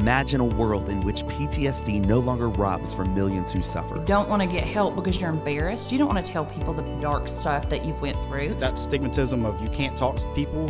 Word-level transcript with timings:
imagine 0.00 0.40
a 0.40 0.44
world 0.44 0.88
in 0.88 1.00
which 1.00 1.24
PTSD 1.24 2.04
no 2.04 2.18
longer 2.18 2.48
robs 2.48 2.94
from 2.94 3.14
millions 3.14 3.52
who 3.52 3.62
suffer. 3.62 3.96
You 3.96 4.04
don't 4.04 4.28
want 4.28 4.42
to 4.42 4.48
get 4.48 4.64
help 4.64 4.96
because 4.96 5.20
you're 5.20 5.30
embarrassed. 5.30 5.92
You 5.92 5.98
don't 5.98 6.12
want 6.12 6.24
to 6.24 6.32
tell 6.32 6.44
people 6.44 6.72
the 6.72 6.82
dark 7.00 7.28
stuff 7.28 7.68
that 7.68 7.84
you've 7.84 8.00
went 8.00 8.16
through. 8.24 8.54
That 8.54 8.74
stigmatism 8.74 9.44
of 9.44 9.60
you 9.60 9.68
can't 9.68 9.96
talk 9.96 10.16
to 10.16 10.26
people 10.34 10.66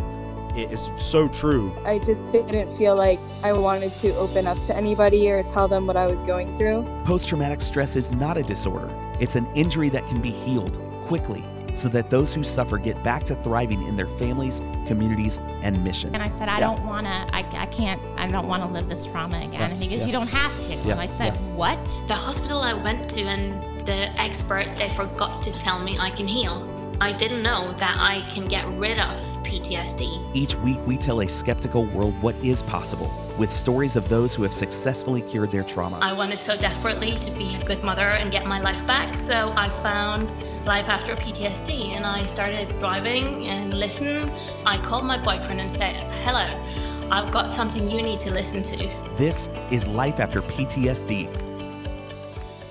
it 0.55 0.71
is 0.71 0.89
so 0.97 1.27
true. 1.27 1.75
I 1.83 1.97
just 1.97 2.29
didn't 2.29 2.71
feel 2.77 2.95
like 2.95 3.19
I 3.43 3.53
wanted 3.53 3.95
to 3.95 4.15
open 4.17 4.45
up 4.45 4.61
to 4.65 4.75
anybody 4.75 5.27
or 5.31 5.41
tell 5.41 5.67
them 5.67 5.87
what 5.87 5.97
I 5.97 6.05
was 6.05 6.21
going 6.21 6.59
through. 6.59 6.85
Post 7.05 7.27
traumatic 7.27 7.59
stress 7.59 7.95
is 7.95 8.11
not 8.11 8.37
a 8.37 8.43
disorder, 8.43 8.87
it's 9.19 9.35
an 9.35 9.47
injury 9.55 9.89
that 9.89 10.05
can 10.05 10.21
be 10.21 10.29
healed 10.29 10.79
quickly 11.05 11.43
so 11.73 11.89
that 11.89 12.09
those 12.09 12.33
who 12.33 12.43
suffer 12.43 12.77
get 12.77 13.01
back 13.03 13.23
to 13.23 13.35
thriving 13.35 13.83
in 13.87 13.95
their 13.95 14.07
families, 14.07 14.61
communities, 14.85 15.39
and 15.61 15.83
mission. 15.83 16.13
And 16.13 16.23
I 16.23 16.29
said, 16.29 16.49
I 16.49 16.59
yeah. 16.59 16.67
don't 16.67 16.85
want 16.85 17.05
to, 17.07 17.11
I, 17.11 17.45
I 17.53 17.65
can't, 17.67 18.01
I 18.17 18.27
don't 18.27 18.47
want 18.47 18.63
to 18.63 18.69
live 18.69 18.89
this 18.89 19.05
trauma 19.05 19.37
again. 19.37 19.53
Yeah. 19.53 19.65
And 19.69 19.81
he 19.81 19.89
goes, 19.89 20.01
yeah. 20.01 20.05
You 20.07 20.11
don't 20.11 20.27
have 20.27 20.59
to. 20.61 20.73
And 20.73 20.99
I 20.99 21.07
said, 21.07 21.33
What? 21.55 21.79
The 22.07 22.15
hospital 22.15 22.61
I 22.61 22.73
went 22.73 23.09
to 23.11 23.21
and 23.23 23.85
the 23.87 24.09
experts, 24.19 24.77
they 24.77 24.89
forgot 24.89 25.43
to 25.43 25.51
tell 25.51 25.79
me 25.79 25.97
I 25.99 26.09
can 26.11 26.27
heal. 26.27 26.69
I 27.01 27.11
didn't 27.11 27.43
know 27.43 27.73
that 27.79 27.97
I 27.99 28.21
can 28.31 28.45
get 28.45 28.65
rid 28.77 28.99
of 28.99 29.17
PTSD. 29.43 30.29
Each 30.33 30.55
week, 30.55 30.77
we 30.85 30.97
tell 30.97 31.21
a 31.21 31.27
skeptical 31.27 31.85
world 31.85 32.19
what 32.21 32.35
is 32.35 32.61
possible 32.63 33.11
with 33.37 33.51
stories 33.51 33.95
of 33.95 34.07
those 34.09 34.33
who 34.33 34.43
have 34.43 34.53
successfully 34.53 35.21
cured 35.21 35.51
their 35.51 35.63
trauma. 35.63 35.99
I 36.01 36.13
wanted 36.13 36.39
so 36.39 36.55
desperately 36.55 37.17
to 37.19 37.31
be 37.31 37.55
a 37.55 37.65
good 37.65 37.83
mother 37.83 38.09
and 38.09 38.31
get 38.31 38.45
my 38.45 38.61
life 38.61 38.85
back, 38.85 39.15
so 39.15 39.53
I 39.57 39.69
found 39.69 40.33
Life 40.65 40.87
After 40.87 41.15
PTSD 41.15 41.89
and 41.89 42.05
I 42.05 42.25
started 42.25 42.69
driving 42.79 43.47
and 43.47 43.73
listen. 43.73 44.29
I 44.65 44.77
called 44.77 45.05
my 45.05 45.17
boyfriend 45.17 45.59
and 45.59 45.69
said, 45.75 45.95
Hello, 46.23 47.09
I've 47.11 47.31
got 47.31 47.51
something 47.51 47.89
you 47.91 48.01
need 48.01 48.19
to 48.21 48.31
listen 48.31 48.63
to. 48.63 48.77
This 49.17 49.49
is 49.71 49.87
Life 49.87 50.19
After 50.19 50.41
PTSD 50.41 51.53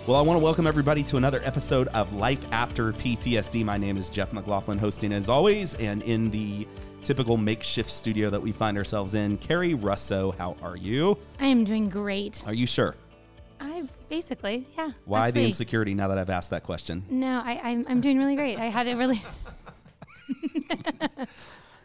well, 0.05 0.17
I 0.17 0.20
want 0.20 0.36
to 0.36 0.42
welcome 0.42 0.67
everybody 0.67 1.05
to 1.05 1.17
another 1.17 1.41
episode 1.44 1.86
of 1.89 2.12
Life 2.12 2.44
After 2.50 2.92
PTSD. 2.92 3.64
My 3.64 3.77
name 3.77 3.97
is 3.97 4.11
Jeff 4.11 4.33
McLaughlin, 4.33 4.77
hosting 4.77 5.12
as 5.12 5.28
always, 5.28 5.74
and 5.74 6.02
in 6.02 6.28
the 6.30 6.67
typical 7.02 7.36
makeshift 7.36 7.89
studio 7.89 8.28
that 8.28 8.42
we 8.42 8.50
find 8.50 8.77
ourselves 8.77 9.14
in. 9.14 9.39
Carrie 9.39 9.74
Russo, 9.74 10.33
how 10.33 10.56
are 10.61 10.77
you? 10.77 11.19
I 11.39 11.47
am 11.47 11.62
doing 11.62 11.89
great. 11.89 12.42
Are 12.45 12.52
you 12.52 12.67
sure? 12.67 12.97
I 14.12 14.14
basically, 14.14 14.68
yeah. 14.77 14.91
Why 15.06 15.22
actually, 15.22 15.41
the 15.41 15.46
insecurity 15.46 15.94
now 15.94 16.08
that 16.08 16.18
I've 16.18 16.28
asked 16.28 16.50
that 16.50 16.64
question? 16.64 17.02
No, 17.08 17.41
I, 17.42 17.58
I'm, 17.62 17.86
I'm 17.88 18.02
doing 18.02 18.18
really 18.18 18.36
great. 18.36 18.58
I 18.58 18.66
had 18.66 18.86
it 18.86 18.96
really. 18.96 19.22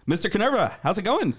Mr. 0.06 0.30
Canerva, 0.30 0.74
how's 0.84 0.98
it 0.98 1.04
going? 1.04 1.36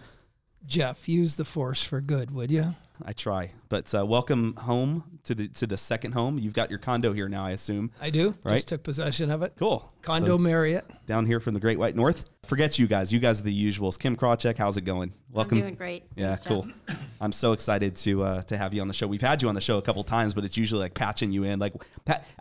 Jeff, 0.65 1.07
use 1.07 1.37
the 1.37 1.45
force 1.45 1.83
for 1.83 2.01
good, 2.01 2.31
would 2.31 2.51
you? 2.51 2.75
I 3.05 3.13
try. 3.13 3.53
But 3.69 3.95
uh, 3.95 4.05
welcome 4.05 4.57
home 4.57 5.21
to 5.25 5.35
the 5.35 5.49
to 5.49 5.67
the 5.67 5.77
second 5.77 6.13
home. 6.13 6.39
You've 6.39 6.55
got 6.55 6.71
your 6.71 6.79
condo 6.79 7.13
here 7.13 7.29
now, 7.29 7.45
I 7.45 7.51
assume. 7.51 7.91
I 8.01 8.11
do. 8.11 8.35
Right. 8.45 8.55
Just 8.55 8.69
took 8.69 8.83
possession 8.83 9.31
of 9.31 9.43
it. 9.43 9.55
Cool. 9.59 9.93
Condo 10.03 10.37
so, 10.37 10.39
Marriott 10.39 10.87
down 11.07 11.27
here 11.27 11.41
from 11.41 11.55
the 11.55 11.61
Great 11.61 11.79
White 11.79 11.95
North. 11.95 12.25
Forget 12.45 12.79
you 12.79 12.87
guys. 12.87 13.13
You 13.13 13.19
guys 13.19 13.41
are 13.41 13.45
the 13.45 13.71
usuals. 13.71 13.99
Kim 13.99 14.17
Krawczyk, 14.17 14.57
how's 14.57 14.79
it 14.79 14.83
going? 14.83 15.13
Welcome. 15.31 15.59
I'm 15.59 15.63
doing 15.65 15.75
great. 15.75 16.05
Yeah, 16.17 16.35
Thanks, 16.35 16.47
cool. 16.47 16.67
I'm 17.21 17.33
so 17.33 17.53
excited 17.53 17.97
to 17.97 18.23
uh, 18.23 18.43
to 18.43 18.57
have 18.57 18.73
you 18.73 18.81
on 18.81 18.89
the 18.89 18.95
show. 18.95 19.07
We've 19.07 19.21
had 19.21 19.43
you 19.43 19.49
on 19.49 19.55
the 19.55 19.61
show 19.61 19.77
a 19.77 19.83
couple 19.83 20.03
times, 20.05 20.35
but 20.35 20.45
it's 20.45 20.57
usually 20.57 20.81
like 20.81 20.95
patching 20.95 21.31
you 21.31 21.45
in. 21.45 21.59
Like, 21.59 21.75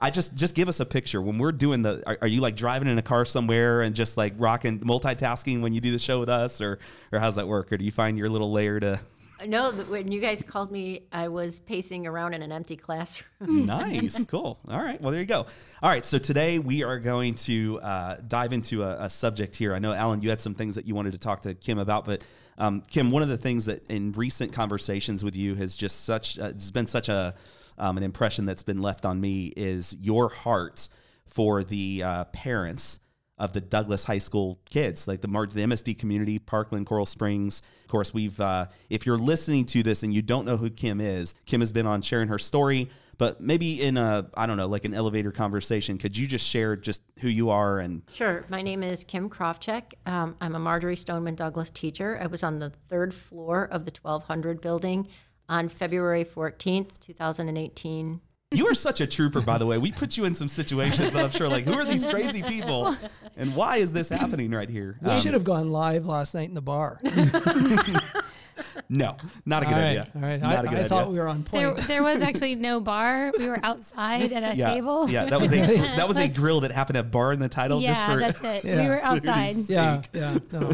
I 0.02 0.10
just 0.10 0.36
just 0.36 0.56
give 0.56 0.70
us 0.70 0.80
a 0.80 0.86
picture 0.86 1.22
when 1.22 1.38
we're 1.38 1.52
doing 1.52 1.82
the. 1.82 2.04
Are, 2.08 2.18
are 2.22 2.28
you 2.28 2.42
like 2.42 2.56
driving 2.56 2.88
in 2.88 2.98
a 2.98 3.02
car 3.02 3.26
somewhere 3.26 3.82
and 3.82 3.94
just 3.96 4.16
like 4.16 4.34
rocking 4.38 4.80
multitasking 4.80 5.62
when 5.62 5.74
you 5.74 5.82
do 5.82 5.92
the 5.92 6.00
show 6.00 6.20
with 6.20 6.30
us, 6.30 6.62
or 6.62 6.80
or 7.12 7.20
how's 7.20 7.36
that 7.36 7.48
work? 7.48 7.74
Or 7.74 7.78
do 7.78 7.84
you 7.84 7.92
find 7.92 8.18
your 8.18 8.30
little 8.30 8.52
layer 8.52 8.80
to 8.80 9.00
no, 9.46 9.72
when 9.72 10.12
you 10.12 10.20
guys 10.20 10.44
called 10.44 10.72
me, 10.72 11.04
I 11.12 11.28
was 11.28 11.60
pacing 11.60 12.08
around 12.08 12.34
in 12.34 12.42
an 12.42 12.52
empty 12.52 12.76
classroom. 12.76 13.66
nice, 13.66 14.26
cool. 14.26 14.60
All 14.70 14.82
right, 14.82 15.00
well 15.00 15.12
there 15.12 15.22
you 15.22 15.28
go. 15.28 15.46
All 15.82 15.90
right, 15.90 16.04
so 16.04 16.18
today 16.18 16.60
we 16.60 16.84
are 16.84 17.00
going 17.00 17.36
to 17.36 17.80
uh, 17.82 18.18
dive 18.28 18.54
into 18.54 18.84
a, 18.84 19.06
a, 19.06 19.10
subject 19.10 19.56
here. 19.56 19.74
I 19.74 19.80
know 19.80 19.94
Alan, 19.94 20.22
you 20.22 20.30
had 20.30 20.42
some 20.42 20.54
things 20.54 20.76
that 20.76 20.88
you 20.88 20.96
wanted 20.96 21.14
to 21.14 21.20
talk 21.20 21.44
to 21.44 21.54
Kim 21.54 21.78
about, 21.78 22.06
but 22.06 22.24
um, 22.58 22.82
Kim, 22.90 23.12
one 23.12 23.22
of 23.22 23.30
the 23.30 23.38
things 23.38 23.66
that 23.66 23.86
in 23.90 24.12
recent 24.14 24.54
conversations 24.54 25.24
with 25.24 25.36
you 25.36 25.56
has 25.56 25.78
just 25.78 26.04
such 26.06 26.40
uh, 26.40 26.46
it's 26.46 26.72
been 26.72 26.88
such 26.88 27.10
a 27.10 27.36
um, 27.78 27.98
an 27.98 28.04
impression 28.04 28.46
that's 28.46 28.64
been 28.64 28.82
left 28.82 29.06
on 29.06 29.22
me 29.22 29.54
is 29.56 29.96
your 30.00 30.30
heart 30.30 30.88
for 31.26 31.64
the 31.64 32.02
uh, 32.04 32.24
parents 32.26 33.00
of 33.38 33.54
the 33.54 33.62
Douglas 33.62 34.06
High 34.06 34.18
School 34.18 34.60
kids, 34.70 35.08
like 35.08 35.22
the 35.22 35.28
the 35.28 35.62
MSD 35.62 35.98
community, 35.98 36.40
Parkland, 36.40 36.86
Coral 36.88 37.06
Springs. 37.06 37.62
Of 37.84 37.90
course, 37.90 38.14
we've 38.14 38.40
uh, 38.40 38.68
if 38.90 39.06
you're 39.06 39.18
listening 39.18 39.66
to 39.66 39.84
this 39.84 40.04
and 40.04 40.14
you 40.14 40.22
don't 40.22 40.46
know 40.46 40.58
who 40.58 40.70
Kim 40.70 41.00
is, 41.00 41.36
Kim 41.46 41.62
has 41.62 41.72
been 41.72 41.86
on 41.86 42.02
sharing 42.02 42.28
her 42.30 42.40
story. 42.40 42.90
But 43.20 43.42
maybe 43.42 43.82
in 43.82 43.98
a 43.98 44.30
I 44.36 44.46
don't 44.46 44.58
know, 44.58 44.68
like 44.68 44.86
an 44.86 44.94
elevator 44.94 45.32
conversation, 45.32 45.98
could 45.98 46.16
you 46.16 46.28
just 46.28 46.46
share 46.46 46.76
just 46.76 47.04
who 47.20 47.30
you 47.30 47.50
are 47.50 47.80
and? 47.80 48.04
Sure. 48.12 48.46
My 48.50 48.62
name 48.62 48.84
is 48.84 49.04
Kim 49.04 49.30
Krawczyk. 49.30 49.94
Um, 50.06 50.36
I'm 50.40 50.56
a 50.56 50.60
Marjory 50.60 50.96
Stoneman 50.96 51.36
Douglas 51.36 51.70
teacher. 51.72 52.20
I 52.22 52.28
was 52.28 52.44
on 52.44 52.60
the 52.60 52.72
third 52.90 53.14
floor 53.14 53.68
of 53.72 53.86
the 53.86 53.92
1200 54.00 54.62
building 54.62 55.08
on 55.50 55.70
February 55.70 56.26
14th, 56.26 57.00
2018 57.00 58.22
you 58.52 58.66
are 58.68 58.74
such 58.74 59.02
a 59.02 59.08
trooper, 59.08 59.42
by 59.42 59.58
the 59.58 59.66
way. 59.66 59.78
We 59.78 59.92
put 59.92 60.16
you 60.16 60.24
in 60.26 60.34
some 60.34 60.48
situations 60.48 61.14
that 61.14 61.24
I'm 61.24 61.32
sure, 61.32 61.50
like, 61.50 61.66
who 61.66 61.74
are 61.74 61.86
these 61.86 62.04
crazy 62.04 62.42
people, 62.42 62.96
and 63.36 63.56
why 63.56 63.78
is 63.78 63.92
this 63.92 64.08
happening 64.08 64.52
right 64.52 64.70
here? 64.70 64.98
We 65.02 65.12
um, 65.12 65.22
should 65.22 65.34
have 65.34 65.44
gone 65.44 65.70
live 65.70 66.06
last 66.06 66.34
night 66.34 66.48
in 66.48 66.56
the 66.56 66.62
bar. 66.62 67.02
no, 68.90 69.18
not 69.46 69.64
a 69.64 69.66
good 69.66 69.74
all 69.74 69.80
right, 69.82 69.90
idea. 69.90 70.08
All 70.16 70.22
right, 70.22 70.40
not 70.40 70.52
I, 70.52 70.60
a 70.60 70.62
good 70.62 70.70
I 70.70 70.76
idea. 70.76 70.90
thought 70.90 71.12
we 71.12 71.18
were 71.18 71.28
on 71.28 71.44
point. 71.44 71.76
There, 71.76 71.88
there, 71.88 72.04
was 72.04 72.22
actually 72.22 72.56
no 72.56 72.80
bar. 72.80 73.34
We 73.38 73.50
were 73.50 73.60
outside 73.64 74.32
at 74.32 74.56
a 74.56 74.56
yeah, 74.56 74.74
table. 74.74 75.10
Yeah, 75.10 75.26
that 75.26 75.42
was 75.42 75.52
a 75.52 75.66
that 75.98 76.08
was 76.08 76.18
a 76.18 76.30
grill 76.30 76.62
that 76.62 76.72
happened 76.72 76.96
to 76.96 77.00
have 77.00 77.12
bar 77.12 77.34
in 77.34 77.40
the 77.40 77.50
title. 77.50 77.82
Yeah, 77.82 77.94
just 77.94 78.06
for, 78.06 78.20
that's 78.20 78.44
it. 78.44 78.70
Yeah. 78.70 78.82
We 78.82 78.88
were 78.88 79.04
outside. 79.04 79.56
Yeah, 79.68 80.02
yeah. 80.14 80.40
No. 80.54 80.72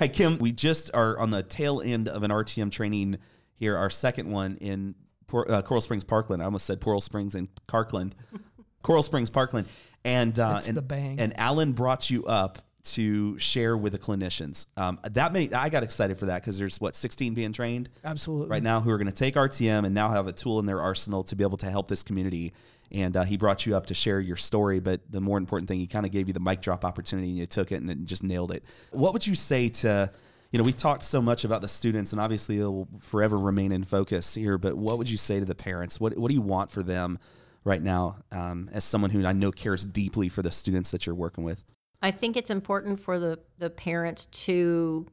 hey 0.00 0.08
Kim, 0.08 0.38
we 0.38 0.50
just 0.50 0.90
are 0.94 1.16
on 1.20 1.30
the 1.30 1.44
tail 1.44 1.80
end 1.80 2.08
of 2.08 2.24
an 2.24 2.32
RTM 2.32 2.72
training 2.72 3.18
here, 3.54 3.76
our 3.76 3.88
second 3.88 4.30
one 4.30 4.56
in 4.56 4.96
uh, 5.32 5.62
Coral 5.62 5.80
Springs 5.80 6.04
Parkland. 6.04 6.42
I 6.42 6.44
almost 6.44 6.66
said 6.66 6.80
Coral 6.80 7.00
Springs 7.00 7.34
and 7.34 7.48
Parkland. 7.66 8.14
Coral 8.82 9.02
Springs 9.02 9.30
Parkland. 9.30 9.66
And 10.04 10.38
uh, 10.38 10.60
and, 10.66 10.78
and 11.18 11.38
Alan 11.38 11.72
brought 11.72 12.10
you 12.10 12.24
up 12.26 12.58
to 12.86 13.36
share 13.38 13.76
with 13.76 13.92
the 13.92 13.98
clinicians. 13.98 14.66
Um, 14.76 15.00
that 15.10 15.32
made 15.32 15.52
I 15.52 15.68
got 15.68 15.82
excited 15.82 16.18
for 16.18 16.26
that 16.26 16.42
because 16.42 16.58
there's 16.58 16.80
what 16.80 16.94
16 16.94 17.34
being 17.34 17.52
trained 17.52 17.88
absolutely 18.04 18.48
right 18.48 18.62
now 18.62 18.80
who 18.80 18.90
are 18.90 18.98
going 18.98 19.08
to 19.08 19.12
take 19.12 19.34
RTM 19.34 19.84
and 19.84 19.92
now 19.92 20.10
have 20.10 20.28
a 20.28 20.32
tool 20.32 20.60
in 20.60 20.66
their 20.66 20.80
arsenal 20.80 21.24
to 21.24 21.36
be 21.36 21.42
able 21.42 21.58
to 21.58 21.70
help 21.70 21.88
this 21.88 22.02
community. 22.02 22.52
And 22.92 23.16
uh, 23.16 23.24
he 23.24 23.36
brought 23.36 23.66
you 23.66 23.76
up 23.76 23.86
to 23.86 23.94
share 23.94 24.20
your 24.20 24.36
story, 24.36 24.78
but 24.78 25.00
the 25.10 25.20
more 25.20 25.38
important 25.38 25.66
thing, 25.66 25.80
he 25.80 25.88
kind 25.88 26.06
of 26.06 26.12
gave 26.12 26.28
you 26.28 26.32
the 26.32 26.40
mic 26.40 26.60
drop 26.60 26.84
opportunity, 26.84 27.28
and 27.30 27.36
you 27.36 27.46
took 27.46 27.72
it 27.72 27.82
and 27.82 28.06
just 28.06 28.22
nailed 28.22 28.52
it. 28.52 28.62
What 28.92 29.12
would 29.12 29.26
you 29.26 29.34
say 29.34 29.68
to 29.68 30.12
you 30.50 30.58
know, 30.58 30.64
we've 30.64 30.76
talked 30.76 31.02
so 31.02 31.20
much 31.20 31.44
about 31.44 31.60
the 31.60 31.68
students, 31.68 32.12
and 32.12 32.20
obviously 32.20 32.58
they'll 32.58 32.88
forever 33.00 33.38
remain 33.38 33.72
in 33.72 33.84
focus 33.84 34.34
here. 34.34 34.58
But 34.58 34.76
what 34.76 34.98
would 34.98 35.10
you 35.10 35.16
say 35.16 35.40
to 35.40 35.46
the 35.46 35.54
parents? 35.54 36.00
What 36.00 36.16
What 36.16 36.28
do 36.28 36.34
you 36.34 36.42
want 36.42 36.70
for 36.70 36.82
them 36.82 37.18
right 37.64 37.82
now, 37.82 38.16
um, 38.30 38.70
as 38.72 38.84
someone 38.84 39.10
who 39.10 39.26
I 39.26 39.32
know 39.32 39.50
cares 39.50 39.84
deeply 39.84 40.28
for 40.28 40.42
the 40.42 40.52
students 40.52 40.92
that 40.92 41.06
you're 41.06 41.14
working 41.14 41.44
with? 41.44 41.64
I 42.02 42.10
think 42.10 42.36
it's 42.36 42.50
important 42.50 43.00
for 43.00 43.18
the 43.18 43.38
the 43.58 43.70
parents 43.70 44.26
to 44.26 45.06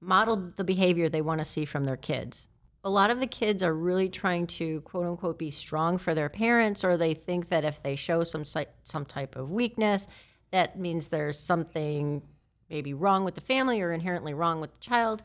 model 0.00 0.36
the 0.56 0.64
behavior 0.64 1.08
they 1.08 1.22
want 1.22 1.40
to 1.40 1.44
see 1.44 1.64
from 1.64 1.84
their 1.84 1.96
kids. 1.96 2.48
A 2.84 2.90
lot 2.90 3.10
of 3.10 3.18
the 3.18 3.26
kids 3.26 3.64
are 3.64 3.74
really 3.74 4.08
trying 4.08 4.46
to 4.46 4.80
quote 4.82 5.06
unquote 5.06 5.38
be 5.38 5.50
strong 5.50 5.98
for 5.98 6.14
their 6.14 6.28
parents, 6.28 6.84
or 6.84 6.96
they 6.96 7.14
think 7.14 7.48
that 7.48 7.64
if 7.64 7.82
they 7.82 7.96
show 7.96 8.22
some 8.22 8.44
some 8.44 9.04
type 9.04 9.34
of 9.34 9.50
weakness, 9.50 10.06
that 10.52 10.78
means 10.78 11.08
there's 11.08 11.38
something 11.38 12.22
maybe 12.70 12.94
wrong 12.94 13.24
with 13.24 13.34
the 13.34 13.40
family 13.40 13.80
or 13.80 13.92
inherently 13.92 14.34
wrong 14.34 14.60
with 14.60 14.72
the 14.72 14.80
child. 14.80 15.22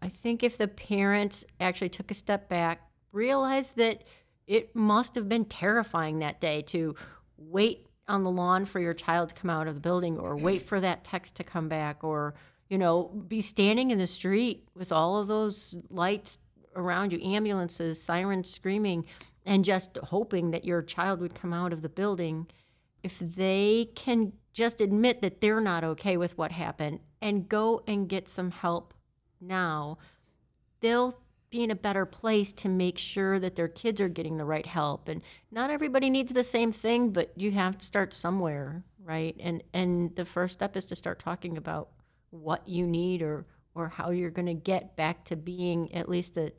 I 0.00 0.08
think 0.08 0.42
if 0.42 0.58
the 0.58 0.68
parents 0.68 1.44
actually 1.60 1.88
took 1.88 2.10
a 2.10 2.14
step 2.14 2.48
back, 2.48 2.82
realized 3.12 3.76
that 3.76 4.02
it 4.46 4.74
must 4.76 5.14
have 5.14 5.28
been 5.28 5.44
terrifying 5.44 6.18
that 6.20 6.40
day 6.40 6.62
to 6.62 6.94
wait 7.38 7.86
on 8.08 8.22
the 8.22 8.30
lawn 8.30 8.64
for 8.64 8.78
your 8.78 8.94
child 8.94 9.30
to 9.30 9.34
come 9.34 9.50
out 9.50 9.66
of 9.66 9.74
the 9.74 9.80
building 9.80 10.18
or 10.18 10.36
wait 10.42 10.62
for 10.62 10.80
that 10.80 11.04
text 11.04 11.34
to 11.36 11.44
come 11.44 11.68
back 11.68 12.04
or 12.04 12.34
you 12.68 12.78
know 12.78 13.04
be 13.28 13.40
standing 13.40 13.90
in 13.90 13.98
the 13.98 14.06
street 14.06 14.68
with 14.74 14.92
all 14.92 15.18
of 15.18 15.28
those 15.28 15.74
lights 15.90 16.38
around 16.74 17.12
you 17.12 17.20
ambulances 17.22 18.00
sirens 18.00 18.50
screaming 18.50 19.04
and 19.44 19.64
just 19.64 19.96
hoping 20.04 20.50
that 20.50 20.64
your 20.64 20.82
child 20.82 21.20
would 21.20 21.34
come 21.34 21.52
out 21.52 21.72
of 21.72 21.82
the 21.82 21.88
building 21.88 22.46
if 23.02 23.18
they 23.18 23.88
can 23.94 24.32
just 24.56 24.80
admit 24.80 25.20
that 25.20 25.42
they're 25.42 25.60
not 25.60 25.84
okay 25.84 26.16
with 26.16 26.38
what 26.38 26.50
happened 26.50 26.98
and 27.20 27.46
go 27.46 27.82
and 27.86 28.08
get 28.08 28.26
some 28.26 28.50
help 28.50 28.94
now, 29.38 29.98
they'll 30.80 31.20
be 31.50 31.62
in 31.62 31.70
a 31.70 31.76
better 31.76 32.06
place 32.06 32.54
to 32.54 32.70
make 32.70 32.96
sure 32.96 33.38
that 33.38 33.54
their 33.54 33.68
kids 33.68 34.00
are 34.00 34.08
getting 34.08 34.38
the 34.38 34.46
right 34.46 34.64
help. 34.64 35.08
And 35.08 35.20
not 35.50 35.68
everybody 35.68 36.08
needs 36.08 36.32
the 36.32 36.42
same 36.42 36.72
thing, 36.72 37.10
but 37.10 37.34
you 37.36 37.50
have 37.52 37.76
to 37.76 37.84
start 37.84 38.14
somewhere, 38.14 38.82
right? 39.04 39.36
And 39.38 39.62
and 39.74 40.16
the 40.16 40.24
first 40.24 40.54
step 40.54 40.74
is 40.74 40.86
to 40.86 40.96
start 40.96 41.18
talking 41.18 41.58
about 41.58 41.90
what 42.30 42.66
you 42.66 42.86
need 42.86 43.20
or 43.20 43.44
or 43.74 43.90
how 43.90 44.08
you're 44.08 44.30
going 44.30 44.46
to 44.46 44.54
get 44.54 44.96
back 44.96 45.22
to 45.26 45.36
being 45.36 45.92
at 45.92 46.08
least 46.08 46.38
a 46.38 46.50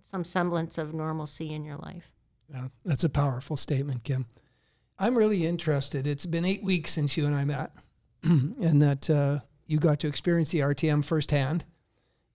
some 0.00 0.24
semblance 0.24 0.78
of 0.78 0.94
normalcy 0.94 1.52
in 1.52 1.66
your 1.66 1.76
life. 1.76 2.10
Yeah, 2.48 2.68
that's 2.82 3.04
a 3.04 3.10
powerful 3.10 3.58
statement, 3.58 4.04
Kim. 4.04 4.24
I'm 5.00 5.16
really 5.16 5.46
interested. 5.46 6.06
It's 6.06 6.26
been 6.26 6.44
eight 6.44 6.62
weeks 6.62 6.92
since 6.92 7.16
you 7.16 7.24
and 7.24 7.34
I 7.34 7.44
met, 7.44 7.72
and 8.22 8.82
that 8.82 9.08
uh, 9.08 9.40
you 9.66 9.78
got 9.78 9.98
to 10.00 10.06
experience 10.06 10.50
the 10.50 10.58
RTM 10.58 11.02
firsthand. 11.04 11.64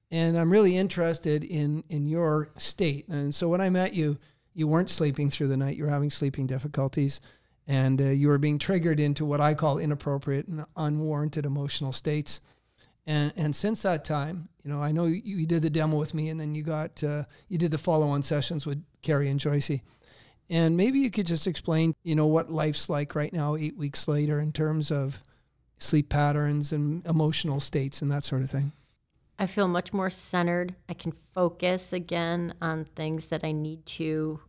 And 0.09 0.37
I'm 0.37 0.51
really 0.51 0.75
interested 0.75 1.43
in 1.43 1.83
in 1.89 2.07
your 2.07 2.49
state. 2.57 3.07
And 3.07 3.33
so 3.33 3.47
when 3.47 3.61
I 3.61 3.69
met 3.69 3.93
you, 3.93 4.17
you 4.55 4.67
weren't 4.67 4.89
sleeping 4.89 5.29
through 5.29 5.49
the 5.49 5.57
night. 5.57 5.77
You 5.77 5.83
were 5.83 5.91
having 5.91 6.09
sleeping 6.09 6.47
difficulties, 6.47 7.21
and 7.67 8.01
uh, 8.01 8.05
you 8.05 8.29
were 8.29 8.39
being 8.39 8.57
triggered 8.57 8.99
into 8.99 9.25
what 9.25 9.41
I 9.41 9.53
call 9.53 9.77
inappropriate 9.77 10.47
and 10.47 10.65
unwarranted 10.75 11.45
emotional 11.45 11.91
states. 11.91 12.41
And 13.05 13.31
and 13.35 13.55
since 13.55 13.83
that 13.83 14.05
time, 14.05 14.49
you 14.63 14.71
know, 14.71 14.81
I 14.81 14.91
know 14.91 15.05
you, 15.05 15.21
you 15.23 15.45
did 15.45 15.61
the 15.61 15.69
demo 15.69 15.97
with 15.97 16.15
me, 16.15 16.29
and 16.29 16.39
then 16.39 16.55
you 16.55 16.63
got 16.63 17.03
uh, 17.03 17.25
you 17.47 17.59
did 17.59 17.69
the 17.69 17.77
follow-on 17.77 18.23
sessions 18.23 18.65
with 18.65 18.83
Carrie 19.03 19.29
and 19.29 19.39
Joycey. 19.39 19.81
And 20.49 20.77
maybe 20.77 20.99
you 20.99 21.09
could 21.09 21.27
just 21.27 21.47
explain, 21.47 21.95
you 22.03 22.15
know, 22.15 22.27
what 22.27 22.51
life's 22.51 22.89
like 22.89 23.15
right 23.15 23.33
now, 23.33 23.55
eight 23.55 23.77
weeks 23.77 24.07
later, 24.07 24.39
in 24.39 24.51
terms 24.51 24.91
of 24.91 25.23
sleep 25.77 26.09
patterns 26.09 26.71
and 26.71 27.05
emotional 27.05 27.59
states 27.59 28.01
and 28.01 28.11
that 28.11 28.23
sort 28.23 28.41
of 28.41 28.49
thing. 28.49 28.71
I 29.37 29.47
feel 29.47 29.67
much 29.67 29.91
more 29.91 30.09
centered. 30.09 30.75
I 30.87 30.93
can 30.93 31.11
focus 31.11 31.91
again 31.91 32.53
on 32.61 32.85
things 32.85 33.27
that 33.27 33.43
I 33.43 33.51
need 33.51 33.85
to 33.87 34.39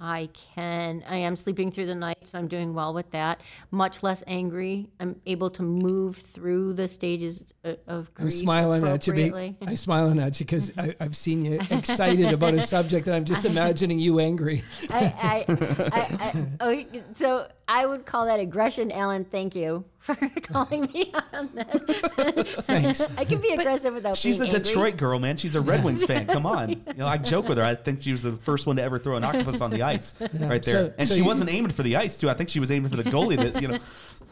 I 0.00 0.28
can. 0.54 1.04
I 1.08 1.18
am 1.18 1.36
sleeping 1.36 1.70
through 1.70 1.86
the 1.86 1.94
night, 1.94 2.18
so 2.24 2.36
I'm 2.36 2.48
doing 2.48 2.74
well 2.74 2.92
with 2.92 3.10
that. 3.12 3.40
Much 3.70 4.02
less 4.02 4.24
angry. 4.26 4.88
I'm 4.98 5.20
able 5.24 5.50
to 5.50 5.62
move 5.62 6.16
through 6.16 6.72
the 6.74 6.88
stages 6.88 7.44
uh, 7.64 7.74
of 7.86 8.12
grief. 8.12 8.26
I'm 8.26 8.30
smiling 8.30 8.86
at 8.86 9.06
you. 9.06 9.54
I'm 9.62 9.76
smiling 9.76 10.18
at 10.18 10.40
you 10.40 10.46
because 10.46 10.72
I've 11.00 11.16
seen 11.16 11.44
you 11.44 11.60
excited 11.70 12.32
about 12.32 12.54
a 12.54 12.62
subject, 12.74 13.06
and 13.06 13.14
I'm 13.14 13.24
just 13.24 13.44
imagining 13.44 14.00
you 14.00 14.18
angry. 14.18 14.64
I, 14.90 15.44
I, 15.48 16.08
I, 16.18 16.46
oh, 16.60 16.84
so 17.12 17.48
I 17.66 17.86
would 17.86 18.04
call 18.04 18.26
that 18.26 18.40
aggression, 18.40 18.92
Alan. 18.92 19.24
Thank 19.24 19.56
you 19.56 19.84
for 19.98 20.14
calling 20.42 20.82
me 20.92 21.12
on 21.32 21.48
that. 21.54 22.46
Thanks. 22.66 23.00
I 23.16 23.24
can 23.24 23.40
be 23.40 23.52
aggressive 23.52 23.94
without. 23.94 24.18
She's 24.18 24.40
a 24.40 24.44
angry. 24.44 24.60
Detroit 24.60 24.96
girl, 24.98 25.18
man. 25.18 25.36
She's 25.38 25.54
a 25.54 25.60
Red 25.60 25.82
Wings 25.82 26.04
fan. 26.04 26.26
Come 26.26 26.44
on, 26.44 26.70
you 26.70 26.94
know 26.96 27.06
I 27.06 27.16
joke 27.16 27.48
with 27.48 27.58
her. 27.58 27.64
I 27.64 27.74
think 27.74 28.02
she 28.02 28.12
was 28.12 28.22
the 28.22 28.32
first 28.36 28.66
one 28.66 28.76
to 28.76 28.82
ever 28.82 28.98
throw 28.98 29.16
an 29.16 29.24
octopus 29.24 29.60
on 29.60 29.70
the 29.70 29.82
ice, 29.82 30.14
yeah. 30.20 30.48
right 30.48 30.62
there. 30.62 30.88
So, 30.88 30.94
and 30.98 31.08
so 31.08 31.14
she 31.14 31.22
you, 31.22 31.26
wasn't 31.26 31.50
aiming 31.50 31.70
for 31.70 31.82
the 31.82 31.96
ice 31.96 32.18
too. 32.18 32.28
I 32.28 32.34
think 32.34 32.50
she 32.50 32.60
was 32.60 32.70
aiming 32.70 32.90
for 32.90 32.96
the 32.96 33.04
goalie. 33.04 33.36
That 33.36 33.60
you 33.62 33.68
know. 33.68 33.78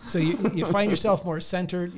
So 0.04 0.18
you, 0.18 0.38
you 0.52 0.66
find 0.66 0.90
yourself 0.90 1.24
more 1.24 1.40
centered, 1.40 1.94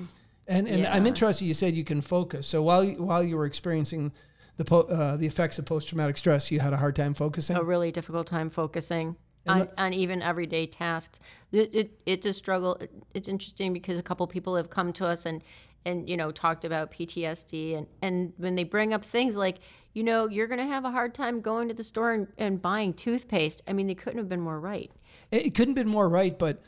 and 0.47 0.69
and 0.69 0.83
yeah. 0.83 0.95
I'm 0.95 1.07
interested. 1.07 1.47
You 1.47 1.55
said 1.55 1.75
you 1.75 1.85
can 1.85 2.01
focus. 2.01 2.47
So 2.47 2.63
while 2.63 2.85
you, 2.85 3.03
while 3.03 3.25
you 3.25 3.37
were 3.37 3.47
experiencing 3.47 4.13
the 4.57 4.65
po- 4.65 4.83
uh, 4.83 5.17
the 5.17 5.27
effects 5.27 5.59
of 5.59 5.67
post 5.67 5.89
traumatic 5.89 6.17
stress, 6.17 6.53
you 6.53 6.61
had 6.61 6.73
a 6.73 6.77
hard 6.77 6.95
time 6.95 7.15
focusing. 7.15 7.57
A 7.57 7.63
really 7.63 7.91
difficult 7.91 8.29
time 8.29 8.51
focusing 8.51 9.17
on, 9.47 9.69
on, 9.77 9.93
even 9.93 10.23
everyday 10.23 10.67
tasks. 10.67 11.21
It, 11.53 11.75
it, 11.75 11.99
it's 12.07 12.27
a 12.27 12.33
struggle. 12.33 12.79
It's 13.13 13.29
interesting 13.29 13.73
because 13.73 13.99
a 13.99 14.03
couple 14.03 14.27
people 14.27 14.57
have 14.57 14.71
come 14.71 14.93
to 14.95 15.07
us 15.07 15.27
and, 15.27 15.43
and 15.85 16.09
you 16.09 16.17
know 16.17 16.31
talked 16.31 16.65
about 16.65 16.93
PTSD 16.93 17.77
and, 17.77 17.87
and 18.03 18.33
when 18.37 18.55
they 18.55 18.65
bring 18.65 18.95
up 18.95 19.05
things 19.05 19.37
like 19.37 19.59
you 19.93 20.03
know 20.03 20.29
you're 20.29 20.47
going 20.47 20.59
to 20.61 20.67
have 20.67 20.85
a 20.85 20.91
hard 20.91 21.15
time 21.15 21.41
going 21.41 21.69
to 21.69 21.75
the 21.75 21.85
store 21.85 22.13
and, 22.13 22.29
and 22.39 22.63
buying 22.63 22.95
toothpaste. 22.95 23.63
I 23.69 23.73
mean 23.73 23.87
they 23.87 23.95
couldn't 23.95 24.19
have 24.19 24.29
been 24.29 24.41
more 24.41 24.59
right. 24.59 24.91
It 25.31 25.55
couldn't 25.55 25.77
have 25.77 25.85
been 25.85 25.93
more 25.93 26.09
right, 26.09 26.39
but 26.39 26.63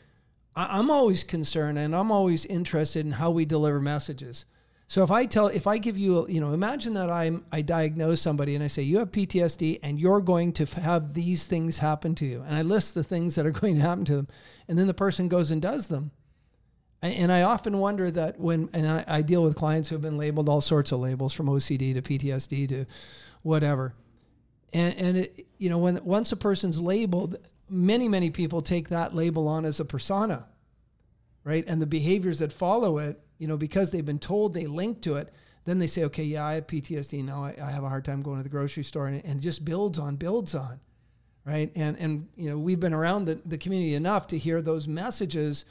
I'm 0.55 0.89
always 0.89 1.23
concerned 1.23 1.77
and 1.77 1.95
I'm 1.95 2.11
always 2.11 2.45
interested 2.45 3.05
in 3.05 3.13
how 3.13 3.29
we 3.29 3.45
deliver 3.45 3.79
messages. 3.79 4.45
So 4.89 5.03
if 5.03 5.11
I 5.11 5.25
tell, 5.25 5.47
if 5.47 5.67
I 5.67 5.79
give 5.79 5.97
you, 5.97 6.25
you 6.29 6.39
know, 6.39 6.53
imagine 6.53 6.93
that 6.93 7.09
I'm, 7.09 7.45
I 7.51 7.61
diagnose 7.61 8.21
somebody 8.21 8.55
and 8.55 8.63
I 8.63 8.67
say, 8.67 8.83
you 8.83 8.99
have 8.99 9.11
PTSD 9.11 9.79
and 9.83 9.99
you're 9.99 10.21
going 10.21 10.53
to 10.53 10.65
have 10.79 11.13
these 11.13 11.45
things 11.45 11.79
happen 11.79 12.15
to 12.15 12.25
you. 12.25 12.41
And 12.47 12.55
I 12.55 12.61
list 12.61 12.95
the 12.95 13.03
things 13.03 13.35
that 13.35 13.45
are 13.45 13.51
going 13.59 13.75
to 13.75 13.81
happen 13.81 14.05
to 14.05 14.15
them. 14.15 14.27
And 14.69 14.77
then 14.77 14.87
the 14.87 14.93
person 14.93 15.27
goes 15.27 15.51
and 15.51 15.61
does 15.61 15.89
them. 15.89 16.11
And 17.01 17.31
I 17.31 17.43
often 17.43 17.77
wonder 17.77 18.09
that 18.09 18.39
when, 18.39 18.69
and 18.73 18.87
I, 18.87 19.03
I 19.07 19.21
deal 19.21 19.43
with 19.43 19.55
clients 19.55 19.87
who 19.87 19.95
have 19.95 20.01
been 20.01 20.17
labeled 20.17 20.49
all 20.49 20.61
sorts 20.61 20.91
of 20.91 20.99
labels 20.99 21.31
from 21.31 21.45
OCD 21.45 21.93
to 21.93 22.01
PTSD 22.01 22.67
to 22.69 22.85
whatever. 23.43 23.93
And, 24.73 24.95
and 24.97 25.17
it, 25.17 25.47
you 25.59 25.69
know, 25.69 25.77
when 25.77 26.03
once 26.03 26.31
a 26.31 26.35
person's 26.37 26.81
labeled, 26.81 27.37
many, 27.69 28.07
many 28.07 28.31
people 28.31 28.61
take 28.61 28.89
that 28.89 29.13
label 29.13 29.47
on 29.47 29.63
as 29.63 29.79
a 29.79 29.85
persona, 29.85 30.47
right? 31.43 31.63
And 31.67 31.79
the 31.79 31.85
behaviors 31.85 32.39
that 32.39 32.51
follow 32.51 32.97
it 32.97 33.21
you 33.37 33.47
know, 33.47 33.57
because 33.57 33.91
they've 33.91 34.05
been 34.05 34.19
told 34.19 34.53
they 34.53 34.67
link 34.67 35.01
to 35.01 35.15
it, 35.15 35.33
then 35.65 35.79
they 35.79 35.87
say, 35.87 36.05
okay, 36.05 36.23
yeah, 36.23 36.45
I 36.45 36.53
have 36.53 36.67
PTSD 36.67 37.23
now. 37.25 37.43
I, 37.43 37.55
I 37.61 37.71
have 37.71 37.83
a 37.83 37.89
hard 37.89 38.05
time 38.05 38.21
going 38.21 38.37
to 38.37 38.43
the 38.43 38.49
grocery 38.49 38.83
store, 38.83 39.07
and, 39.07 39.23
and 39.25 39.39
it 39.39 39.43
just 39.43 39.65
builds 39.65 39.99
on, 39.99 40.15
builds 40.15 40.55
on, 40.55 40.79
right? 41.45 41.71
And 41.75 41.97
and 41.99 42.27
you 42.35 42.49
know, 42.49 42.57
we've 42.57 42.79
been 42.79 42.93
around 42.93 43.25
the, 43.25 43.35
the 43.45 43.57
community 43.57 43.93
enough 43.93 44.27
to 44.27 44.37
hear 44.37 44.61
those 44.61 44.87
messages 44.87 45.65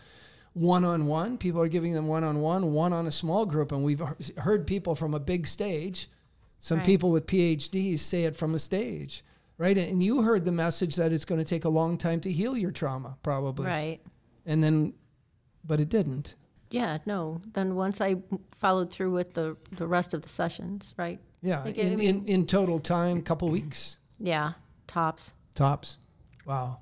one 0.56 0.84
on 0.84 1.06
one. 1.06 1.36
People 1.36 1.60
are 1.60 1.68
giving 1.68 1.92
them 1.92 2.08
one 2.08 2.24
on 2.24 2.40
one, 2.40 2.72
one 2.72 2.92
on 2.92 3.06
a 3.06 3.12
small 3.12 3.44
group, 3.44 3.72
and 3.72 3.84
we've 3.84 4.02
heard 4.38 4.66
people 4.66 4.94
from 4.94 5.12
a 5.12 5.20
big 5.20 5.46
stage. 5.46 6.08
Some 6.60 6.78
right. 6.78 6.86
people 6.86 7.10
with 7.10 7.26
PhDs 7.26 8.00
say 8.00 8.24
it 8.24 8.34
from 8.34 8.54
a 8.54 8.58
stage, 8.58 9.22
right? 9.58 9.76
And 9.76 10.02
you 10.02 10.22
heard 10.22 10.46
the 10.46 10.52
message 10.52 10.96
that 10.96 11.12
it's 11.12 11.26
going 11.26 11.38
to 11.38 11.44
take 11.44 11.66
a 11.66 11.68
long 11.68 11.98
time 11.98 12.20
to 12.20 12.32
heal 12.32 12.56
your 12.56 12.70
trauma, 12.70 13.18
probably, 13.22 13.66
right? 13.66 14.00
And 14.46 14.64
then, 14.64 14.94
but 15.62 15.78
it 15.78 15.90
didn't. 15.90 16.34
Yeah, 16.70 16.98
no. 17.06 17.40
Then 17.52 17.74
once 17.74 18.00
I 18.00 18.16
followed 18.56 18.90
through 18.90 19.12
with 19.12 19.34
the 19.34 19.56
the 19.72 19.86
rest 19.86 20.14
of 20.14 20.22
the 20.22 20.28
sessions, 20.28 20.94
right? 20.96 21.20
Yeah, 21.42 21.64
in, 21.66 21.92
I 21.92 21.96
mean, 21.96 22.00
in, 22.00 22.26
in 22.26 22.46
total 22.46 22.80
time, 22.80 23.22
couple 23.22 23.48
weeks. 23.48 23.98
Yeah, 24.18 24.52
tops. 24.86 25.32
Tops. 25.54 25.98
Wow. 26.44 26.78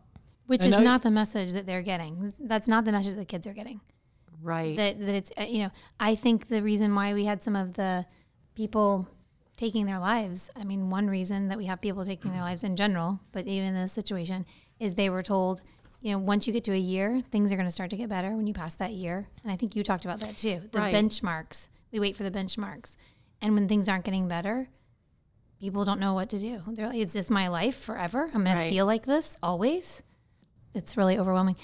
Which 0.47 0.63
and 0.63 0.75
is 0.75 0.81
not 0.81 1.03
the 1.03 1.11
message 1.11 1.53
that 1.53 1.67
they're 1.67 1.83
getting. 1.83 2.33
That's 2.39 2.69
not 2.69 2.85
the 2.85 2.93
message 2.93 3.17
that 3.17 3.29
kids 3.29 3.47
are 3.47 3.53
getting. 3.53 3.81
Right. 4.43 4.77
That 4.77 5.01
that 5.01 5.15
it's 5.15 5.33
uh, 5.39 5.45
you 5.45 5.65
know 5.65 5.71
I 5.99 6.15
think 6.15 6.49
the 6.49 6.63
reason 6.63 6.95
why 6.95 7.15
we 7.15 7.25
had 7.25 7.43
some 7.43 7.57
of 7.57 7.77
the 7.77 8.07
people 8.55 9.09
taking 9.57 9.87
their 9.87 9.99
lives. 9.99 10.51
I 10.57 10.65
mean, 10.65 10.91
one 10.91 11.09
reason 11.09 11.49
that 11.49 11.59
we 11.59 11.67
have 11.67 11.81
people 11.81 12.05
taking 12.05 12.33
their 12.33 12.43
lives 12.43 12.65
in 12.65 12.77
general, 12.77 13.21
but 13.33 13.47
even 13.47 13.69
in 13.69 13.75
this 13.75 13.93
situation, 13.93 14.45
is 14.81 14.95
they 14.95 15.09
were 15.09 15.23
told 15.23 15.63
you 16.05 16.11
know, 16.11 16.19
once 16.19 16.47
you 16.47 16.53
get 16.53 16.65
to 16.65 16.73
a 16.73 16.77
year, 16.77 17.23
things 17.31 17.51
are 17.51 17.57
going 17.57 17.67
to 17.67 17.73
start 17.73 17.89
to 17.89 17.97
get 17.97 18.11
better 18.11 18.37
when 18.37 18.47
you 18.47 18.53
pass 18.53 18.75
that 18.75 18.93
year. 18.93 19.27
And 19.43 19.51
I 19.51 19.57
think 19.57 19.75
you 19.75 19.83
talked 19.83 20.05
about 20.05 20.21
that 20.21 20.37
too. 20.37 20.61
The 20.71 20.79
right. 20.79 20.95
benchmarks. 20.95 21.71
We 21.93 21.99
wait 21.99 22.15
for 22.15 22.25
the 22.25 22.31
benchmarks. 22.31 22.97
And 23.41 23.55
when 23.55 23.69
things 23.69 23.89
aren't 23.89 24.05
getting 24.05 24.29
better, 24.29 24.69
people 25.59 25.87
don't 25.87 25.99
know 25.99 26.13
what 26.13 26.29
to 26.29 26.39
do. 26.39 26.61
They're 26.67 26.89
like, 26.89 26.99
is 26.99 27.15
this 27.15 27.31
my 27.31 27.49
life 27.49 27.79
forever? 27.79 28.25
I'm 28.35 28.45
going 28.45 28.55
right. 28.55 28.65
to 28.65 28.69
feel 28.69 28.85
like 28.85 29.07
this 29.07 29.39
always. 29.43 30.03
It's 30.75 30.95
really 30.99 31.19
overwhelming. 31.19 31.57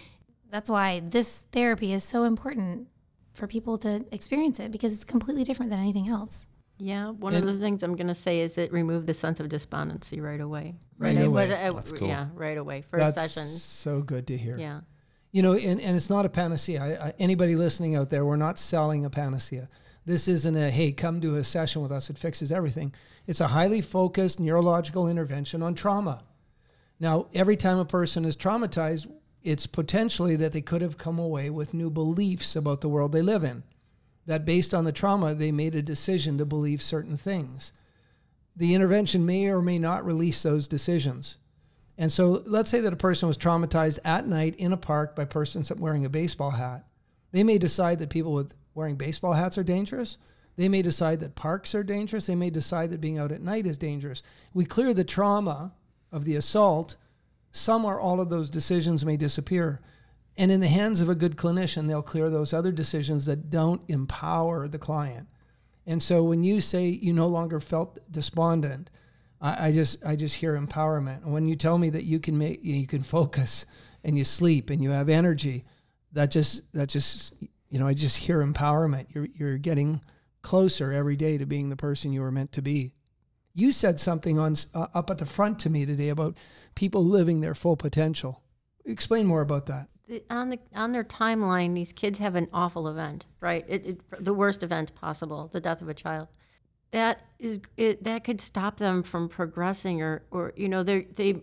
That's 0.49 0.71
why 0.71 1.03
this 1.05 1.45
therapy 1.53 1.93
is 1.93 2.03
so 2.03 2.25
important 2.25 2.89
for 3.35 3.47
people 3.47 3.77
to 3.79 4.07
experience 4.11 4.59
it 4.59 4.71
because 4.71 4.95
it's 4.95 5.05
completely 5.05 5.45
different 5.45 5.71
than 5.71 5.81
anything 5.81 6.09
else. 6.09 6.47
Yeah, 6.81 7.11
one 7.11 7.35
and 7.35 7.49
of 7.49 7.55
the 7.55 7.61
things 7.61 7.83
I'm 7.83 7.95
going 7.95 8.09
to 8.09 8.15
say 8.15 8.41
is 8.41 8.57
it 8.59 8.73
removed 8.73 9.07
the 9.07 9.15
sense 9.15 9.39
of 9.39 9.49
despondency 9.49 10.21
right 10.21 10.41
away. 10.41 10.75
Right, 10.99 11.17
right 11.17 11.27
away. 11.27 11.49
Was, 11.49 11.51
uh, 11.51 11.73
That's 11.75 11.93
cool. 11.93 12.09
Yeah, 12.09 12.29
right 12.35 12.57
away. 12.57 12.83
First 12.83 13.15
That's 13.15 13.33
session. 13.33 13.51
So 13.51 14.01
good 14.01 14.27
to 14.29 14.37
hear. 14.37 14.57
Yeah. 14.57 14.81
You 15.33 15.43
know, 15.43 15.53
and, 15.53 15.81
and 15.81 15.97
it's 15.97 16.11
not 16.11 16.27
a 16.27 16.29
panacea. 16.29 16.83
I, 16.83 17.07
I, 17.09 17.13
anybody 17.19 17.55
listening 17.55 17.95
out 17.97 18.11
there, 18.11 18.25
we're 18.25 18.37
not 18.37 18.59
selling 18.59 19.05
a 19.05 19.11
panacea. 19.11 19.69
This 20.07 20.27
isn't 20.27 20.57
a, 20.57 20.71
hey, 20.71 20.93
come 20.93 21.21
do 21.21 21.37
a 21.37 21.45
session 21.45 21.83
with 21.83 21.93
us, 21.93 22.11
it 22.11 22.19
fixes 22.19 22.51
everything. 22.51 22.95
It's 23.27 23.41
a 23.41 23.49
highly 23.49 23.83
focused 23.83 24.41
neurological 24.41 25.07
intervention 25.07 25.63
on 25.63 25.75
trauma. 25.75 26.25
Now, 26.99 27.29
every 27.35 27.57
time 27.57 27.79
a 27.79 27.85
person 27.85 28.25
is 28.25 28.37
traumatized, 28.37 29.11
it's 29.43 29.67
potentially 29.67 30.37
that 30.37 30.53
they 30.53 30.61
could 30.61 30.83
have 30.83 30.99
come 30.99 31.19
away 31.19 31.49
with 31.51 31.75
new 31.75 31.91
beliefs 31.91 32.57
about 32.57 32.81
the 32.81 32.89
world 32.89 33.13
they 33.13 33.23
live 33.23 33.45
in 33.45 33.63
that 34.27 34.45
based 34.45 34.75
on 34.75 34.85
the 34.85 34.93
trauma, 34.93 35.35
they 35.35 35.53
made 35.53 35.75
a 35.75 35.83
decision 35.83 36.39
to 36.39 36.45
believe 36.45 36.83
certain 36.83 37.17
things. 37.17 37.73
The 38.55 38.75
intervention 38.75 39.25
may 39.25 39.49
or 39.49 39.63
may 39.63 39.79
not 39.79 40.05
release 40.05 40.43
those 40.43 40.69
decisions. 40.69 41.37
And 41.97 42.11
so 42.11 42.43
let's 42.47 42.71
say 42.71 42.81
that 42.81 42.93
a 42.93 42.97
person 42.97 43.29
was 43.29 43.37
traumatized 43.37 43.99
at 44.05 44.27
night 44.27 44.57
in 44.57 44.73
a 44.73 44.77
park 44.77 45.15
by 45.15 45.25
persons 45.25 45.71
wearing 45.73 46.05
a 46.05 46.11
baseball 46.11 46.53
hat. 46.53 46.87
They 47.33 47.45
may 47.45 47.59
decide 47.59 47.99
that 47.99 48.11
people 48.11 48.33
with 48.33 48.55
wearing 48.75 48.97
baseball 48.97 49.35
hats 49.35 49.59
are 49.59 49.63
dangerous. 49.63 50.17
They 50.57 50.69
may 50.69 50.83
decide 50.83 51.21
that 51.21 51.35
parks 51.35 51.75
are 51.75 51.83
dangerous. 51.83 52.27
They 52.27 52.35
may 52.35 52.51
decide 52.51 52.91
that 52.91 53.01
being 53.01 53.19
out 53.19 53.33
at 53.33 53.43
night 53.43 53.67
is 53.67 53.79
dangerous. 53.79 54.23
We 54.53 54.65
clear 54.65 54.93
the 54.95 55.05
trauma 55.05 55.73
of 56.13 56.25
the 56.25 56.37
assault, 56.37 56.97
some 57.53 57.85
or 57.85 58.01
all 58.01 58.21
of 58.21 58.31
those 58.31 58.51
decisions 58.51 59.05
may 59.05 59.17
disappear. 59.17 59.81
And 60.41 60.51
in 60.51 60.61
the 60.61 60.69
hands 60.69 61.03
of 61.03 61.11
a 61.11 61.15
good 61.15 61.37
clinician, 61.37 61.87
they'll 61.87 62.01
clear 62.01 62.31
those 62.31 62.55
other 62.55 62.73
decisions 62.73 63.27
that 63.27 63.51
don't 63.51 63.83
empower 63.89 64.69
the 64.69 64.79
client. 64.79 65.29
And 65.87 66.03
so 66.03 66.23
when 66.23 66.43
you 66.43 66.63
say 66.63 66.87
you 66.87 67.13
no 67.13 67.27
longer 67.27 67.61
felt 67.61 67.99
despondent, 68.11 68.89
I, 69.43 69.69
I 69.69 69.73
just 69.73 70.03
I 70.03 70.17
just 70.17 70.37
hear 70.37 70.59
empowerment. 70.59 71.27
When 71.27 71.47
you 71.47 71.57
tell 71.57 71.77
me 71.77 71.91
that 71.91 72.05
you 72.05 72.21
can 72.21 72.39
make 72.39 72.65
you 72.65 72.87
can 72.87 73.03
focus 73.03 73.67
and 74.03 74.17
you 74.17 74.25
sleep 74.25 74.71
and 74.71 74.83
you 74.83 74.93
have 74.93 75.11
energy, 75.11 75.67
that 76.13 76.31
just 76.31 76.73
that 76.73 76.89
just 76.89 77.35
you 77.69 77.79
know 77.79 77.87
I 77.87 77.93
just 77.93 78.17
hear 78.17 78.43
empowerment. 78.43 79.09
You're 79.11 79.29
you're 79.35 79.59
getting 79.59 80.01
closer 80.41 80.91
every 80.91 81.17
day 81.17 81.37
to 81.37 81.45
being 81.45 81.69
the 81.69 81.77
person 81.77 82.15
you 82.15 82.23
were 82.23 82.33
meant 82.33 82.53
to 82.53 82.63
be. 82.63 82.93
You 83.53 83.73
said 83.73 84.01
something 84.01 84.39
on 84.39 84.55
uh, 84.73 84.87
up 84.95 85.11
at 85.11 85.19
the 85.19 85.27
front 85.27 85.59
to 85.59 85.69
me 85.69 85.85
today 85.85 86.09
about 86.09 86.39
people 86.75 87.05
living 87.05 87.43
their 87.43 87.55
full 87.55 87.77
potential. 87.77 88.43
Explain 88.87 89.27
more 89.27 89.43
about 89.43 89.67
that. 89.67 89.91
On 90.29 90.51
the 90.51 90.59
on 90.75 90.93
their 90.93 91.05
timeline, 91.05 91.75
these 91.75 91.93
kids 91.93 92.19
have 92.19 92.35
an 92.35 92.49
awful 92.53 92.89
event, 92.89 93.27
right? 93.41 93.65
It, 93.69 93.87
it, 93.87 94.25
the 94.25 94.35
worst 94.35 94.63
event 94.63 94.95
possible, 94.95 95.49
the 95.53 95.61
death 95.61 95.83
of 95.83 95.89
a 95.89 95.95
child. 95.95 96.29
That 96.91 97.21
is 97.39 97.61
it, 97.77 98.03
that 98.03 98.25
could 98.25 98.41
stop 98.41 98.79
them 98.79 99.03
from 99.05 99.29
progressing, 99.29 100.03
or 100.03 100.23
or 100.31 100.53
you 100.57 100.69
know 100.69 100.83
they 100.83 101.03
they 101.03 101.43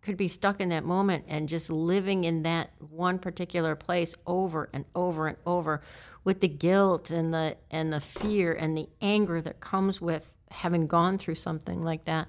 could 0.00 0.16
be 0.16 0.28
stuck 0.28 0.60
in 0.60 0.68
that 0.70 0.84
moment 0.84 1.24
and 1.28 1.48
just 1.48 1.68
living 1.68 2.24
in 2.24 2.44
that 2.44 2.70
one 2.78 3.18
particular 3.18 3.74
place 3.74 4.14
over 4.26 4.70
and 4.72 4.84
over 4.94 5.26
and 5.26 5.36
over, 5.44 5.82
with 6.24 6.40
the 6.40 6.48
guilt 6.48 7.10
and 7.10 7.34
the 7.34 7.56
and 7.70 7.92
the 7.92 8.00
fear 8.00 8.52
and 8.52 8.78
the 8.78 8.88
anger 9.02 9.42
that 9.42 9.60
comes 9.60 10.00
with 10.00 10.32
having 10.50 10.86
gone 10.86 11.18
through 11.18 11.34
something 11.34 11.82
like 11.82 12.06
that. 12.06 12.28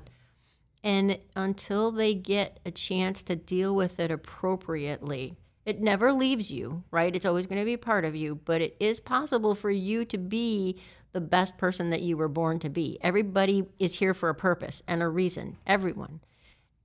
And 0.84 1.20
until 1.36 1.92
they 1.92 2.14
get 2.14 2.60
a 2.66 2.72
chance 2.72 3.24
to 3.24 3.36
deal 3.36 3.76
with 3.76 4.00
it 4.00 4.12
appropriately, 4.12 5.38
it 5.68 5.82
never 5.82 6.14
leaves 6.14 6.50
you, 6.50 6.82
right? 6.92 7.14
It's 7.14 7.26
always 7.26 7.46
going 7.46 7.60
to 7.60 7.66
be 7.66 7.76
part 7.76 8.06
of 8.06 8.16
you, 8.16 8.40
but 8.46 8.62
it 8.62 8.78
is 8.80 9.02
possible 9.02 9.54
for 9.54 9.70
you 9.70 10.06
to 10.06 10.18
be 10.18 10.80
the 11.12 11.20
best 11.20 11.58
person 11.58 11.90
that 11.90 12.02
you 12.02 12.16
were 12.16 12.30
born 12.30 12.58
to 12.60 12.70
be. 12.70 12.98
Everybody 13.02 13.66
is 13.78 13.96
here 13.96 14.14
for 14.14 14.30
a 14.30 14.34
purpose 14.34 14.82
and 14.88 15.04
a 15.04 15.10
reason, 15.10 15.58
everyone. 15.68 16.22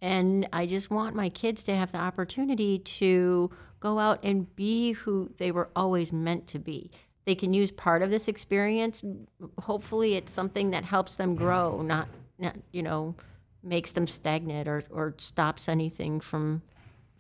And 0.01 0.49
I 0.53 0.67
just 0.67 0.91
want 0.91 1.15
my 1.15 1.29
kids 1.29 1.63
to 1.65 1.77
have 1.77 1.93
the 1.93 1.99
opportunity 1.99 2.81
to 2.81 3.53
go 3.79 4.01
out 4.01 4.19
and 4.25 4.55
be 4.57 4.93
who 4.93 5.31
they 5.37 5.53
were 5.53 5.71
always 5.77 6.13
meant 6.13 6.49
to 6.49 6.59
be. 6.59 6.91
They 7.25 7.37
can 7.37 7.55
use 7.55 7.71
part 7.71 8.03
of 8.03 8.11
this 8.11 8.27
experience. 8.27 9.01
Hopefully, 9.61 10.17
it's 10.17 10.33
something 10.33 10.71
that 10.73 10.85
helps 10.85 11.15
them 11.15 11.37
grow, 11.37 11.83
not, 11.83 12.09
not 12.37 12.57
you 12.73 12.83
know, 12.83 13.15
makes 13.63 13.93
them 13.93 14.09
stagnant 14.09 14.67
or, 14.67 14.83
or 14.91 15.15
stops 15.19 15.69
anything 15.69 16.19
from, 16.19 16.63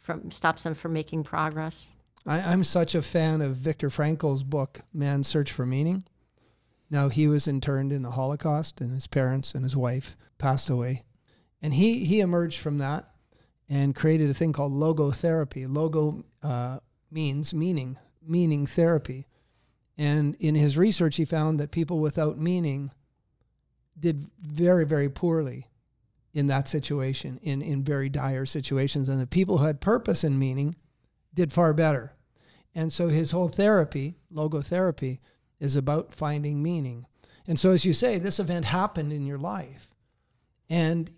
from 0.02 0.30
stops 0.30 0.64
them 0.64 0.75
from 0.75 0.92
making 0.92 1.25
progress. 1.25 1.90
I, 2.26 2.40
I'm 2.40 2.64
such 2.64 2.94
a 2.94 3.02
fan 3.02 3.40
of 3.40 3.56
Viktor 3.56 3.90
Frankl's 3.90 4.42
book, 4.42 4.82
Man's 4.92 5.26
Search 5.26 5.50
for 5.50 5.64
Meaning. 5.64 6.04
Now, 6.90 7.09
he 7.09 7.26
was 7.26 7.49
interned 7.49 7.90
in 7.90 8.02
the 8.02 8.11
Holocaust, 8.11 8.80
and 8.80 8.92
his 8.92 9.06
parents 9.06 9.54
and 9.54 9.64
his 9.64 9.76
wife 9.76 10.16
passed 10.37 10.68
away. 10.68 11.04
And 11.62 11.73
he, 11.73 12.04
he 12.04 12.21
emerged 12.21 12.59
from 12.59 12.78
that 12.78 13.09
and 13.68 13.94
created 13.94 14.28
a 14.28 14.35
thing 14.35 14.52
called 14.52 14.73
logotherapy. 14.73 15.73
Logo 15.75 16.25
uh, 16.42 16.80
means 17.11 17.54
meaning, 17.54 17.97
meaning 18.21 18.66
therapy. 18.66 19.26
And 19.97 20.35
in 20.38 20.54
his 20.54 20.76
research, 20.76 21.16
he 21.16 21.25
found 21.25 21.59
that 21.61 21.71
people 21.71 22.00
without 22.00 22.38
meaning 22.38 22.90
did 23.99 24.26
very, 24.40 24.85
very 24.85 25.09
poorly 25.09 25.68
in 26.34 26.46
that 26.46 26.68
situation, 26.68 27.38
in, 27.42 27.60
in 27.60 27.84
very 27.84 28.08
dire 28.08 28.46
situations. 28.46 29.08
And 29.08 29.20
the 29.20 29.26
people 29.26 29.58
who 29.58 29.66
had 29.66 29.80
purpose 29.80 30.24
and 30.24 30.38
meaning 30.38 30.74
did 31.34 31.52
far 31.52 31.72
better. 31.72 32.14
And 32.74 32.92
so 32.92 33.08
his 33.08 33.32
whole 33.32 33.48
therapy, 33.48 34.16
logotherapy, 34.32 35.18
is 35.60 35.76
about 35.76 36.14
finding 36.14 36.62
meaning. 36.62 37.06
And 37.46 37.58
so, 37.58 37.70
as 37.70 37.84
you 37.84 37.92
say, 37.92 38.18
this 38.18 38.38
event 38.38 38.66
happened 38.66 39.12
in 39.12 39.26
your 39.26 39.38
life. 39.38 39.90
And 40.70 41.10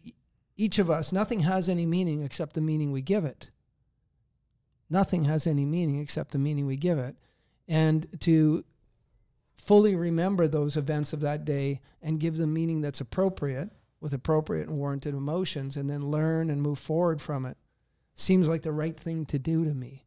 each 0.57 0.79
of 0.79 0.91
us, 0.91 1.13
nothing 1.13 1.41
has 1.41 1.69
any 1.69 1.87
meaning 1.87 2.23
except 2.23 2.55
the 2.55 2.61
meaning 2.61 2.91
we 2.91 3.03
give 3.03 3.25
it. 3.25 3.51
Nothing 4.91 5.25
has 5.25 5.47
any 5.47 5.65
meaning 5.65 6.01
except 6.01 6.33
the 6.33 6.39
meaning 6.39 6.67
we 6.67 6.77
give 6.77 6.99
it. 6.99 7.17
And 7.69 8.07
to 8.21 8.65
fully 9.57 9.95
remember 9.95 10.47
those 10.47 10.77
events 10.77 11.13
of 11.13 11.21
that 11.21 11.45
day 11.45 11.81
and 12.03 12.21
give 12.21 12.37
them 12.37 12.53
meaning 12.53 12.81
that's 12.81 13.01
appropriate 13.01 13.71
with 14.05 14.13
appropriate 14.13 14.69
and 14.69 14.77
warranted 14.77 15.15
emotions 15.15 15.79
and 15.79 15.89
then 15.89 16.11
learn 16.11 16.51
and 16.51 16.61
move 16.61 16.79
forward 16.79 17.23
from 17.23 17.47
it 17.47 17.57
seems 18.15 18.47
like 18.47 18.61
the 18.61 18.71
right 18.71 18.95
thing 18.95 19.25
to 19.25 19.39
do 19.39 19.65
to 19.65 19.73
me. 19.73 20.05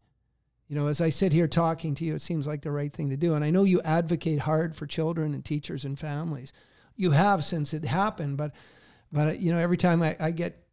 You 0.67 0.75
know, 0.75 0.85
as 0.85 1.01
I 1.01 1.09
sit 1.09 1.33
here 1.33 1.47
talking 1.47 1.95
to 1.95 2.05
you, 2.05 2.13
it 2.13 2.21
seems 2.21 2.45
like 2.45 2.61
the 2.61 2.69
right 2.69 2.93
thing 2.93 3.09
to 3.09 3.17
do. 3.17 3.33
And 3.33 3.43
I 3.43 3.49
know 3.49 3.63
you 3.63 3.81
advocate 3.81 4.41
hard 4.41 4.75
for 4.75 4.85
children 4.85 5.33
and 5.33 5.43
teachers 5.43 5.83
and 5.83 5.97
families. 5.97 6.53
You 6.95 7.09
have 7.11 7.43
since 7.43 7.73
it 7.73 7.85
happened, 7.85 8.37
but 8.37 8.53
but 9.11 9.39
you 9.39 9.51
know, 9.51 9.57
every 9.57 9.77
time 9.77 10.03
I, 10.03 10.15
I 10.19 10.29
get 10.29 10.63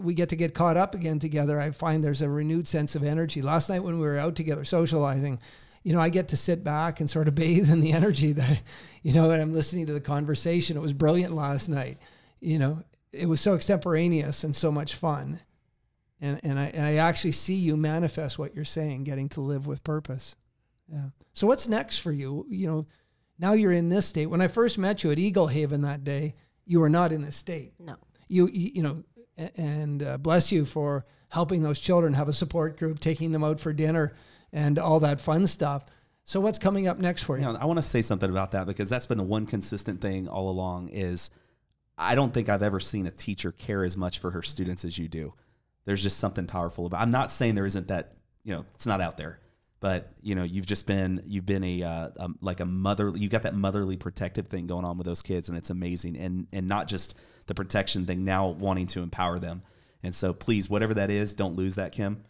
we 0.00 0.14
get 0.14 0.30
to 0.30 0.36
get 0.36 0.54
caught 0.54 0.78
up 0.78 0.94
again 0.94 1.18
together, 1.18 1.60
I 1.60 1.72
find 1.72 2.02
there's 2.02 2.22
a 2.22 2.30
renewed 2.30 2.66
sense 2.66 2.94
of 2.94 3.02
energy. 3.02 3.42
Last 3.42 3.68
night 3.68 3.84
when 3.84 4.00
we 4.00 4.06
were 4.06 4.18
out 4.18 4.36
together 4.36 4.64
socializing, 4.64 5.38
you 5.82 5.92
know, 5.92 6.00
I 6.00 6.08
get 6.08 6.28
to 6.28 6.36
sit 6.38 6.64
back 6.64 6.98
and 7.00 7.10
sort 7.10 7.28
of 7.28 7.34
bathe 7.42 7.70
in 7.70 7.80
the 7.80 7.92
energy 7.92 8.32
that, 8.32 8.62
you 9.02 9.12
know, 9.12 9.30
and 9.30 9.42
I'm 9.42 9.52
listening 9.52 9.84
to 9.86 9.92
the 9.92 10.00
conversation. 10.00 10.78
It 10.78 10.80
was 10.80 10.94
brilliant 10.94 11.34
last 11.34 11.68
night. 11.68 11.98
You 12.40 12.58
know, 12.58 12.82
it 13.12 13.26
was 13.26 13.40
so 13.40 13.54
extemporaneous 13.54 14.44
and 14.44 14.54
so 14.54 14.70
much 14.72 14.94
fun. 14.94 15.40
And, 16.20 16.40
and, 16.42 16.58
I, 16.58 16.64
and 16.66 16.84
I 16.84 16.96
actually 16.96 17.32
see 17.32 17.54
you 17.54 17.76
manifest 17.76 18.38
what 18.38 18.54
you're 18.54 18.64
saying, 18.64 19.04
getting 19.04 19.28
to 19.30 19.40
live 19.40 19.66
with 19.66 19.82
purpose. 19.84 20.36
Yeah. 20.92 21.10
So 21.32 21.46
what's 21.46 21.68
next 21.68 21.98
for 21.98 22.12
you? 22.12 22.46
You 22.48 22.66
know, 22.66 22.86
now 23.38 23.52
you're 23.54 23.72
in 23.72 23.88
this 23.88 24.06
state. 24.06 24.26
When 24.26 24.42
I 24.42 24.48
first 24.48 24.76
met 24.76 25.02
you 25.02 25.10
at 25.10 25.18
Eagle 25.18 25.46
Haven 25.46 25.82
that 25.82 26.04
day, 26.04 26.34
you 26.66 26.80
were 26.80 26.90
not 26.90 27.12
in 27.12 27.22
this 27.22 27.36
state. 27.36 27.72
No. 27.78 27.96
You, 28.28 28.48
you, 28.52 28.70
you 28.74 28.82
know, 28.82 29.04
and 29.56 30.02
uh, 30.02 30.18
bless 30.18 30.52
you 30.52 30.64
for 30.64 31.06
helping 31.28 31.62
those 31.62 31.80
children 31.80 32.12
have 32.14 32.28
a 32.28 32.32
support 32.32 32.78
group, 32.78 33.00
taking 33.00 33.32
them 33.32 33.42
out 33.42 33.60
for 33.60 33.72
dinner, 33.72 34.14
and 34.52 34.78
all 34.78 35.00
that 35.00 35.20
fun 35.20 35.46
stuff. 35.46 35.84
So 36.24 36.38
what's 36.40 36.58
coming 36.58 36.86
up 36.86 36.98
next 36.98 37.22
for 37.22 37.38
you? 37.38 37.46
You 37.46 37.52
know, 37.52 37.58
I 37.58 37.64
want 37.64 37.78
to 37.78 37.82
say 37.82 38.02
something 38.02 38.28
about 38.28 38.52
that 38.52 38.66
because 38.66 38.88
that's 38.88 39.06
been 39.06 39.18
the 39.18 39.24
one 39.24 39.46
consistent 39.46 40.00
thing 40.00 40.28
all 40.28 40.50
along 40.50 40.90
is 40.90 41.30
I 42.00 42.14
don't 42.14 42.32
think 42.32 42.48
I've 42.48 42.62
ever 42.62 42.80
seen 42.80 43.06
a 43.06 43.10
teacher 43.10 43.52
care 43.52 43.84
as 43.84 43.96
much 43.96 44.18
for 44.18 44.30
her 44.30 44.42
students 44.42 44.84
as 44.84 44.98
you 44.98 45.06
do. 45.06 45.34
There's 45.84 46.02
just 46.02 46.18
something 46.18 46.46
powerful 46.46 46.86
about. 46.86 47.00
I'm 47.00 47.10
not 47.10 47.30
saying 47.30 47.54
there 47.54 47.66
isn't 47.66 47.88
that, 47.88 48.12
you 48.42 48.54
know, 48.54 48.64
it's 48.74 48.86
not 48.86 49.00
out 49.00 49.16
there, 49.16 49.38
but 49.80 50.12
you 50.22 50.34
know, 50.34 50.42
you've 50.42 50.66
just 50.66 50.86
been 50.86 51.22
you've 51.26 51.46
been 51.46 51.64
a, 51.64 51.82
uh, 51.82 52.10
um 52.18 52.38
like 52.40 52.60
a 52.60 52.64
mother. 52.64 53.12
You 53.14 53.28
got 53.28 53.42
that 53.42 53.54
motherly 53.54 53.96
protective 53.96 54.48
thing 54.48 54.66
going 54.66 54.84
on 54.84 54.98
with 54.98 55.06
those 55.06 55.22
kids, 55.22 55.48
and 55.48 55.56
it's 55.58 55.70
amazing. 55.70 56.16
And 56.16 56.46
and 56.52 56.68
not 56.68 56.88
just 56.88 57.16
the 57.46 57.54
protection 57.54 58.06
thing, 58.06 58.24
now 58.24 58.48
wanting 58.48 58.86
to 58.88 59.02
empower 59.02 59.38
them. 59.38 59.62
And 60.02 60.14
so, 60.14 60.32
please, 60.32 60.70
whatever 60.70 60.94
that 60.94 61.10
is, 61.10 61.34
don't 61.34 61.56
lose 61.56 61.74
that, 61.74 61.92
Kim. 61.92 62.24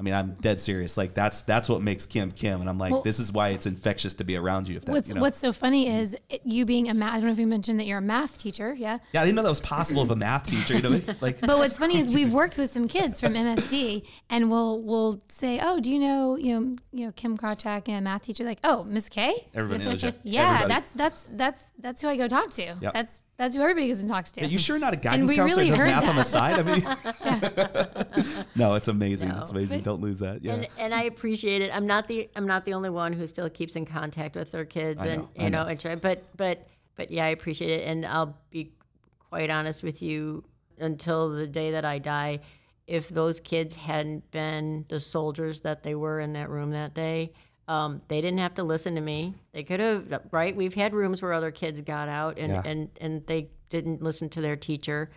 I 0.00 0.02
mean, 0.02 0.14
I'm 0.14 0.32
dead 0.40 0.58
serious. 0.58 0.96
Like 0.96 1.12
that's 1.12 1.42
that's 1.42 1.68
what 1.68 1.82
makes 1.82 2.06
Kim 2.06 2.30
Kim, 2.32 2.60
and 2.62 2.70
I'm 2.70 2.78
like, 2.78 2.90
Well- 2.92 3.02
this 3.02 3.18
is 3.18 3.32
why 3.32 3.50
it's 3.50 3.66
infectious 3.66 4.14
to 4.14 4.24
be 4.24 4.34
around 4.34 4.66
you. 4.66 4.78
If 4.78 4.86
that, 4.86 4.92
What's 4.92 5.08
you 5.10 5.14
know. 5.14 5.20
What's 5.20 5.38
so 5.38 5.52
funny 5.52 5.90
is 5.90 6.16
it, 6.30 6.40
you 6.44 6.64
being 6.64 6.88
a 6.88 6.94
math. 6.94 7.12
I 7.12 7.16
don't 7.18 7.26
know 7.26 7.32
if 7.32 7.38
you 7.38 7.46
mentioned 7.46 7.78
that 7.80 7.84
you're 7.84 7.98
a 7.98 8.02
math 8.02 8.38
teacher. 8.38 8.72
Yeah. 8.72 8.98
Yeah, 9.12 9.20
I 9.20 9.24
didn't 9.26 9.36
know 9.36 9.42
that 9.42 9.50
was 9.50 9.60
possible 9.60 10.00
of 10.02 10.10
a 10.10 10.16
math 10.16 10.46
teacher. 10.46 10.74
You 10.74 10.82
know, 10.82 11.00
like 11.20 11.40
But 11.42 11.58
what's 11.58 11.76
funny 11.76 11.98
is 11.98 12.14
we've 12.14 12.32
worked 12.32 12.56
with 12.56 12.70
some 12.72 12.88
kids 12.88 13.20
from 13.20 13.34
MSD, 13.34 14.02
and 14.30 14.50
we'll 14.50 14.80
we'll 14.80 15.20
say, 15.28 15.60
"Oh, 15.62 15.78
do 15.80 15.90
you 15.92 15.98
know 15.98 16.36
you 16.36 16.58
know 16.58 16.76
you 16.92 17.04
know 17.06 17.12
Kim 17.12 17.36
Krawczyk, 17.36 17.86
a 17.88 18.00
math 18.00 18.22
teacher?" 18.22 18.44
Like, 18.44 18.60
"Oh, 18.64 18.84
Miss 18.84 19.10
K." 19.10 19.34
everybody 19.54 19.84
knows 19.84 20.02
you. 20.02 20.14
Yeah, 20.22 20.46
Everybody. 20.62 20.68
that's 20.72 20.90
that's 20.92 21.28
that's 21.32 21.62
that's 21.78 22.02
who 22.02 22.08
I 22.08 22.16
go 22.16 22.26
talk 22.26 22.48
to. 22.50 22.76
Yep. 22.80 22.92
That's 22.94 23.22
that's 23.40 23.56
who 23.56 23.62
everybody 23.62 23.88
goes 23.88 24.00
and 24.00 24.08
talks 24.08 24.30
to. 24.32 24.42
Are 24.42 24.48
you 24.48 24.58
sure 24.58 24.78
not 24.78 24.92
a 24.92 24.98
guidance 24.98 25.32
counselor 25.32 25.46
really 25.46 25.70
that 25.70 25.76
does 25.76 25.80
heard 25.80 25.86
math 25.88 26.08
on 26.08 26.16
the 26.16 26.22
side? 26.22 26.58
I 26.58 28.34
mean, 28.34 28.46
no, 28.54 28.74
it's 28.74 28.88
amazing. 28.88 29.30
No. 29.30 29.40
It's 29.40 29.50
amazing. 29.50 29.80
Don't 29.80 30.02
lose 30.02 30.18
that. 30.18 30.44
Yeah. 30.44 30.52
And, 30.52 30.68
and 30.76 30.94
I 30.94 31.04
appreciate 31.04 31.62
it. 31.62 31.74
I'm 31.74 31.86
not 31.86 32.06
the 32.06 32.28
I'm 32.36 32.46
not 32.46 32.66
the 32.66 32.74
only 32.74 32.90
one 32.90 33.14
who 33.14 33.26
still 33.26 33.48
keeps 33.48 33.76
in 33.76 33.86
contact 33.86 34.36
with 34.36 34.52
their 34.52 34.66
kids, 34.66 35.00
I 35.00 35.06
and 35.06 35.22
know, 35.22 35.28
I 35.38 35.42
you 35.44 35.50
know, 35.50 35.62
know. 35.62 35.68
and 35.70 35.80
try. 35.80 35.94
But 35.94 36.22
but 36.36 36.68
but 36.96 37.10
yeah, 37.10 37.24
I 37.24 37.28
appreciate 37.28 37.80
it. 37.80 37.86
And 37.88 38.04
I'll 38.04 38.36
be 38.50 38.72
quite 39.18 39.48
honest 39.48 39.82
with 39.82 40.02
you. 40.02 40.44
Until 40.78 41.30
the 41.30 41.46
day 41.46 41.70
that 41.72 41.86
I 41.86 41.98
die, 41.98 42.40
if 42.86 43.08
those 43.08 43.40
kids 43.40 43.74
hadn't 43.74 44.30
been 44.30 44.84
the 44.88 45.00
soldiers 45.00 45.62
that 45.62 45.82
they 45.82 45.94
were 45.94 46.20
in 46.20 46.34
that 46.34 46.50
room 46.50 46.72
that 46.72 46.92
day, 46.92 47.32
um, 47.70 48.02
they 48.08 48.20
didn't 48.20 48.38
have 48.38 48.54
to 48.54 48.64
listen 48.64 48.96
to 48.96 49.00
me. 49.00 49.32
They 49.52 49.62
could 49.62 49.78
have 49.78 50.20
right. 50.32 50.54
We've 50.54 50.74
had 50.74 50.92
rooms 50.92 51.22
where 51.22 51.32
other 51.32 51.52
kids 51.52 51.80
got 51.80 52.08
out 52.08 52.36
and 52.36 52.52
Yeah. 52.52 52.62
and 52.64 52.90
and 53.00 53.24
they 53.26 53.50
didn't 53.68 54.02
listen 54.02 54.28
to 54.30 54.40
their 54.40 54.56
teacher. 54.56 55.08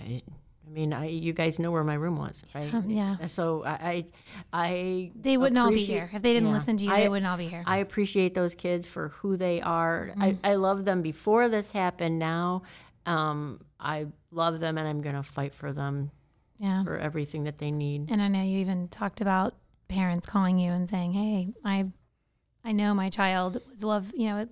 I, 0.00 0.22
I 0.66 0.72
mean, 0.72 0.92
I, 0.94 1.08
you 1.08 1.34
guys 1.34 1.58
know 1.58 1.70
where 1.70 1.84
my 1.84 1.94
room 1.94 2.16
was, 2.16 2.42
right? 2.54 2.72
Um, 2.72 2.88
yeah. 2.88 3.26
So 3.26 3.62
I, 3.64 3.70
I, 3.72 4.04
I 4.52 5.12
They 5.20 5.36
would 5.36 5.52
not 5.52 5.66
all 5.66 5.72
be 5.72 5.84
here 5.84 6.08
if 6.14 6.22
they 6.22 6.32
didn't 6.32 6.48
yeah. 6.48 6.54
listen 6.54 6.76
to 6.78 6.84
you. 6.86 6.92
I- 6.92 7.00
they 7.00 7.08
would 7.10 7.22
not 7.24 7.32
all 7.32 7.36
be 7.36 7.48
here. 7.48 7.64
I 7.66 7.78
appreciate 7.78 8.32
those 8.34 8.54
kids 8.54 8.86
for 8.86 9.08
who 9.08 9.36
they 9.36 9.60
are. 9.60 10.10
Mm-hmm. 10.12 10.22
I, 10.22 10.38
I 10.44 10.54
love 10.54 10.86
them 10.86 11.02
before 11.02 11.50
this 11.50 11.70
happened. 11.72 12.18
Now, 12.18 12.62
um, 13.04 13.60
I 13.78 14.06
love 14.30 14.60
them, 14.60 14.78
and 14.78 14.88
I'm 14.88 15.02
gonna 15.02 15.22
fight 15.22 15.52
for 15.54 15.72
them 15.72 16.10
yeah. 16.58 16.84
for 16.84 16.96
everything 16.96 17.44
that 17.44 17.58
they 17.58 17.70
need. 17.70 18.10
And 18.10 18.22
I 18.22 18.28
know 18.28 18.42
you 18.42 18.58
even 18.60 18.88
talked 18.88 19.20
about 19.20 19.54
parents 19.90 20.26
calling 20.26 20.58
you 20.58 20.72
and 20.72 20.88
saying, 20.88 21.12
"Hey, 21.12 21.52
I, 21.64 21.86
I 22.64 22.72
know 22.72 22.94
my 22.94 23.10
child 23.10 23.60
was 23.70 23.82
love. 23.82 24.12
You 24.14 24.30
know, 24.30 24.38
it 24.38 24.48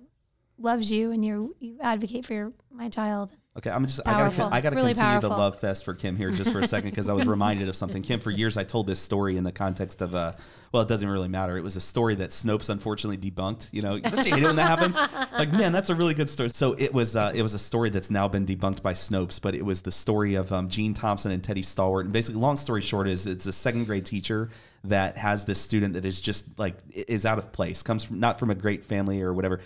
loves 0.57 0.91
you, 0.91 1.11
and 1.11 1.25
you 1.25 1.55
you 1.59 1.77
advocate 1.81 2.25
for 2.25 2.33
your, 2.33 2.53
my 2.71 2.89
child." 2.89 3.33
Okay, 3.57 3.71
I'm 3.71 3.85
just 3.85 4.03
Powerful. 4.05 4.45
I 4.45 4.47
gotta 4.47 4.55
I 4.55 4.61
gotta 4.61 4.75
Really 4.75 4.93
continue 4.93 5.19
the 5.19 5.29
love 5.29 5.59
fest 5.59 5.83
for 5.83 5.93
Kim 5.93 6.15
here 6.15 6.29
just 6.29 6.51
for 6.51 6.59
a 6.59 6.67
second 6.67 6.91
because 6.91 7.09
I 7.09 7.13
was 7.13 7.27
reminded 7.27 7.67
of 7.67 7.75
something. 7.75 8.01
Kim, 8.01 8.19
for 8.21 8.31
years 8.31 8.55
I 8.55 8.63
told 8.63 8.87
this 8.87 8.99
story 8.99 9.35
in 9.37 9.43
the 9.43 9.51
context 9.51 10.01
of 10.01 10.15
uh 10.15 10.33
well, 10.71 10.83
it 10.83 10.87
doesn't 10.87 11.09
really 11.09 11.27
matter. 11.27 11.57
It 11.57 11.63
was 11.63 11.75
a 11.75 11.81
story 11.81 12.15
that 12.15 12.29
Snopes 12.29 12.69
unfortunately 12.69 13.17
debunked. 13.17 13.73
You 13.73 13.81
know, 13.81 13.99
don't 13.99 14.25
you 14.25 14.35
hate 14.35 14.43
it 14.43 14.47
when 14.47 14.55
that 14.57 14.67
happens? 14.67 14.97
Like, 15.37 15.51
man, 15.51 15.71
that's 15.71 15.89
a 15.89 15.95
really 15.95 16.13
good 16.13 16.29
story. 16.29 16.49
So 16.53 16.75
it 16.77 16.93
was 16.93 17.15
uh, 17.15 17.31
it 17.33 17.41
was 17.41 17.53
a 17.53 17.59
story 17.59 17.89
that's 17.89 18.11
now 18.11 18.27
been 18.27 18.45
debunked 18.45 18.81
by 18.81 18.93
Snopes, 18.93 19.41
but 19.41 19.55
it 19.55 19.65
was 19.65 19.81
the 19.81 19.91
story 19.91 20.35
of 20.35 20.53
um, 20.53 20.69
Gene 20.69 20.93
Thompson 20.93 21.31
and 21.31 21.43
Teddy 21.43 21.63
Stoddard. 21.63 22.05
And 22.05 22.13
basically, 22.13 22.39
long 22.39 22.55
story 22.55 22.81
short, 22.81 23.07
is 23.07 23.25
it's 23.27 23.45
a 23.45 23.53
second 23.53 23.85
grade 23.85 24.05
teacher 24.05 24.51
that 24.83 25.17
has 25.17 25.45
this 25.45 25.59
student 25.59 25.93
that 25.93 26.05
is 26.05 26.21
just 26.21 26.57
like 26.57 26.75
is 26.93 27.25
out 27.25 27.37
of 27.37 27.51
place, 27.51 27.83
comes 27.83 28.03
from 28.03 28.19
not 28.19 28.39
from 28.39 28.49
a 28.49 28.55
great 28.55 28.83
family 28.83 29.21
or 29.21 29.33
whatever. 29.33 29.59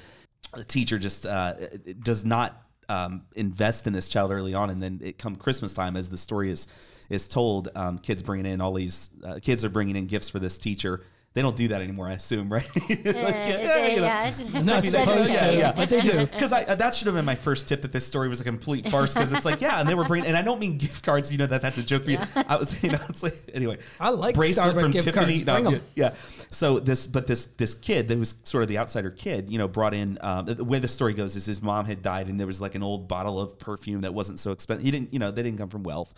The 0.56 0.64
teacher 0.64 1.00
just 1.00 1.26
uh, 1.26 1.54
does 2.02 2.26
not 2.26 2.62
um, 2.90 3.24
invest 3.36 3.88
in 3.88 3.94
this 3.94 4.10
child 4.10 4.32
early 4.32 4.54
on, 4.54 4.70
and 4.70 4.82
then 4.82 5.00
it 5.04 5.18
come 5.18 5.36
Christmas 5.36 5.74
time 5.74 5.96
as 5.96 6.10
the 6.10 6.18
story 6.18 6.52
is 6.52 6.68
is 7.10 7.28
told. 7.28 7.70
Um, 7.76 7.98
kids 7.98 8.22
bringing 8.22 8.46
in 8.46 8.62
all 8.62 8.74
these 8.74 9.10
uh, 9.24 9.40
kids 9.42 9.64
are 9.64 9.70
bringing 9.70 9.96
in 9.96 10.08
gifts 10.08 10.30
for 10.30 10.40
this 10.40 10.58
teacher. 10.58 11.04
They 11.36 11.42
don't 11.42 11.56
do 11.56 11.68
that 11.70 11.82
anymore, 11.82 12.08
I 12.08 12.14
assume, 12.14 12.52
right? 12.54 12.70
Like, 12.76 13.06
yeah, 13.06 14.36
you 14.36 14.52
know. 14.52 14.62
Not 14.62 14.86
supposed 14.86 15.34
yeah, 15.34 15.48
to, 15.48 15.58
yeah. 15.58 15.72
but 15.72 15.90
they 15.90 16.02
do. 16.02 16.28
Because 16.34 16.54
I 16.54 16.64
uh, 16.64 16.76
that 16.76 16.94
should 16.94 17.08
have 17.08 17.16
been 17.16 17.26
my 17.26 17.34
first 17.36 17.68
tip 17.68 17.82
that 17.82 17.92
this 17.92 18.06
story 18.06 18.30
was 18.30 18.40
a 18.40 18.44
complete 18.44 18.88
farce. 18.88 19.14
Because 19.16 19.32
it's 19.32 19.44
like, 19.46 19.60
yeah, 19.60 19.80
and 19.80 19.90
they 19.90 19.96
were 19.96 20.04
bringing, 20.06 20.28
and 20.28 20.38
I 20.38 20.44
don't 20.44 20.60
mean 20.60 20.78
gift 20.78 21.04
cards. 21.04 21.32
You 21.32 21.40
know 21.40 21.48
that 21.48 21.62
that's 21.62 21.80
a 21.80 21.84
joke 21.84 22.04
for 22.04 22.12
you. 22.12 22.20
I 22.36 22.56
was, 22.58 22.82
you 22.84 22.92
know, 22.92 23.00
it's 23.10 23.24
like 23.24 23.50
anyway. 23.54 23.80
I 24.00 24.10
like 24.10 24.36
bracelet 24.36 24.76
Starbucks 24.76 24.80
from 24.82 24.92
gift 24.92 25.06
Tiffany. 25.06 25.44
cards. 25.44 25.44
Bring 25.44 25.64
No, 25.64 25.70
'em. 25.72 25.82
yeah, 25.96 26.10
yeah. 26.10 26.16
So 26.52 26.80
this, 26.80 27.08
but 27.08 27.26
this 27.26 27.46
this 27.48 27.74
kid 27.74 28.08
that 28.10 28.20
was 28.20 28.36
sort 28.44 28.62
of 28.62 28.70
the 28.70 28.78
outsider 28.78 29.10
kid, 29.10 29.50
you 29.50 29.58
know, 29.58 29.68
brought 29.68 29.96
in. 29.96 30.20
Um, 30.22 30.46
the 30.46 30.64
way 30.64 30.78
the 30.78 30.88
story 30.88 31.14
goes 31.16 31.36
is 31.36 31.46
his 31.48 31.64
mom 31.64 31.86
had 31.86 32.04
died, 32.04 32.28
and 32.28 32.40
there 32.40 32.48
was 32.48 32.62
like 32.62 32.76
an 32.76 32.84
old 32.84 33.08
bottle 33.08 33.40
of 33.40 33.58
perfume 33.58 34.02
that 34.02 34.14
wasn't 34.14 34.38
so 34.40 34.52
expensive. 34.52 34.86
He 34.86 34.92
didn't, 34.92 35.12
you 35.14 35.20
know, 35.20 35.32
they 35.32 35.42
didn't 35.42 35.58
come 35.58 35.70
from 35.70 35.82
wealth. 35.84 36.14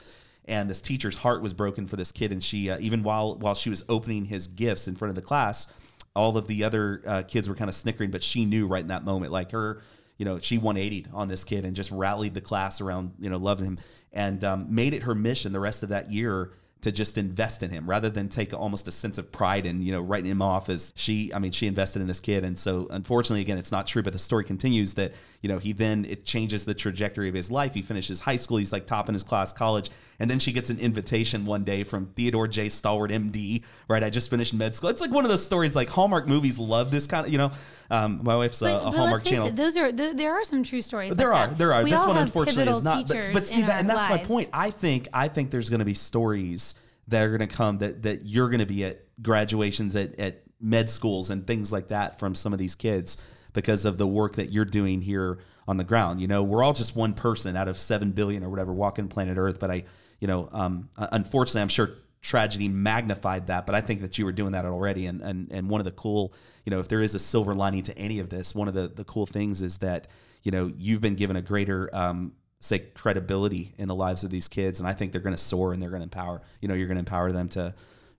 And 0.48 0.70
this 0.70 0.80
teacher's 0.82 1.16
heart 1.16 1.42
was 1.42 1.54
broken 1.54 1.88
for 1.88 1.96
this 1.96 2.12
kid, 2.12 2.32
and 2.32 2.44
she 2.44 2.70
uh, 2.70 2.78
even 2.80 3.02
while 3.02 3.36
while 3.36 3.56
she 3.56 3.70
was 3.70 3.84
opening 3.90 4.26
his 4.26 4.48
gifts 4.48 4.88
in 4.88 4.96
front 4.96 5.10
of 5.10 5.16
the 5.16 5.22
class, 5.22 5.72
all 6.16 6.38
of 6.38 6.48
the 6.48 6.64
other 6.64 7.02
uh, 7.06 7.24
kids 7.24 7.50
were 7.50 7.56
kind 7.56 7.70
of 7.70 7.76
snickering, 7.76 8.12
but 8.12 8.24
she 8.24 8.46
knew 8.46 8.68
right 8.68 8.82
in 8.82 8.88
that 8.88 9.04
moment, 9.04 9.32
like 9.32 9.52
her, 9.52 9.82
you 10.18 10.26
know, 10.26 10.40
she 10.40 10.58
180 10.58 11.08
on 11.14 11.28
this 11.28 11.44
kid 11.44 11.66
and 11.66 11.76
just 11.76 11.92
rallied 11.92 12.34
the 12.34 12.42
class 12.42 12.80
around, 12.80 13.14
you 13.20 13.30
know, 13.30 13.38
loving 13.38 13.66
him 13.66 13.80
and 14.14 14.44
um, 14.44 14.74
made 14.74 14.94
it 14.94 15.04
her 15.04 15.14
mission 15.14 15.52
the 15.52 15.60
rest 15.60 15.84
of 15.84 15.90
that 15.90 16.12
year 16.12 16.54
to 16.82 16.92
just 16.92 17.18
invest 17.18 17.64
in 17.64 17.72
him 17.72 17.90
rather 17.90 18.10
than 18.10 18.30
take 18.30 18.54
almost 18.54 18.88
a 18.88 18.92
sense 18.92 19.18
of 19.18 19.32
pride 19.32 19.66
in, 19.66 19.82
you 19.82 19.92
know, 19.92 20.02
writing 20.02 20.30
him 20.30 20.42
off 20.42 20.70
as 20.70 20.94
she, 20.96 21.34
I 21.34 21.40
mean, 21.40 21.52
she 21.52 21.66
invested 21.66 22.00
in 22.00 22.08
this 22.08 22.20
kid. 22.20 22.46
And 22.46 22.60
so 22.60 22.88
unfortunately, 22.92 23.42
again, 23.42 23.58
it's 23.58 23.72
not 23.72 23.88
true, 23.88 24.04
but 24.04 24.14
the 24.14 24.20
story 24.20 24.44
continues 24.44 24.94
that, 24.94 25.14
you 25.42 25.50
know, 25.50 25.58
he 25.58 25.74
then, 25.74 26.06
it 26.06 26.26
changes 26.26 26.64
the 26.64 26.76
trajectory 26.76 27.28
of 27.28 27.34
his 27.34 27.50
life. 27.50 27.74
He 27.74 27.82
finishes 27.82 28.20
high 28.20 28.36
school. 28.36 28.58
He's 28.58 28.72
like 28.72 28.86
top 28.86 29.10
in 29.10 29.14
his 29.14 29.24
class, 29.24 29.52
college. 29.52 29.90
And 30.20 30.30
then 30.30 30.40
she 30.40 30.52
gets 30.52 30.70
an 30.70 30.80
invitation 30.80 31.46
one 31.46 31.64
day 31.64 31.84
from 31.84 32.08
Theodore 32.16 32.48
J. 32.48 32.70
Stoddard, 32.70 33.12
MD, 33.12 33.64
right? 33.88 34.04
I 34.04 34.10
just 34.10 34.30
finished 34.30 34.54
med 34.54 34.76
school. 34.76 34.90
It's 34.90 35.02
like 35.02 35.12
one 35.12 35.26
of 35.26 35.30
those 35.30 35.46
stories 35.46 35.76
like 35.76 35.90
Hallmark 35.90 36.28
movies 36.28 36.58
love 36.58 36.92
this 36.92 37.08
kind 37.08 37.26
of, 37.26 37.32
you 37.32 37.38
know, 37.38 37.52
um, 37.90 38.22
my 38.24 38.36
wife's 38.36 38.62
a, 38.62 38.66
But, 38.66 38.82
a 38.82 38.84
but 38.86 38.98
Hallmark 38.98 39.24
channel. 39.26 39.48
it, 39.48 39.56
those 39.56 39.78
are 39.78 39.92
th- 39.92 40.16
there 40.16 40.34
are 40.34 40.44
some 40.44 40.64
true 40.64 40.82
stories. 40.82 41.16
There 41.16 41.32
like 41.32 41.40
are, 41.40 41.48
that. 41.50 41.58
there 41.58 41.74
are. 41.74 41.84
We 41.84 41.92
this 41.92 42.00
all 42.00 42.08
one 42.08 42.16
have 42.16 42.26
unfortunately 42.28 42.72
is 42.72 42.84
not. 42.84 43.08
But, 43.08 43.30
but 43.34 43.44
see 43.44 43.62
that, 43.62 43.80
and 43.80 43.90
that's 43.90 44.10
my 44.10 44.18
point. 44.20 44.50
I 44.54 44.72
think 44.72 45.08
I 45.14 45.28
think 45.28 45.52
there's 45.52 45.70
going 45.70 45.80
to 45.80 45.86
be 45.86 45.94
stories 45.94 46.76
that 47.08 47.24
are 47.24 47.38
going 47.38 47.48
to 47.48 47.56
come 47.56 47.80
that 47.80 48.04
that 48.04 48.26
you're 48.26 48.50
going 48.50 48.60
to 48.60 48.66
be 48.66 48.86
at 48.86 49.02
graduations 49.22 49.96
at 49.96 50.18
at 50.20 50.42
med 50.60 50.90
schools 50.90 51.30
and 51.30 51.46
things 51.46 51.72
like 51.72 51.90
that 51.90 52.20
from 52.20 52.34
some 52.34 52.54
of 52.54 52.60
these 52.60 52.76
kids 52.76 53.18
because 53.54 53.86
of 53.86 53.98
the 53.98 54.08
work 54.08 54.36
that 54.36 54.52
you're 54.52 54.66
doing 54.66 55.02
here 55.02 55.40
on 55.68 55.78
the 55.78 55.84
ground. 55.84 56.22
You 56.22 56.28
know, 56.28 56.44
we're 56.44 56.64
all 56.64 56.74
just 56.74 56.96
one 56.96 57.14
person 57.14 57.56
out 57.56 57.68
of 57.68 57.78
seven 57.78 58.12
billion 58.12 58.44
or 58.44 58.50
whatever 58.50 58.74
walking 58.74 59.08
planet 59.08 59.38
Earth. 59.38 59.60
But 59.60 59.72
I, 59.72 59.84
you 60.26 60.28
know, 60.28 60.50
um, 60.54 60.90
unfortunately, 60.98 61.62
I'm 61.62 61.68
sure 61.68 61.92
tragedy 62.24 62.68
magnified 62.68 63.46
that. 63.46 63.68
But 63.68 63.76
I 63.76 63.82
think 63.82 64.02
that 64.02 64.18
you 64.18 64.26
were 64.26 64.32
doing 64.32 64.54
that 64.54 64.66
already. 64.66 65.06
And 65.06 65.22
and 65.22 65.52
and 65.52 65.70
one 65.70 65.80
of 65.80 65.86
the 65.86 65.92
cool, 65.92 66.34
you 66.66 66.72
know, 66.72 66.80
if 66.80 66.88
there 66.88 67.02
is 67.02 67.14
a 67.14 67.20
silver 67.20 67.54
lining 67.54 67.84
to 67.84 67.96
any 67.96 68.18
of 68.18 68.30
this, 68.30 68.56
one 68.56 68.68
of 68.68 68.74
the 68.74 68.88
the 68.88 69.04
cool 69.04 69.28
things 69.28 69.62
is 69.62 69.78
that 69.80 70.08
you 70.42 70.50
know 70.50 70.74
you've 70.80 71.00
been 71.00 71.14
given 71.14 71.36
a 71.36 71.44
greater 71.44 71.96
um, 71.96 72.32
say 72.60 72.80
credibility 72.80 73.76
in 73.78 73.88
the 73.88 73.94
lives 73.94 74.24
of 74.24 74.32
these 74.32 74.48
kids 74.48 74.80
and 74.80 74.88
i 74.90 74.94
think 74.94 75.12
they're 75.12 75.22
going 75.22 75.36
to 75.36 75.42
soar 75.42 75.72
and 75.72 75.80
they're 75.80 75.92
going 75.92 76.00
to 76.00 76.06
empower 76.06 76.42
you 76.62 76.68
know 76.68 76.74
you're 76.74 76.88
going 76.88 76.96
to 76.96 77.00
empower 77.00 77.32
them 77.32 77.48
to 77.48 77.76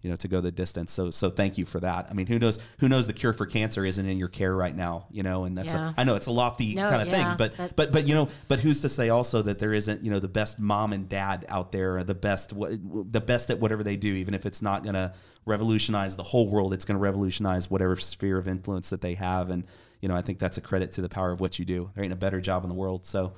you 0.07 0.13
know 0.13 0.17
to 0.17 0.29
go 0.29 0.41
the 0.41 0.53
distance. 0.53 0.93
So 0.93 1.11
so 1.11 1.31
thank 1.31 1.59
you 1.59 1.65
for 1.67 1.81
that. 1.81 2.07
I 2.09 2.15
mean 2.15 2.29
who 2.29 2.39
knows 2.39 2.61
who 2.79 2.89
knows 2.89 3.09
the 3.09 3.13
cure 3.13 3.33
for 3.33 3.45
cancer 3.45 3.85
isn't 3.85 4.07
in 4.09 4.19
your 4.19 4.29
care 4.29 4.55
right 4.55 4.75
now 4.77 5.07
you 5.11 5.25
know 5.25 5.43
and 5.45 5.59
that's 5.59 5.75
Yeah. 5.75 5.91
a, 5.91 5.95
i 6.01 6.05
know 6.05 6.15
it's 6.15 6.27
a 6.29 6.31
lofty 6.31 6.77
No, 6.77 6.89
kind 6.89 7.03
of 7.03 7.09
yeah, 7.09 7.37
thing 7.37 7.37
but 7.37 7.75
but 7.75 7.91
but 7.91 8.07
you 8.07 8.15
know 8.15 8.29
but 8.47 8.61
who's 8.61 8.81
to 8.83 8.89
say 8.89 9.09
also 9.09 9.43
that 9.43 9.59
there 9.59 9.73
isn't 9.75 10.05
you 10.05 10.11
know 10.13 10.21
the 10.21 10.29
best 10.29 10.61
mom 10.61 10.93
and 10.93 11.09
dad 11.09 11.45
out 11.49 11.73
there 11.73 11.97
or 11.99 12.05
the 12.05 12.15
best 12.15 12.53
what 12.53 12.71
the 13.13 13.21
best 13.21 13.51
at 13.51 13.59
whatever 13.59 13.83
they 13.83 13.97
do 13.97 14.15
even 14.15 14.33
if 14.33 14.47
it's 14.47 14.63
not 14.63 14.85
going 14.85 14.95
to 14.95 15.13
revolutionize 15.45 16.17
the 16.17 16.23
whole 16.23 16.49
world 16.49 16.73
it's 16.73 16.85
going 16.85 16.97
to 16.97 17.03
revolutionize 17.03 17.71
whatever 17.71 17.97
sphere 17.97 18.39
of 18.39 18.47
influence 18.49 18.91
that 18.91 19.01
they 19.01 19.15
have. 19.15 19.51
And 19.51 19.65
you 20.01 20.09
know 20.09 20.15
i 20.17 20.23
think 20.23 20.39
that's 20.39 20.59
a 20.59 20.61
credit 20.61 20.93
to 20.93 21.03
the 21.03 21.09
power 21.09 21.33
of 21.33 21.41
what 21.41 21.59
you 21.59 21.65
do. 21.65 21.91
There 21.95 22.05
ain't 22.05 22.13
a 22.13 22.17
better 22.17 22.41
job 22.41 22.63
in 22.65 22.69
the 22.69 22.75
world. 22.75 23.07
So 23.07 23.33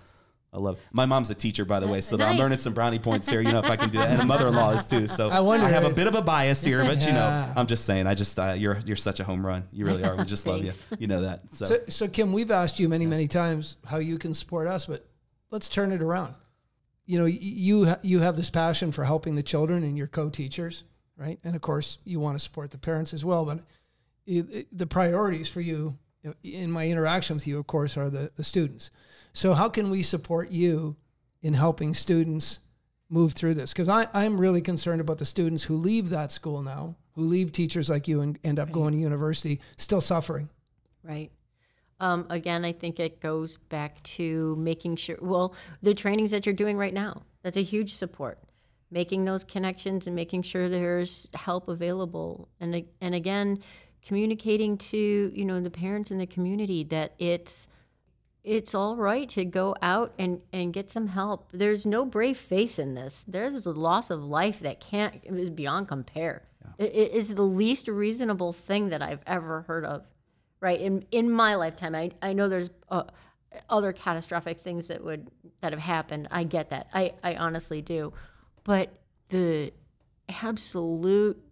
I 0.53 0.59
love. 0.59 0.77
It. 0.77 0.83
My 0.93 1.05
mom's 1.05 1.29
a 1.29 1.35
teacher, 1.35 1.65
by 1.67 1.79
the 1.79 1.87
way, 1.87 2.01
so 2.01 2.19
I'm 2.23 2.39
learning 2.39 2.57
some 2.59 2.73
brownie 2.73 2.99
points 2.99 3.29
here. 3.29 3.41
You 3.43 3.53
know, 3.53 3.59
if 3.59 3.67
I 3.71 3.77
can 3.77 3.91
do 3.91 3.99
that, 3.99 4.11
and 4.11 4.23
a 4.23 4.25
mother-in-law 4.25 4.71
is 4.73 4.87
too. 4.87 5.07
So 5.07 5.29
I 5.29 5.41
wonder- 5.41 5.67
have 5.69 5.85
a 5.85 5.91
bit 5.91 6.07
of 6.07 6.15
a 6.15 6.23
bias 6.23 6.65
here, 6.65 6.83
but 6.85 7.01
you 7.05 7.13
know, 7.13 7.53
I'm 7.55 7.67
just 7.67 7.85
saying. 7.85 8.07
I 8.07 8.15
just 8.15 8.39
uh, 8.39 8.55
you're 8.57 8.79
you're 8.87 8.97
such 8.97 9.21
a 9.21 9.25
home 9.25 9.45
run. 9.45 9.65
You 9.73 9.85
really 9.85 10.05
are. 10.05 10.17
We 10.17 10.25
just 10.25 10.47
love 10.47 10.65
you. 10.65 10.73
You 10.99 11.07
know 11.07 11.21
that. 11.23 11.43
So, 11.53 11.65
So, 11.67 11.79
so 11.89 12.09
Kim, 12.09 12.33
we've 12.33 12.51
asked 12.51 12.81
you 12.81 12.89
many, 12.89 13.05
many 13.07 13.29
times 13.29 13.77
how 13.87 13.99
you 13.99 14.17
can 14.19 14.33
support 14.33 14.67
us, 14.69 14.87
but 14.87 15.07
let's 15.51 15.69
turn 15.69 15.93
it 15.93 16.01
around. 16.03 16.35
You 17.05 17.19
know, 17.19 17.27
you 17.27 17.95
you 18.03 18.21
have 18.21 18.37
this 18.37 18.49
passion 18.51 18.91
for 18.91 19.05
helping 19.05 19.35
the 19.35 19.43
children 19.43 19.83
and 19.85 19.99
your 19.99 20.07
co-teachers, 20.07 20.85
right? 21.17 21.39
And 21.45 21.57
of 21.57 21.61
course, 21.63 21.99
you 22.05 22.21
want 22.21 22.37
to 22.37 22.41
support 22.43 22.71
the 22.71 22.79
parents 22.79 23.13
as 23.13 23.23
well. 23.25 23.45
But 23.45 23.61
it, 24.27 24.51
it- 24.51 24.79
the 24.79 24.87
priorities 24.87 25.49
for 25.51 25.61
you, 25.61 25.99
in 26.43 26.71
my 26.71 26.89
interaction 26.89 27.37
with 27.37 27.47
you, 27.47 27.59
of 27.59 27.67
course, 27.67 27.97
are 27.97 28.11
the, 28.11 28.31
the 28.37 28.45
students. 28.45 28.91
So, 29.33 29.55
how 29.55 29.69
can 29.69 29.91
we 29.91 30.03
support 30.03 30.51
you 30.51 30.97
in 31.43 31.55
helping 31.55 31.95
students 31.95 32.61
move 33.09 33.33
through 33.33 33.55
this? 33.55 33.73
Because 33.73 33.89
I'm 33.89 34.41
really 34.41 34.61
concerned 34.61 35.01
about 35.01 35.19
the 35.19 35.27
students 35.27 35.65
who 35.65 35.77
leave 35.77 36.11
that 36.11 36.33
school 36.33 36.63
now, 36.63 36.97
who 37.15 37.23
leave 37.23 37.53
teachers 37.53 37.89
like 37.89 38.09
you 38.09 38.21
and 38.21 38.39
end 38.43 38.59
up 38.59 38.73
going 38.73 38.93
to 38.93 38.99
university, 38.99 39.61
still 39.77 40.01
suffering. 40.01 40.49
Right. 41.03 41.31
Um, 42.01 42.27
again, 42.31 42.65
I 42.65 42.73
think 42.73 43.01
it 43.01 43.21
goes 43.21 43.57
back 43.57 44.03
to 44.05 44.55
making 44.57 44.97
sure, 44.97 45.17
well, 45.21 45.55
the 45.83 45.95
trainings 45.95 46.31
that 46.31 46.47
you're 46.47 46.55
doing 46.55 46.77
right 46.77 46.95
now, 46.95 47.23
that's 47.43 47.57
a 47.57 47.63
huge 47.63 47.95
support. 47.95 48.39
Making 48.91 49.25
those 49.25 49.45
connections 49.45 50.07
and 50.07 50.17
making 50.17 50.43
sure 50.43 50.69
there's 50.69 51.29
help 51.35 51.69
available. 51.69 52.49
And, 52.61 52.85
and 53.01 53.15
again, 53.15 53.59
communicating 54.05 54.79
to, 54.79 55.33
you 55.35 55.45
know, 55.45 55.61
the 55.61 55.71
parents 55.71 56.11
in 56.11 56.19
the 56.19 56.27
community 56.27 56.85
that 56.85 57.13
it's, 57.19 57.69
it's 58.45 58.75
all 58.75 58.97
right 58.97 59.29
to 59.29 59.45
go 59.45 59.75
out 59.83 60.15
and, 60.19 60.41
and 60.53 60.73
get 60.73 60.89
some 60.91 61.09
help. 61.09 61.51
There's 61.53 61.85
no 61.85 62.07
brave 62.07 62.39
face 62.39 62.79
in 62.79 62.95
this. 62.95 63.25
There's 63.29 63.67
a 63.67 63.73
loss 63.73 64.11
of 64.11 64.25
life 64.25 64.61
that 64.61 64.81
can't 64.81 65.21
is 65.25 65.51
beyond 65.51 65.89
compare. 65.89 66.45
It, 66.79 66.95
it 66.95 67.13
is 67.13 67.35
the 67.35 67.43
least 67.43 67.89
reasonable 67.89 68.53
thing 68.53 68.89
that 68.91 69.03
I've 69.03 69.23
ever 69.27 69.63
heard 69.63 69.85
of, 69.85 70.05
right? 70.61 70.81
In 70.81 71.05
in 71.11 71.31
my 71.31 71.57
lifetime, 71.57 71.95
I 71.95 72.11
I 72.23 72.33
know 72.33 72.49
there's 72.49 72.71
uh, 72.89 73.05
other 73.69 73.93
catastrophic 73.93 74.61
things 74.61 74.89
that 74.89 75.03
would 75.03 75.31
that 75.61 75.73
have 75.73 75.81
happened. 75.81 76.29
I 76.31 76.45
get 76.45 76.71
that. 76.71 76.89
I 76.95 77.15
I 77.23 77.37
honestly 77.37 77.83
do, 77.83 78.13
but 78.65 78.91
the 79.29 79.73
absolute 80.29 81.43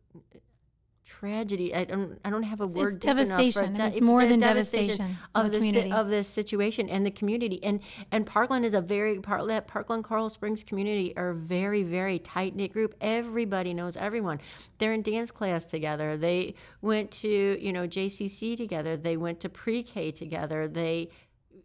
tragedy. 1.20 1.74
I 1.74 1.84
don't. 1.84 2.18
I 2.24 2.30
don't 2.30 2.42
have 2.42 2.60
a 2.60 2.64
It's- 2.64 2.76
word. 2.76 2.94
it's 2.94 3.04
devastation. 3.04 3.74
that- 3.74 3.92
It's 3.96 4.00
more 4.00 4.26
than 4.26 4.38
devastation 4.40 5.16
of 5.34 5.46
on 5.46 5.50
the 5.50 5.60
si- 5.60 5.90
of 5.92 6.08
this 6.08 6.28
situation 6.28 6.88
and 6.88 7.06
the 7.06 7.10
community. 7.10 7.62
And 7.64 7.80
and 8.12 8.26
Parkland 8.26 8.64
is 8.64 8.74
a 8.74 8.80
very 8.80 9.18
part 9.20 9.42
Parkland 9.66 10.04
Coral 10.04 10.28
Springs 10.30 10.62
community 10.62 11.16
are 11.16 11.30
a 11.30 11.34
very 11.34 11.82
very 11.82 12.18
tight 12.18 12.54
knit 12.54 12.72
group. 12.72 12.94
Everybody 13.00 13.72
knows 13.74 13.96
everyone. 13.96 14.40
They're 14.78 14.92
in 14.92 15.02
dance 15.02 15.30
class 15.30 15.66
together. 15.66 16.16
They 16.16 16.54
went 16.82 17.10
to 17.22 17.58
you 17.60 17.72
know 17.72 17.86
JCC 17.86 18.56
together. 18.56 18.96
They 18.96 19.16
went 19.16 19.40
to 19.40 19.48
pre 19.48 19.82
K 19.82 20.10
together. 20.10 20.68
They 20.68 21.10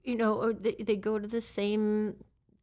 you 0.03 0.15
know 0.15 0.51
they, 0.51 0.73
they 0.75 0.95
go 0.95 1.19
to 1.19 1.27
the 1.27 1.41
same. 1.41 2.15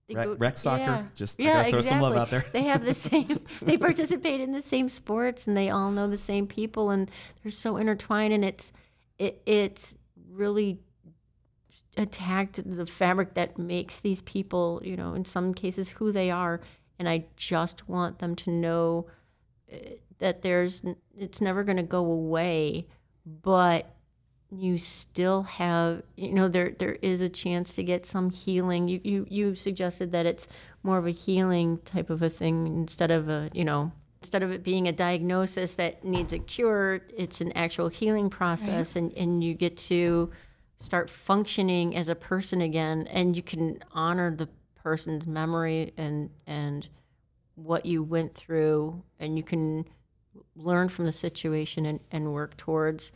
They 0.08 0.14
Rec- 0.14 0.26
go- 0.26 0.34
rec 0.36 0.56
soccer? 0.56 0.82
Yeah. 0.82 1.04
Just- 1.14 1.38
yeah, 1.38 1.52
gotta 1.52 1.70
throw 1.70 1.78
exactly. 1.80 1.96
some 1.96 2.00
love 2.02 2.16
out 2.16 2.30
there. 2.30 2.44
They 2.52 2.62
have 2.62 2.84
the 2.84 2.94
same. 3.08 3.40
they 3.62 3.76
participate 3.76 4.40
in 4.40 4.52
the 4.52 4.62
same 4.62 4.88
sports, 4.88 5.46
and 5.46 5.56
they 5.56 5.70
all 5.70 5.90
know 5.90 6.08
the 6.08 6.16
same 6.16 6.46
people, 6.46 6.90
and 6.90 7.10
they're 7.42 7.50
so 7.50 7.76
intertwined. 7.76 8.32
And 8.32 8.44
it's 8.44 8.72
it 9.18 9.42
it's 9.46 9.94
really 10.30 10.80
attacked 11.96 12.60
the 12.68 12.86
fabric 12.86 13.34
that 13.34 13.58
makes 13.58 14.00
these 14.00 14.22
people, 14.22 14.80
you 14.84 14.96
know, 14.96 15.14
in 15.14 15.24
some 15.24 15.52
cases 15.52 15.88
who 15.90 16.12
they 16.12 16.30
are. 16.30 16.60
And 16.98 17.08
I 17.08 17.26
just 17.36 17.88
want 17.88 18.18
them 18.18 18.34
to 18.36 18.50
know 18.50 19.06
uh, 19.72 19.76
that 20.18 20.42
there's 20.42 20.82
it's 21.16 21.40
never 21.40 21.64
going 21.64 21.76
to 21.76 21.82
go 21.82 22.04
away, 22.04 22.86
but 23.26 23.94
you 24.50 24.78
still 24.78 25.42
have 25.42 26.02
you 26.16 26.32
know 26.32 26.48
there 26.48 26.74
there 26.78 26.96
is 27.02 27.20
a 27.20 27.28
chance 27.28 27.74
to 27.74 27.82
get 27.82 28.06
some 28.06 28.30
healing. 28.30 28.88
You 28.88 29.00
you 29.04 29.26
you 29.28 29.54
suggested 29.54 30.12
that 30.12 30.26
it's 30.26 30.48
more 30.82 30.98
of 30.98 31.06
a 31.06 31.10
healing 31.10 31.78
type 31.84 32.10
of 32.10 32.22
a 32.22 32.30
thing 32.30 32.66
instead 32.66 33.10
of 33.10 33.28
a 33.28 33.50
you 33.52 33.64
know 33.64 33.92
instead 34.22 34.42
of 34.42 34.50
it 34.50 34.64
being 34.64 34.88
a 34.88 34.92
diagnosis 34.92 35.74
that 35.74 36.04
needs 36.04 36.32
a 36.32 36.38
cure 36.38 37.00
it's 37.16 37.40
an 37.40 37.52
actual 37.52 37.88
healing 37.88 38.30
process 38.30 38.96
and 38.96 39.12
and 39.12 39.44
you 39.44 39.54
get 39.54 39.76
to 39.76 40.30
start 40.80 41.10
functioning 41.10 41.94
as 41.94 42.08
a 42.08 42.14
person 42.14 42.60
again 42.60 43.06
and 43.08 43.36
you 43.36 43.42
can 43.42 43.78
honor 43.92 44.34
the 44.34 44.48
person's 44.82 45.26
memory 45.26 45.92
and 45.96 46.30
and 46.46 46.88
what 47.54 47.84
you 47.84 48.02
went 48.02 48.34
through 48.34 49.02
and 49.20 49.36
you 49.36 49.42
can 49.42 49.84
learn 50.54 50.88
from 50.88 51.04
the 51.04 51.12
situation 51.12 51.86
and, 51.86 52.00
and 52.10 52.32
work 52.32 52.56
towards 52.56 53.12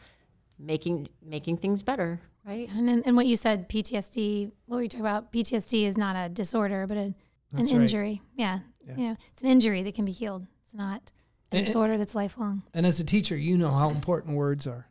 making 0.59 1.09
making 1.25 1.57
things 1.59 1.83
better 1.83 2.21
right 2.47 2.69
And, 2.77 2.89
and 2.91 3.03
and 3.07 3.17
what 3.17 3.27
you 3.27 3.37
said, 3.37 3.69
PTSD, 3.69 4.53
what 4.67 4.77
were 4.77 4.83
you 4.83 4.89
talking 4.89 5.01
about? 5.07 5.33
PTSD 5.33 5.85
is 5.85 5.97
not 5.97 6.17
a 6.17 6.29
disorder, 6.29 6.87
but 6.87 6.97
a, 6.97 7.01
an 7.01 7.15
That's 7.53 7.73
right. 7.73 7.83
injury. 7.83 8.23
Yeah. 8.35 8.61
You 8.97 9.09
know, 9.09 9.17
it's 9.33 9.43
an 9.43 9.49
injury 9.49 9.83
that 9.85 9.95
can 9.95 10.05
be 10.05 10.13
healed. 10.13 10.47
It's 10.65 10.75
not 10.75 11.13
a 11.53 11.57
And- 11.57 11.65
disorder 11.67 11.97
that's 11.99 12.15
lifelong. 12.15 12.63
And 12.75 12.85
as 12.87 12.99
a 12.99 13.05
teacher, 13.05 13.37
you 13.37 13.57
know 13.57 13.71
how 13.71 13.91
important 13.91 14.37
words 14.37 14.67
are. 14.67 14.89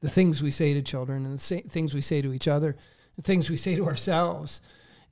The 0.00 0.08
things 0.08 0.42
we 0.42 0.50
say 0.50 0.72
to 0.74 0.80
children 0.82 1.26
and 1.26 1.34
the 1.38 1.42
sa- 1.42 1.68
things 1.68 1.92
we 1.94 2.00
say 2.00 2.22
to 2.22 2.32
each 2.32 2.48
other, 2.48 2.76
the 3.16 3.22
things 3.22 3.50
we 3.50 3.56
say 3.58 3.76
to 3.76 3.86
ourselves. 3.86 4.60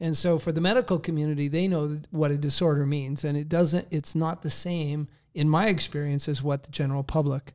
And 0.00 0.16
so 0.16 0.38
for 0.38 0.50
the 0.52 0.60
medical 0.60 0.98
community, 0.98 1.48
they 1.48 1.68
know 1.68 2.00
what 2.10 2.30
a 2.30 2.38
disorder 2.38 2.86
means. 2.86 3.22
And 3.24 3.36
it 3.36 3.48
doesn't, 3.48 3.86
it's 3.90 4.14
not 4.14 4.42
the 4.42 4.50
same 4.50 5.08
in 5.34 5.48
my 5.48 5.68
experience 5.68 6.26
as 6.28 6.42
what 6.42 6.62
the 6.64 6.70
general 6.70 7.02
public 7.02 7.52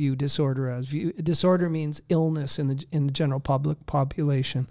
view 0.00 0.16
disorder 0.16 0.70
as. 0.70 0.88
View, 0.88 1.12
disorder 1.12 1.68
means 1.68 2.00
illness 2.08 2.58
in 2.58 2.68
the, 2.68 2.86
in 2.90 3.06
the 3.06 3.12
general 3.12 3.38
public 3.38 3.84
population. 3.84 4.66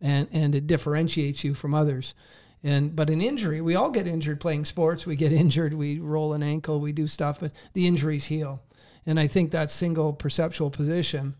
And, 0.00 0.28
and 0.30 0.54
it 0.54 0.68
differentiates 0.68 1.42
you 1.42 1.54
from 1.54 1.74
others. 1.74 2.14
And 2.62 2.94
but 2.94 3.10
an 3.10 3.20
injury, 3.20 3.60
we 3.60 3.74
all 3.74 3.90
get 3.90 4.06
injured 4.06 4.38
playing 4.38 4.66
sports. 4.66 5.06
We 5.06 5.16
get 5.16 5.32
injured, 5.44 5.74
we 5.74 5.98
roll 5.98 6.34
an 6.34 6.42
ankle, 6.44 6.78
we 6.78 6.92
do 6.92 7.08
stuff, 7.08 7.40
but 7.40 7.50
the 7.72 7.88
injuries 7.88 8.26
heal. 8.26 8.62
And 9.04 9.18
I 9.18 9.26
think 9.26 9.50
that 9.50 9.72
single 9.72 10.12
perceptual 10.12 10.70
position 10.70 11.34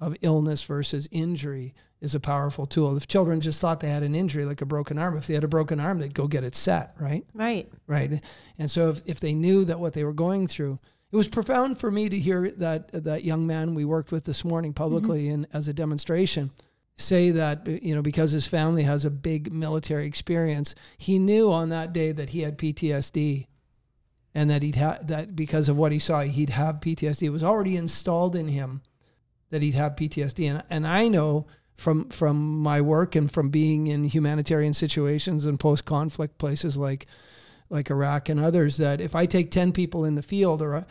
of 0.00 0.16
illness 0.22 0.64
versus 0.64 1.08
injury 1.12 1.72
is 2.00 2.16
a 2.16 2.20
powerful 2.20 2.66
tool. 2.66 2.96
If 2.96 3.06
children 3.06 3.40
just 3.40 3.60
thought 3.60 3.78
they 3.78 3.90
had 3.90 4.02
an 4.02 4.16
injury 4.16 4.44
like 4.44 4.60
a 4.60 4.66
broken 4.66 4.98
arm, 4.98 5.16
if 5.16 5.28
they 5.28 5.34
had 5.34 5.44
a 5.44 5.48
broken 5.48 5.78
arm, 5.78 6.00
they'd 6.00 6.14
go 6.14 6.26
get 6.26 6.42
it 6.42 6.56
set, 6.56 6.94
right? 6.98 7.24
right 7.32 7.70
Right. 7.86 8.20
And 8.58 8.68
so 8.68 8.90
if, 8.90 9.02
if 9.06 9.20
they 9.20 9.34
knew 9.34 9.64
that 9.66 9.78
what 9.78 9.92
they 9.92 10.02
were 10.02 10.12
going 10.12 10.48
through, 10.48 10.80
it 11.12 11.16
was 11.16 11.28
profound 11.28 11.78
for 11.78 11.90
me 11.90 12.08
to 12.08 12.18
hear 12.18 12.50
that 12.50 13.04
that 13.04 13.24
young 13.24 13.46
man 13.46 13.74
we 13.74 13.84
worked 13.84 14.12
with 14.12 14.24
this 14.24 14.44
morning 14.44 14.72
mm-hmm. 14.72 14.82
publicly 14.82 15.28
and 15.28 15.46
as 15.52 15.68
a 15.68 15.72
demonstration 15.72 16.50
say 16.96 17.30
that 17.30 17.66
uh, 17.66 17.72
you 17.82 17.94
know 17.94 18.02
because 18.02 18.32
his 18.32 18.46
family 18.46 18.82
has 18.82 19.04
a 19.04 19.10
big 19.10 19.52
military 19.52 20.06
experience, 20.06 20.74
he 20.96 21.18
knew 21.18 21.52
on 21.52 21.68
that 21.68 21.92
day 21.92 22.12
that 22.12 22.30
he 22.30 22.40
had 22.40 22.58
PTSD 22.58 23.46
and 24.34 24.50
that 24.50 24.62
he'd 24.62 24.76
have 24.76 25.06
that 25.06 25.36
because 25.36 25.68
of 25.68 25.76
what 25.76 25.92
he 25.92 25.98
saw, 25.98 26.22
he'd 26.22 26.50
have 26.50 26.76
PTSD. 26.76 27.22
It 27.22 27.30
was 27.30 27.42
already 27.42 27.76
installed 27.76 28.36
in 28.36 28.48
him 28.48 28.82
that 29.50 29.62
he'd 29.62 29.74
have 29.74 29.96
PTSD. 29.96 30.50
And 30.50 30.62
and 30.70 30.86
I 30.86 31.08
know 31.08 31.46
from 31.76 32.08
from 32.08 32.58
my 32.60 32.80
work 32.80 33.14
and 33.14 33.30
from 33.30 33.50
being 33.50 33.86
in 33.86 34.04
humanitarian 34.04 34.74
situations 34.74 35.44
and 35.44 35.60
post 35.60 35.84
conflict 35.84 36.38
places 36.38 36.76
like 36.76 37.06
like 37.68 37.90
Iraq 37.90 38.28
and 38.28 38.40
others 38.40 38.76
that 38.76 39.00
if 39.00 39.14
I 39.14 39.26
take 39.26 39.50
10 39.50 39.72
people 39.72 40.04
in 40.04 40.14
the 40.14 40.22
field 40.22 40.62
or 40.62 40.76
uh, 40.76 40.84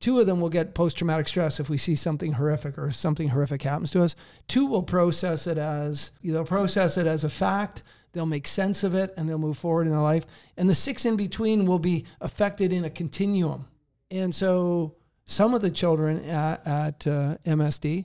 two 0.00 0.20
of 0.20 0.26
them 0.26 0.40
will 0.40 0.48
get 0.48 0.74
post 0.74 0.98
traumatic 0.98 1.28
stress 1.28 1.60
if 1.60 1.68
we 1.68 1.78
see 1.78 1.96
something 1.96 2.34
horrific 2.34 2.78
or 2.78 2.90
something 2.90 3.28
horrific 3.28 3.62
happens 3.62 3.90
to 3.92 4.02
us. 4.02 4.16
Two 4.48 4.66
will 4.66 4.82
process 4.82 5.46
it 5.46 5.58
as 5.58 6.12
they'll 6.22 6.44
process 6.44 6.96
it 6.96 7.06
as 7.06 7.24
a 7.24 7.30
fact. 7.30 7.82
They'll 8.12 8.26
make 8.26 8.46
sense 8.46 8.84
of 8.84 8.94
it 8.94 9.12
and 9.16 9.28
they'll 9.28 9.38
move 9.38 9.58
forward 9.58 9.86
in 9.86 9.92
their 9.92 10.00
life. 10.00 10.24
And 10.56 10.68
the 10.68 10.74
six 10.74 11.04
in 11.04 11.16
between 11.16 11.66
will 11.66 11.78
be 11.78 12.04
affected 12.20 12.72
in 12.72 12.84
a 12.84 12.90
continuum. 12.90 13.66
And 14.10 14.34
so 14.34 14.94
some 15.26 15.54
of 15.54 15.62
the 15.62 15.70
children 15.70 16.24
at, 16.24 16.66
at 16.66 17.06
uh, 17.06 17.36
MSD 17.44 18.04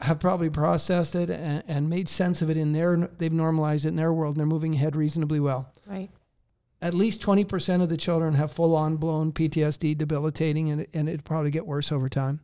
have 0.00 0.20
probably 0.20 0.50
processed 0.50 1.14
it 1.14 1.28
and, 1.30 1.62
and 1.66 1.90
made 1.90 2.08
sense 2.08 2.40
of 2.42 2.50
it 2.50 2.56
in 2.56 2.72
their, 2.72 2.96
they've 2.96 3.32
normalized 3.32 3.84
it 3.84 3.88
in 3.88 3.96
their 3.96 4.12
world 4.12 4.34
and 4.34 4.40
they're 4.40 4.46
moving 4.46 4.74
ahead 4.74 4.94
reasonably 4.94 5.40
well 5.40 5.72
right 5.86 6.10
at 6.80 6.94
least 6.94 7.20
20% 7.22 7.82
of 7.82 7.88
the 7.88 7.96
children 7.96 8.34
have 8.34 8.52
full 8.52 8.76
on 8.76 8.96
blown 8.96 9.32
PTSD 9.32 9.96
debilitating 9.96 10.70
and, 10.70 10.86
and 10.94 11.08
it'd 11.08 11.24
probably 11.24 11.50
get 11.50 11.66
worse 11.66 11.90
over 11.90 12.08
time. 12.08 12.40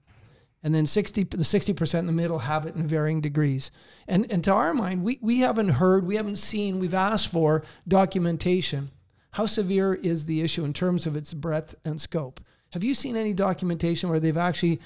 And 0.63 0.75
then 0.75 0.87
60, 0.87 1.25
the 1.25 1.37
60% 1.39 1.99
in 1.99 2.07
the 2.07 2.13
middle 2.13 2.41
have 2.41 2.65
it 2.65 2.75
in 2.75 2.87
varying 2.87 3.21
degrees. 3.21 3.71
And, 4.09 4.31
and 4.33 4.43
to 4.45 4.53
our 4.53 4.73
mind, 4.73 5.05
we, 5.05 5.19
we 5.21 5.41
haven't 5.41 5.69
heard, 5.69 6.07
we 6.07 6.17
haven't 6.17 6.37
seen, 6.37 6.79
we've 6.79 6.95
asked 6.95 7.31
for 7.31 7.63
documentation. 7.87 8.91
How 9.33 9.47
severe 9.47 9.95
is 9.95 10.25
the 10.25 10.41
issue 10.41 10.65
in 10.65 10.73
terms 10.73 11.07
of 11.07 11.17
its 11.17 11.35
breadth 11.35 11.75
and 11.85 12.01
scope? 12.01 12.41
Have 12.71 12.83
you 12.83 12.95
seen 12.95 13.15
any 13.15 13.35
documentation 13.35 14.09
where 14.09 14.21
they've 14.21 14.37
actually 14.37 14.81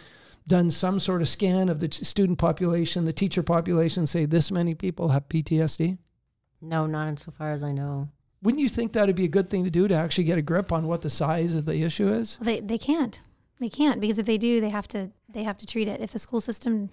done 0.47 0.71
some 0.71 0.99
sort 0.99 1.23
of 1.23 1.29
scan 1.29 1.69
of 1.69 1.81
the 1.81 1.91
student 1.93 2.39
population, 2.39 3.05
the 3.05 3.13
teacher 3.13 3.43
population, 3.43 4.07
say 4.07 4.25
this 4.25 4.51
many 4.51 4.75
people 4.75 5.11
have 5.11 5.29
PTSD? 5.29 5.99
no 6.61 6.87
not 6.87 7.09
insofar 7.09 7.53
as 7.53 7.63
i 7.63 7.73
know 7.73 8.09
Wouldn't 8.43 8.61
you 8.61 8.69
think 8.69 8.93
that 8.93 9.07
would 9.07 9.17
be 9.17 9.25
a 9.25 9.29
good 9.29 9.51
thing 9.51 9.65
to 9.65 9.71
do 9.71 9.89
to 9.89 9.95
actually 9.95 10.25
get 10.25 10.39
a 10.39 10.43
grip 10.43 10.73
on 10.73 10.87
what 10.87 11.03
the 11.03 11.11
size 11.11 11.55
of 11.55 11.65
the 11.65 11.83
issue 11.83 12.09
is? 12.13 12.39
Well, 12.41 12.47
they 12.47 12.61
they 12.61 12.79
can't. 12.79 13.21
They 13.59 13.69
can't 13.69 14.01
because 14.01 14.19
if 14.19 14.27
they 14.27 14.39
do, 14.39 14.61
they 14.61 14.71
have 14.71 14.87
to 14.89 15.11
they 15.29 15.43
have 15.43 15.59
to 15.59 15.67
treat 15.67 15.89
it. 15.89 16.01
If 16.01 16.13
the 16.13 16.19
school 16.19 16.41
system 16.41 16.91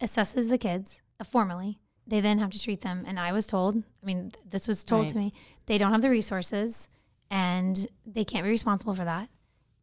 assesses 0.00 0.48
the 0.48 0.58
kids 0.58 1.02
uh, 1.20 1.24
formally, 1.24 1.78
they 2.06 2.20
then 2.20 2.38
have 2.38 2.50
to 2.50 2.60
treat 2.60 2.80
them. 2.80 3.04
And 3.06 3.20
I 3.20 3.32
was 3.32 3.46
told, 3.46 3.76
I 3.76 4.06
mean, 4.06 4.30
th- 4.30 4.44
this 4.48 4.66
was 4.66 4.82
told 4.82 5.08
to 5.08 5.16
me, 5.16 5.32
they 5.66 5.78
don't 5.78 5.92
have 5.92 6.02
the 6.02 6.10
resources, 6.10 6.88
and 7.30 7.86
they 8.04 8.24
can't 8.24 8.44
be 8.44 8.50
responsible 8.50 8.94
for 8.94 9.04
that. 9.04 9.28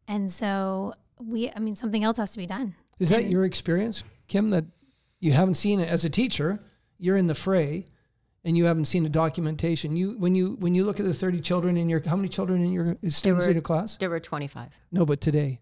And 0.06 0.30
so 0.30 0.94
we, 1.18 1.50
I 1.50 1.58
mean, 1.58 1.76
something 1.76 2.04
else 2.04 2.18
has 2.18 2.30
to 2.32 2.38
be 2.38 2.46
done. 2.46 2.74
Is 2.98 3.08
that 3.10 3.30
your 3.30 3.44
experience, 3.44 4.04
Kim, 4.26 4.50
that 4.50 4.66
you 5.20 5.32
haven't 5.32 5.54
seen 5.54 5.80
it 5.80 5.88
as 5.88 6.04
a 6.04 6.10
teacher? 6.10 6.60
You're 6.98 7.16
in 7.16 7.28
the 7.28 7.34
fray 7.34 7.86
and 8.48 8.56
you 8.56 8.64
haven't 8.64 8.86
seen 8.86 9.04
a 9.04 9.10
documentation. 9.10 9.94
You 9.94 10.16
when 10.18 10.34
you 10.34 10.56
when 10.58 10.74
you 10.74 10.84
look 10.84 10.98
at 10.98 11.04
the 11.06 11.12
30 11.12 11.40
children 11.42 11.76
in 11.76 11.88
your 11.90 12.00
how 12.04 12.16
many 12.16 12.28
children 12.30 12.64
in 12.64 12.72
your 12.72 12.96
students 13.08 13.44
were- 13.44 13.50
in 13.50 13.56
your 13.56 13.62
class? 13.62 13.96
there 13.98 14.08
were 14.10 14.18
25 14.20 14.70
No, 14.90 15.04
but 15.04 15.20
today. 15.20 15.60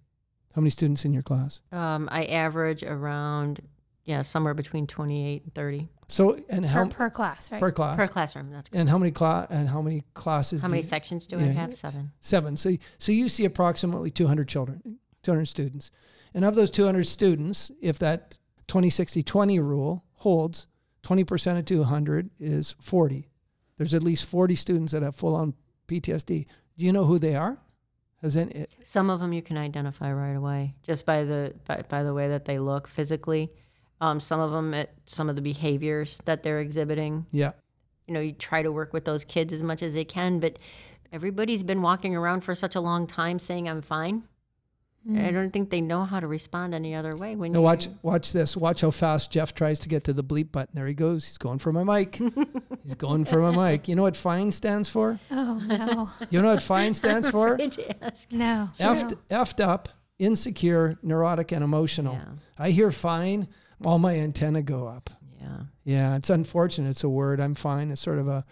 How 0.54 0.60
many 0.62 0.70
students 0.70 1.04
in 1.04 1.12
your 1.12 1.22
class? 1.24 1.60
um, 1.72 2.08
i 2.12 2.24
average 2.26 2.82
around 2.84 3.60
yeah 4.04 4.22
somewhere 4.22 4.54
between 4.54 4.86
28 4.86 5.42
and 5.44 5.54
30 5.54 5.88
So 6.08 6.38
and 6.48 6.64
Per, 6.64 6.70
how 6.70 6.88
per 6.88 7.10
class, 7.10 7.50
right? 7.52 7.60
per 7.60 7.72
class? 7.72 7.96
per 7.96 8.06
classroom 8.06 8.50
that's 8.52 8.68
good. 8.70 8.78
and 8.78 8.88
how 8.88 8.98
many 8.98 9.10
class 9.10 9.48
and 9.50 9.68
how 9.68 9.82
many 9.82 10.04
classes? 10.14 10.62
how 10.62 10.68
do 10.68 10.72
many 10.72 10.82
you- 10.84 10.88
sections 10.88 11.26
do 11.26 11.36
yeah, 11.38 11.46
i 11.46 11.48
have 11.48 11.74
seven 11.74 12.12
Seven. 12.20 12.56
So, 12.56 12.70
so 12.98 13.10
you 13.12 13.28
see 13.28 13.44
approximately 13.44 14.10
200 14.10 14.46
children, 14.48 14.98
200 15.24 15.46
students. 15.46 15.90
And 16.34 16.44
of 16.44 16.54
those 16.54 16.70
200 16.70 17.06
students, 17.06 17.70
if 17.80 17.98
that 17.98 18.38
20 18.68 18.88
60 18.90 19.22
20 19.22 19.58
rule 19.60 20.04
holds, 20.26 20.68
20% 21.06 21.58
of 21.58 21.64
200 21.64 22.30
is 22.40 22.74
40. 22.80 23.28
There's 23.78 23.94
at 23.94 24.02
least 24.02 24.24
40 24.24 24.56
students 24.56 24.92
that 24.92 25.02
have 25.02 25.14
full 25.14 25.36
on 25.36 25.54
PTSD. 25.86 26.46
Do 26.76 26.84
you 26.84 26.92
know 26.92 27.04
who 27.04 27.18
they 27.18 27.36
are? 27.36 27.58
Has 28.22 28.36
any, 28.36 28.66
Some 28.82 29.08
of 29.10 29.20
them 29.20 29.32
you 29.32 29.42
can 29.42 29.56
identify 29.56 30.12
right 30.12 30.34
away 30.34 30.74
just 30.82 31.06
by 31.06 31.22
the 31.22 31.54
by, 31.66 31.84
by 31.88 32.02
the 32.02 32.14
way 32.14 32.28
that 32.28 32.46
they 32.46 32.58
look 32.58 32.88
physically. 32.88 33.52
Um, 34.00 34.20
some 34.20 34.40
of 34.40 34.50
them, 34.50 34.74
it, 34.74 34.90
some 35.04 35.28
of 35.28 35.36
the 35.36 35.42
behaviors 35.42 36.18
that 36.24 36.42
they're 36.42 36.60
exhibiting. 36.60 37.26
yeah. 37.30 37.52
You 38.08 38.14
know, 38.14 38.20
you 38.20 38.32
try 38.32 38.62
to 38.62 38.70
work 38.70 38.92
with 38.92 39.04
those 39.04 39.24
kids 39.24 39.52
as 39.52 39.62
much 39.64 39.82
as 39.82 39.94
they 39.94 40.04
can, 40.04 40.38
but 40.38 40.58
everybody's 41.12 41.64
been 41.64 41.82
walking 41.82 42.14
around 42.14 42.42
for 42.42 42.54
such 42.54 42.76
a 42.76 42.80
long 42.80 43.06
time 43.06 43.38
saying 43.38 43.68
I'm 43.68 43.82
fine. 43.82 44.22
I 45.08 45.30
don't 45.30 45.52
think 45.52 45.70
they 45.70 45.80
know 45.80 46.04
how 46.04 46.18
to 46.18 46.26
respond 46.26 46.74
any 46.74 46.94
other 46.94 47.14
way. 47.16 47.36
When 47.36 47.52
Now 47.52 47.60
you 47.60 47.62
watch, 47.62 47.88
watch 48.02 48.32
this. 48.32 48.56
Watch 48.56 48.80
how 48.80 48.90
fast 48.90 49.30
Jeff 49.30 49.54
tries 49.54 49.78
to 49.80 49.88
get 49.88 50.02
to 50.04 50.12
the 50.12 50.24
bleep 50.24 50.50
button. 50.50 50.72
There 50.74 50.86
he 50.86 50.94
goes. 50.94 51.24
He's 51.26 51.38
going 51.38 51.58
for 51.58 51.72
my 51.72 51.84
mic. 51.84 52.16
He's 52.82 52.94
going 52.96 53.24
for 53.24 53.38
my 53.40 53.70
mic. 53.70 53.86
You 53.86 53.94
know 53.94 54.02
what 54.02 54.16
FINE 54.16 54.50
stands 54.50 54.88
for? 54.88 55.20
Oh 55.30 55.60
no, 55.64 56.10
You 56.30 56.42
know 56.42 56.48
what 56.52 56.62
FINE 56.62 56.94
stands 56.94 57.30
for? 57.30 57.54
afraid 57.54 57.72
to 57.72 58.04
ask. 58.04 58.32
no. 58.32 58.70
effed, 58.78 59.16
effed 59.30 59.64
up, 59.64 59.88
insecure, 60.18 60.98
neurotic, 61.02 61.52
and 61.52 61.62
emotional. 61.62 62.14
Yeah. 62.14 62.32
I 62.58 62.70
hear 62.70 62.90
fine, 62.90 63.46
all 63.84 63.98
my 64.00 64.16
antenna 64.16 64.62
go 64.62 64.88
up. 64.88 65.10
Yeah. 65.40 65.58
Yeah, 65.84 66.16
it's 66.16 66.30
unfortunate. 66.30 66.90
It's 66.90 67.04
a 67.04 67.08
word. 67.08 67.38
I'm 67.40 67.54
fine. 67.54 67.92
It's 67.92 68.00
sort 68.00 68.18
of 68.18 68.26
a 68.26 68.44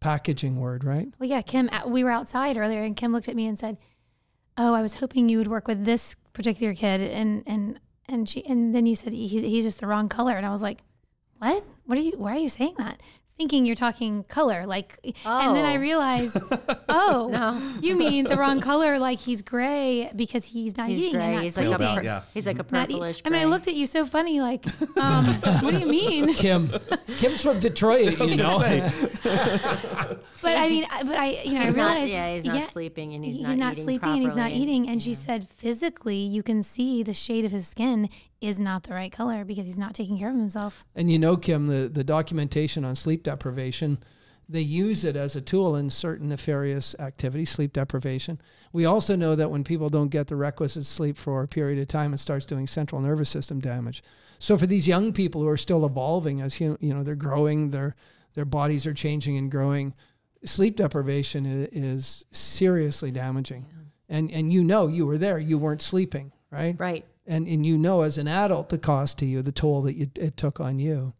packaging 0.00 0.58
word, 0.58 0.82
right? 0.84 1.08
Well, 1.18 1.28
yeah, 1.28 1.42
Kim, 1.42 1.68
uh, 1.72 1.82
we 1.86 2.02
were 2.04 2.10
outside 2.10 2.56
earlier 2.56 2.82
and 2.82 2.96
Kim 2.96 3.12
looked 3.12 3.28
at 3.28 3.36
me 3.36 3.46
and 3.46 3.58
said, 3.58 3.76
"Oh, 4.56 4.74
I 4.74 4.82
was 4.82 4.96
hoping 4.96 5.28
you 5.28 5.38
would 5.38 5.48
work 5.48 5.68
with 5.68 5.84
this 5.84 6.16
particular 6.32 6.74
kid." 6.74 7.00
And 7.00 7.42
and 7.46 7.80
and 8.08 8.28
she 8.28 8.44
and 8.46 8.74
then 8.74 8.86
you 8.86 8.94
said 8.94 9.12
he's 9.12 9.42
he's 9.42 9.64
just 9.64 9.80
the 9.80 9.86
wrong 9.86 10.08
color, 10.08 10.36
and 10.36 10.46
I 10.46 10.50
was 10.50 10.62
like, 10.62 10.82
"What? 11.38 11.64
What 11.86 11.98
are 11.98 12.02
you? 12.02 12.12
Why 12.16 12.34
are 12.36 12.38
you 12.38 12.48
saying 12.48 12.74
that?" 12.78 13.00
Thinking 13.40 13.64
you're 13.64 13.74
talking 13.74 14.22
color. 14.24 14.66
Like, 14.66 14.98
and 15.24 15.56
then 15.56 15.64
I 15.64 15.76
Oh. 15.76 15.80
realized, 15.80 16.36
oh, 16.90 17.28
No. 17.32 17.80
you 17.80 17.96
mean 17.96 18.24
the 18.26 18.36
wrong 18.36 18.60
color? 18.60 18.98
Like 18.98 19.18
he's 19.18 19.40
gray 19.40 20.10
because 20.14 20.44
he's 20.44 20.76
not 20.76 20.88
He's 20.88 20.98
eating 21.00 21.14
and 21.16 21.22
gray. 21.24 21.34
not 21.36 21.44
He's 21.44 21.56
like 21.56 21.64
a 21.64 21.68
sleeping. 21.70 21.86
about, 21.86 21.96
pur- 21.96 22.02
yeah. 22.04 22.22
he's 22.34 22.46
like 22.46 22.58
a 22.58 22.66
Not 22.70 22.90
eat- 22.90 22.94
purplish. 22.94 23.22
I 23.24 23.30
mean, 23.30 23.40
I 23.40 23.44
looked 23.46 23.66
at 23.66 23.74
you 23.74 23.86
so 23.86 24.04
funny, 24.04 24.42
like, 24.42 24.66
um, 24.98 25.24
what 25.62 25.70
do 25.72 25.78
you 25.78 25.86
mean? 25.86 26.34
Kim, 26.44 26.70
Kim's 27.18 27.42
from 27.42 27.60
Detroit, 27.60 28.18
you 28.28 28.36
know. 28.36 28.58
But 30.42 30.56
I 30.56 30.68
mean, 30.68 30.86
but 31.06 31.16
I, 31.16 31.42
you 31.44 31.54
know, 31.54 31.60
I 31.60 31.64
He's 31.66 31.76
not- 31.76 31.90
realized, 31.94 32.12
yeah, 32.12 32.34
he's 32.34 32.44
not 32.44 32.70
sleeping 32.70 33.14
and 33.14 33.24
he's 33.24 33.40
not 33.40 33.72
eating 33.72 33.84
sleeping 33.84 34.08
and 34.10 34.22
he's 34.22 34.34
not 34.34 34.50
eating. 34.50 34.88
And 34.88 35.02
she 35.02 35.14
said, 35.14 35.48
physically, 35.48 36.16
you 36.18 36.42
can 36.42 36.62
see 36.62 37.02
the 37.02 37.14
shade 37.14 37.44
of 37.46 37.52
his 37.52 37.66
skin 37.68 38.08
is 38.40 38.58
not 38.58 38.84
the 38.84 38.94
right 38.94 39.12
color 39.12 39.44
because 39.44 39.66
he's 39.66 39.78
not 39.78 39.94
taking 39.94 40.18
care 40.18 40.30
of 40.30 40.36
himself. 40.36 40.84
And 40.94 41.10
you 41.10 41.18
know, 41.18 41.36
Kim, 41.36 41.66
the, 41.66 41.88
the 41.88 42.04
documentation 42.04 42.84
on 42.84 42.96
sleep 42.96 43.22
deprivation, 43.22 43.98
they 44.48 44.60
use 44.60 45.04
it 45.04 45.14
as 45.14 45.36
a 45.36 45.40
tool 45.40 45.76
in 45.76 45.90
certain 45.90 46.28
nefarious 46.28 46.96
activities, 46.98 47.50
sleep 47.50 47.72
deprivation. 47.72 48.40
We 48.72 48.84
also 48.84 49.14
know 49.14 49.36
that 49.36 49.50
when 49.50 49.62
people 49.62 49.88
don't 49.88 50.08
get 50.08 50.26
the 50.28 50.36
requisite 50.36 50.86
sleep 50.86 51.16
for 51.16 51.42
a 51.42 51.48
period 51.48 51.78
of 51.78 51.88
time, 51.88 52.14
it 52.14 52.18
starts 52.18 52.46
doing 52.46 52.66
central 52.66 53.00
nervous 53.00 53.28
system 53.28 53.60
damage. 53.60 54.02
So 54.38 54.56
for 54.56 54.66
these 54.66 54.88
young 54.88 55.12
people 55.12 55.42
who 55.42 55.48
are 55.48 55.56
still 55.56 55.84
evolving 55.84 56.40
as 56.40 56.60
you 56.60 56.78
you 56.80 56.94
know, 56.94 57.02
they're 57.02 57.14
growing, 57.14 57.70
their 57.70 57.94
their 58.34 58.44
bodies 58.44 58.86
are 58.86 58.94
changing 58.94 59.36
and 59.36 59.50
growing, 59.50 59.94
sleep 60.44 60.76
deprivation 60.76 61.68
is 61.72 62.24
seriously 62.30 63.10
damaging. 63.10 63.66
And 64.08 64.30
and 64.30 64.52
you 64.52 64.64
know 64.64 64.88
you 64.88 65.06
were 65.06 65.18
there, 65.18 65.38
you 65.38 65.58
weren't 65.58 65.82
sleeping, 65.82 66.32
right? 66.50 66.74
Right. 66.78 67.04
And 67.30 67.46
and 67.46 67.64
you 67.64 67.78
know 67.78 68.02
as 68.02 68.18
an 68.18 68.28
adult 68.28 68.68
the 68.68 68.78
cost 68.78 69.18
to 69.20 69.26
you, 69.26 69.40
the 69.40 69.52
toll 69.52 69.82
that 69.82 69.94
you, 69.94 70.10
it 70.16 70.36
took 70.36 70.60
on 70.60 70.78
you. 70.78 71.14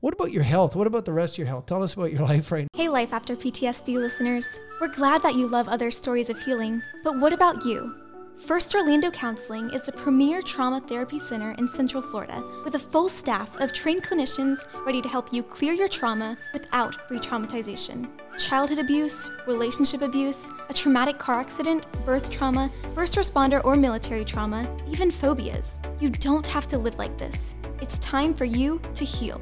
What 0.00 0.14
about 0.14 0.32
your 0.32 0.42
health? 0.42 0.74
What 0.74 0.86
about 0.86 1.04
the 1.04 1.12
rest 1.12 1.34
of 1.34 1.38
your 1.38 1.46
health? 1.46 1.66
Tell 1.66 1.82
us 1.82 1.94
about 1.94 2.12
your 2.12 2.22
life 2.26 2.50
right 2.50 2.66
now. 2.72 2.82
Hey, 2.82 2.88
Life 2.88 3.12
After 3.12 3.36
PTSD 3.36 3.96
listeners. 3.96 4.60
We're 4.80 4.88
glad 4.88 5.22
that 5.22 5.34
you 5.34 5.46
love 5.46 5.68
other 5.68 5.90
stories 5.90 6.30
of 6.30 6.42
healing, 6.42 6.82
but 7.04 7.18
what 7.18 7.32
about 7.34 7.64
you? 7.64 7.99
First 8.46 8.74
Orlando 8.74 9.10
Counseling 9.10 9.70
is 9.70 9.82
the 9.82 9.92
premier 9.92 10.40
trauma 10.40 10.80
therapy 10.80 11.18
center 11.18 11.52
in 11.52 11.68
Central 11.68 12.02
Florida 12.02 12.42
with 12.64 12.74
a 12.74 12.78
full 12.78 13.08
staff 13.08 13.54
of 13.60 13.72
trained 13.72 14.02
clinicians 14.02 14.66
ready 14.86 15.02
to 15.02 15.08
help 15.08 15.32
you 15.32 15.42
clear 15.42 15.72
your 15.72 15.88
trauma 15.88 16.36
without 16.52 17.10
re 17.10 17.18
traumatization. 17.18 18.08
Childhood 18.38 18.78
abuse, 18.78 19.30
relationship 19.46 20.00
abuse, 20.02 20.48
a 20.68 20.74
traumatic 20.74 21.18
car 21.18 21.38
accident, 21.38 21.86
birth 22.06 22.30
trauma, 22.30 22.70
first 22.94 23.14
responder 23.14 23.62
or 23.64 23.76
military 23.76 24.24
trauma, 24.24 24.66
even 24.88 25.10
phobias. 25.10 25.74
You 26.00 26.08
don't 26.08 26.46
have 26.46 26.66
to 26.68 26.78
live 26.78 26.98
like 26.98 27.18
this. 27.18 27.56
It's 27.80 27.98
time 27.98 28.32
for 28.34 28.46
you 28.46 28.80
to 28.94 29.04
heal. 29.04 29.40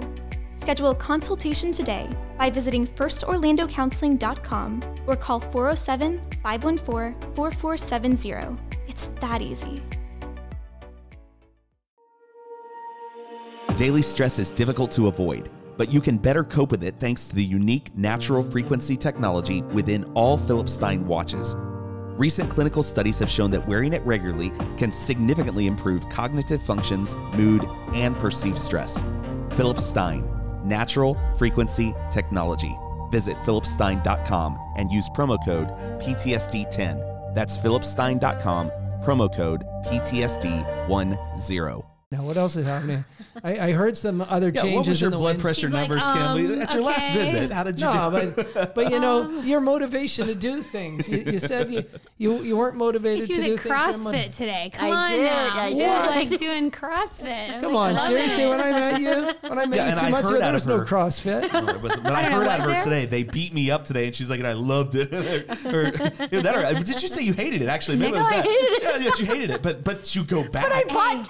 Schedule 0.59 0.91
a 0.91 0.97
consultation 0.97 1.73
today 1.73 2.11
by 2.37 2.51
visiting 2.51 2.87
firstorlandocounseling.com 2.87 4.83
or 5.07 5.17
call 5.17 5.41
407 5.41 6.21
514 6.43 7.35
4470. 7.35 8.68
It's 8.99 9.07
that 9.21 9.41
easy. 9.41 9.81
Daily 13.77 14.03
stress 14.03 14.41
is 14.41 14.51
difficult 14.51 14.91
to 14.93 15.07
avoid, 15.07 15.51
but 15.77 15.93
you 15.93 16.01
can 16.01 16.19
better 16.19 16.43
cope 16.43 16.73
with 16.73 16.83
it 16.83 16.97
thanks 16.99 17.29
to 17.29 17.37
the 17.37 17.45
unique 17.45 17.97
natural 17.97 18.43
frequency 18.43 18.97
technology 18.97 19.63
within 19.63 20.03
all 20.15 20.37
Philip 20.37 20.69
Stein 20.69 21.07
watches. 21.07 21.55
Recent 22.19 22.51
clinical 22.51 22.83
studies 22.83 23.21
have 23.21 23.31
shown 23.31 23.53
that 23.53 23.69
wearing 23.69 23.93
it 23.93 24.05
regularly 24.05 24.51
can 24.77 24.91
significantly 24.91 25.69
improve 25.69 26.09
cognitive 26.09 26.61
functions, 26.61 27.15
mood, 27.37 27.69
and 27.95 28.19
perceived 28.19 28.59
stress. 28.59 29.01
Philip 29.51 29.79
Stein, 29.79 30.29
natural 30.65 31.17
frequency 31.37 31.95
technology. 32.11 32.77
Visit 33.13 33.37
philipstein.com 33.45 34.59
and 34.77 34.91
use 34.91 35.09
promo 35.11 35.39
code 35.45 35.69
PTSD10. 36.01 37.35
That's 37.35 37.57
philipstein.com, 37.57 38.73
promo 39.03 39.29
code 39.35 39.65
PTSD10. 39.85 41.98
Now. 42.11 42.23
What 42.23 42.39
else 42.39 42.57
is 42.57 42.67
happening? 42.67 43.05
I, 43.45 43.59
I 43.69 43.73
heard 43.73 43.95
some 43.95 44.23
other 44.23 44.49
Yeah, 44.49 44.63
changes 44.63 44.77
what 44.77 44.89
was 44.89 45.01
your 45.03 45.09
in 45.09 45.13
the 45.13 45.19
blood 45.19 45.27
winds. 45.33 45.43
pressure 45.43 45.61
She's 45.61 45.71
like, 45.73 45.91
numbers, 45.91 46.07
Kim? 46.07 46.23
um, 46.53 46.63
At 46.63 46.73
your 46.73 46.83
last 46.83 47.11
visit, 47.11 47.53
how 47.53 47.65
did 47.65 47.79
you 47.79 47.85
No, 47.85 48.11
do? 48.35 48.45
but 48.55 48.75
but 48.75 48.91
you 48.91 48.99
know 48.99 49.29
your 49.43 49.61
motivation 49.61 50.27
to 50.27 50.35
do 50.35 50.63
things. 50.63 51.07
You, 51.07 51.19
you 51.19 51.39
said 51.39 51.71
you, 51.71 51.85
you 52.17 52.43
you 52.43 52.57
weren't 52.57 52.77
motivated 52.77 53.27
She 53.27 53.35
to 53.35 53.41
was 53.41 53.45
do 53.45 53.55
at 53.55 53.61
things. 53.61 53.67
You're 53.67 53.99
mo- 53.99 54.11
CrossFit 54.13 54.35
today. 54.35 54.71
Come 54.73 54.91
I 54.91 54.91
on 54.91 55.11
did, 55.19 55.23
now. 55.25 55.51
I 55.61 55.71
She 55.71 55.79
did. 55.79 55.89
was 55.89 56.31
like 56.31 56.39
doing 56.41 56.71
CrossFit. 56.71 57.57
I 57.57 57.61
Come 57.61 57.73
was 57.75 58.01
on, 58.01 58.09
seriously. 58.09 58.45
loving 58.47 58.59
When 58.59 58.75
I 58.75 58.81
met 58.91 59.01
you, 59.03 59.49
when 59.51 59.59
I 59.59 59.67
met 59.67 59.77
Yeah, 59.77 59.85
you 59.85 59.91
and 59.91 60.01
two 60.01 60.07
I 60.07 60.11
months 60.11 60.29
ago, 60.31 60.39
there 60.39 60.49
of 60.49 60.55
was 60.55 60.67
no 60.67 60.81
CrossFit. 60.81 61.53
No, 61.53 61.79
wasn't. 61.79 62.05
But 62.05 62.13
I, 62.13 62.21
I 62.21 62.23
don't 62.23 62.31
know, 62.33 62.39
heard 62.39 62.47
out 62.49 62.59
of 62.61 62.65
her 62.65 62.71
there? 62.71 62.85
today. 62.85 63.05
They 63.05 63.23
beat 63.23 63.53
me 63.53 63.71
up 63.71 63.85
today, 63.85 64.07
and 64.07 64.15
she's 64.15 64.31
like, 64.31 64.39
"And 64.39 64.49
I 64.49 64.55
loved 64.55 64.95
it." 64.95 65.13
or, 65.67 65.85
you 65.85 65.91
know, 66.33 66.41
that, 66.41 66.57
or, 66.57 66.83
did 66.83 67.03
you 67.03 67.09
say 67.09 67.23
you 67.23 67.35
hated 67.35 67.61
it? 67.61 67.69
Actually, 67.69 67.99
maybe 67.99 68.17
it 68.17 68.19
was 68.21 68.27
I 68.29 68.37
that. 68.37 68.45
hated 68.47 68.65
it. 68.65 69.03
Yeah, 69.03 69.11
you 69.19 69.27
hated 69.27 69.51
it, 69.51 69.63
but 69.63 69.85
but 69.85 70.15
you 70.17 70.25
go 70.25 70.43
back. 70.49 70.63
But 70.65 70.73
I 70.73 70.85
bought 70.85 71.29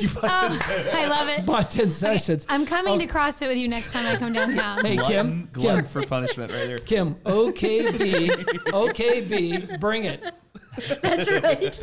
you 0.00 0.08
Oh, 0.22 0.58
I 0.92 1.06
love 1.08 1.28
it. 1.28 1.46
Bought 1.46 1.70
ten 1.70 1.90
sessions. 1.90 2.46
I'm 2.48 2.66
coming 2.66 2.98
to 2.98 3.06
CrossFit 3.06 3.48
with 3.48 3.56
you 3.58 3.68
next 3.68 3.92
time 3.92 4.06
I 4.06 4.16
come 4.16 4.32
downtown. 4.32 4.84
Hey 4.84 4.96
glutton, 4.96 5.32
Kim, 5.32 5.48
glutton 5.52 5.84
Kim, 5.84 5.86
for 5.86 6.06
punishment 6.06 6.52
right 6.52 6.66
there. 6.66 6.78
Kim, 6.78 7.14
OKB, 7.26 8.28
OKB, 8.66 9.80
bring 9.80 10.04
it. 10.04 10.22
That's 11.02 11.30
right. 11.30 11.74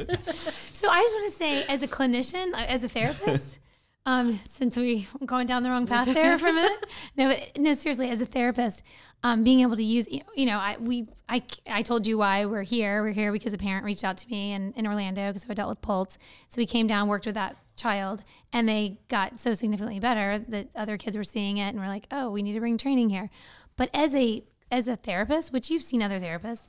So 0.73 0.89
I 0.89 1.01
just 1.01 1.15
want 1.15 1.31
to 1.31 1.35
say, 1.35 1.63
as 1.65 1.83
a 1.83 1.87
clinician, 1.87 2.53
uh, 2.53 2.65
as 2.67 2.83
a 2.83 2.89
therapist, 2.89 3.59
um, 4.05 4.39
since 4.49 4.75
we 4.75 5.07
are 5.21 5.25
going 5.25 5.45
down 5.45 5.63
the 5.63 5.69
wrong 5.69 5.85
path 5.85 6.11
there 6.13 6.37
for 6.37 6.47
a 6.47 6.53
minute, 6.53 6.85
no, 7.15 7.27
but 7.27 7.57
no, 7.57 7.73
seriously, 7.73 8.09
as 8.09 8.21
a 8.21 8.25
therapist, 8.25 8.83
um, 9.23 9.43
being 9.43 9.59
able 9.59 9.75
to 9.75 9.83
use, 9.83 10.07
you 10.09 10.19
know, 10.19 10.25
you 10.35 10.45
know, 10.45 10.57
I 10.57 10.77
we 10.79 11.07
I 11.27 11.43
I 11.69 11.81
told 11.81 12.07
you 12.07 12.17
why 12.17 12.45
we're 12.45 12.63
here. 12.63 13.03
We're 13.03 13.11
here 13.11 13.31
because 13.31 13.53
a 13.53 13.57
parent 13.57 13.85
reached 13.85 14.03
out 14.03 14.17
to 14.17 14.27
me 14.29 14.53
in, 14.53 14.73
in 14.73 14.87
Orlando 14.87 15.27
because 15.27 15.45
I 15.49 15.53
dealt 15.53 15.69
with 15.69 15.81
Pulse. 15.81 16.17
So 16.47 16.57
we 16.57 16.65
came 16.65 16.87
down, 16.87 17.07
worked 17.07 17.25
with 17.25 17.35
that 17.35 17.57
child, 17.79 18.23
and 18.53 18.67
they 18.67 18.99
got 19.07 19.39
so 19.39 19.53
significantly 19.53 19.99
better 19.99 20.37
that 20.49 20.67
other 20.75 20.97
kids 20.97 21.15
were 21.17 21.23
seeing 21.23 21.57
it 21.57 21.69
and 21.69 21.79
were 21.79 21.87
like, 21.87 22.07
oh, 22.11 22.29
we 22.29 22.41
need 22.43 22.53
to 22.53 22.59
bring 22.59 22.77
training 22.77 23.09
here. 23.09 23.29
But 23.77 23.89
as 23.93 24.13
a 24.13 24.43
as 24.71 24.87
a 24.87 24.95
therapist, 24.95 25.51
which 25.51 25.69
you've 25.71 25.81
seen 25.81 26.03
other 26.03 26.19
therapists, 26.19 26.67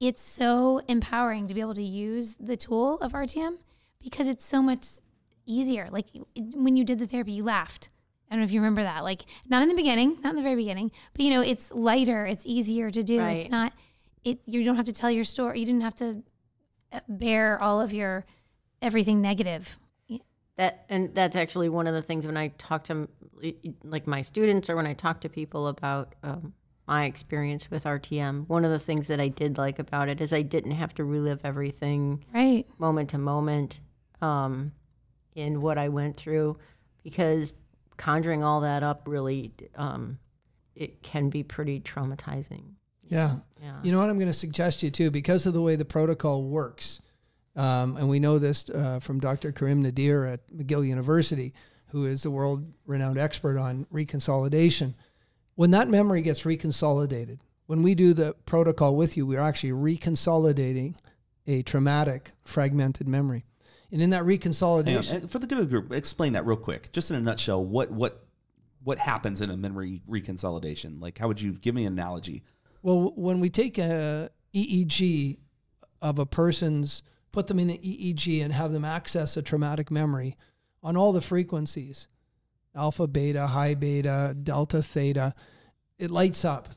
it's 0.00 0.22
so 0.22 0.80
empowering 0.88 1.46
to 1.46 1.54
be 1.54 1.60
able 1.60 1.74
to 1.74 1.82
use 1.82 2.36
the 2.38 2.56
tool 2.56 2.98
of 3.00 3.12
RTM 3.12 3.56
because 4.02 4.28
it's 4.28 4.44
so 4.44 4.60
much 4.60 4.86
easier. 5.46 5.88
Like 5.90 6.06
it- 6.14 6.26
when 6.54 6.76
you 6.76 6.84
did 6.84 6.98
the 6.98 7.06
therapy, 7.06 7.32
you 7.32 7.44
laughed. 7.44 7.88
I 8.30 8.34
don't 8.34 8.40
know 8.40 8.44
if 8.44 8.52
you 8.52 8.60
remember 8.60 8.82
that. 8.82 9.04
Like 9.04 9.22
not 9.48 9.62
in 9.62 9.68
the 9.68 9.74
beginning, 9.74 10.18
not 10.22 10.30
in 10.30 10.36
the 10.36 10.42
very 10.42 10.56
beginning, 10.56 10.90
but 11.14 11.22
you 11.24 11.30
know, 11.30 11.40
it's 11.40 11.70
lighter, 11.72 12.26
it's 12.26 12.44
easier 12.44 12.90
to 12.90 13.02
do. 13.02 13.18
It's 13.38 13.50
not 13.50 13.72
it 14.24 14.40
you 14.44 14.64
don't 14.64 14.76
have 14.76 14.86
to 14.86 14.92
tell 14.92 15.10
your 15.10 15.24
story. 15.24 15.60
You 15.60 15.66
didn't 15.66 15.82
have 15.82 15.94
to 15.96 16.22
uh, 16.92 17.00
bear 17.08 17.62
all 17.62 17.80
of 17.80 17.92
your 17.92 18.26
everything 18.82 19.22
negative. 19.22 19.78
That 20.56 20.86
and 20.88 21.14
that's 21.14 21.36
actually 21.36 21.68
one 21.68 21.86
of 21.86 21.94
the 21.94 22.02
things 22.02 22.26
when 22.26 22.36
I 22.36 22.48
talk 22.56 22.84
to 22.84 23.08
like 23.84 24.06
my 24.06 24.22
students 24.22 24.70
or 24.70 24.76
when 24.76 24.86
I 24.86 24.94
talk 24.94 25.20
to 25.20 25.28
people 25.28 25.68
about 25.68 26.14
um, 26.22 26.54
my 26.86 27.04
experience 27.04 27.70
with 27.70 27.84
RTM. 27.84 28.48
One 28.48 28.64
of 28.64 28.70
the 28.70 28.78
things 28.78 29.08
that 29.08 29.20
I 29.20 29.28
did 29.28 29.58
like 29.58 29.78
about 29.78 30.08
it 30.08 30.20
is 30.20 30.32
I 30.32 30.42
didn't 30.42 30.72
have 30.72 30.94
to 30.94 31.04
relive 31.04 31.40
everything 31.44 32.24
Right. 32.32 32.64
moment 32.78 33.10
to 33.10 33.18
moment 33.18 33.80
um, 34.22 34.72
in 35.34 35.60
what 35.60 35.76
I 35.78 35.90
went 35.90 36.16
through 36.16 36.56
because 37.02 37.52
conjuring 37.98 38.42
all 38.42 38.62
that 38.62 38.82
up 38.82 39.02
really 39.06 39.52
um, 39.74 40.18
it 40.74 41.02
can 41.02 41.28
be 41.28 41.42
pretty 41.42 41.80
traumatizing. 41.80 42.62
Yeah. 43.08 43.36
Yeah. 43.62 43.78
You 43.82 43.92
know 43.92 43.98
what 43.98 44.10
I'm 44.10 44.18
going 44.18 44.26
to 44.28 44.34
suggest 44.34 44.82
you 44.82 44.90
too, 44.90 45.10
because 45.10 45.46
of 45.46 45.54
the 45.54 45.60
way 45.62 45.76
the 45.76 45.84
protocol 45.84 46.44
works, 46.44 47.00
um, 47.56 47.96
and 47.96 48.08
we 48.08 48.20
know 48.20 48.38
this 48.38 48.68
uh, 48.70 49.00
from 49.00 49.18
Dr. 49.18 49.52
Karim 49.52 49.82
Nader 49.82 50.32
at 50.32 50.46
McGill 50.52 50.86
University, 50.86 51.54
who 51.88 52.04
is 52.04 52.24
a 52.24 52.30
world-renowned 52.30 53.18
expert 53.18 53.58
on 53.58 53.86
reconsolidation. 53.92 54.94
When 55.54 55.70
that 55.70 55.88
memory 55.88 56.22
gets 56.22 56.42
reconsolidated, 56.42 57.40
when 57.66 57.82
we 57.82 57.94
do 57.94 58.12
the 58.12 58.34
protocol 58.44 58.94
with 58.94 59.16
you, 59.16 59.26
we're 59.26 59.40
actually 59.40 59.72
reconsolidating 59.72 60.96
a 61.46 61.62
traumatic, 61.62 62.32
fragmented 62.44 63.08
memory. 63.08 63.44
And 63.90 64.02
in 64.02 64.10
that 64.10 64.24
reconsolidation, 64.24 65.30
for 65.30 65.38
the 65.38 65.46
good 65.46 65.58
of 65.58 65.70
the 65.70 65.70
group, 65.70 65.92
explain 65.92 66.32
that 66.34 66.44
real 66.44 66.56
quick, 66.56 66.92
just 66.92 67.10
in 67.10 67.16
a 67.16 67.20
nutshell. 67.20 67.64
What 67.64 67.90
what 67.90 68.26
what 68.82 68.98
happens 68.98 69.40
in 69.40 69.50
a 69.50 69.56
memory 69.56 70.02
reconsolidation? 70.08 71.00
Like, 71.00 71.18
how 71.18 71.28
would 71.28 71.40
you 71.40 71.52
give 71.52 71.74
me 71.74 71.86
an 71.86 71.92
analogy? 71.92 72.42
Well, 72.82 73.12
when 73.16 73.40
we 73.40 73.48
take 73.48 73.78
a 73.78 74.30
EEG 74.54 75.38
of 76.02 76.18
a 76.18 76.26
person's, 76.26 77.02
put 77.36 77.48
them 77.48 77.58
in 77.58 77.68
an 77.68 77.76
EEG 77.76 78.42
and 78.42 78.50
have 78.50 78.72
them 78.72 78.82
access 78.86 79.36
a 79.36 79.42
traumatic 79.42 79.90
memory 79.90 80.38
on 80.82 80.96
all 80.96 81.12
the 81.12 81.20
frequencies, 81.20 82.08
alpha, 82.74 83.06
beta, 83.06 83.46
high 83.46 83.74
beta, 83.74 84.34
delta, 84.42 84.80
theta, 84.80 85.34
it 85.98 86.10
lights 86.10 86.46
up. 86.46 86.70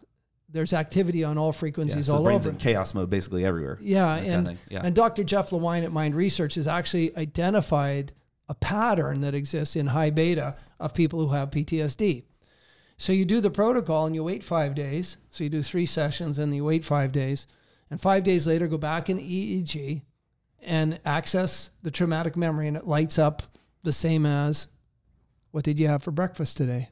There's 0.49 0.73
activity 0.73 1.23
on 1.23 1.37
all 1.37 1.53
Yeah, 1.53 1.59
frequencies 1.59 2.07
so 2.07 2.11
the 2.11 2.17
all 2.17 2.23
brain's 2.25 2.45
over. 2.45 2.55
in 2.55 2.59
chaos 2.59 2.93
mode 2.93 3.09
basically 3.09 3.45
everywhere. 3.45 3.77
Yeah, 3.81 4.17
kind 4.17 4.31
and 4.33 4.47
of 4.49 4.57
yeah. 4.67 4.81
and 4.83 4.93
Dr. 4.93 5.23
Jeff 5.23 5.51
Lewine 5.51 5.85
at 5.85 5.93
Mind 5.93 6.13
Research 6.13 6.55
has 6.55 6.67
actually 6.67 7.15
identified 7.15 8.11
a 8.49 8.53
pattern 8.53 9.21
that 9.21 9.33
exists 9.33 9.77
in 9.77 9.87
high 9.87 10.09
beta 10.09 10.57
of 10.77 10.93
people 10.93 11.25
who 11.25 11.33
have 11.33 11.51
PTSD. 11.51 12.23
So 12.97 13.13
you 13.13 13.23
do 13.23 13.39
the 13.39 13.49
protocol 13.49 14.07
and 14.07 14.13
you 14.13 14.25
wait 14.25 14.43
five 14.43 14.75
days. 14.75 15.15
So 15.31 15.45
you 15.45 15.49
do 15.49 15.63
three 15.63 15.85
sessions 15.85 16.37
and 16.37 16.53
you 16.53 16.65
wait 16.65 16.83
five 16.83 17.13
days. 17.13 17.47
And 17.89 18.01
five 18.01 18.25
days 18.25 18.45
later, 18.45 18.67
go 18.67 18.77
back 18.77 19.09
in 19.09 19.17
EEG 19.19 20.01
and 20.61 20.99
access 21.05 21.71
the 21.81 21.91
traumatic 21.91 22.35
memory 22.35 22.67
and 22.67 22.77
it 22.77 22.85
lights 22.85 23.17
up 23.17 23.43
the 23.83 23.93
same 23.93 24.25
as 24.25 24.67
what 25.51 25.63
did 25.63 25.79
you 25.79 25.87
have 25.87 26.03
for 26.03 26.11
breakfast 26.11 26.57
today? 26.57 26.89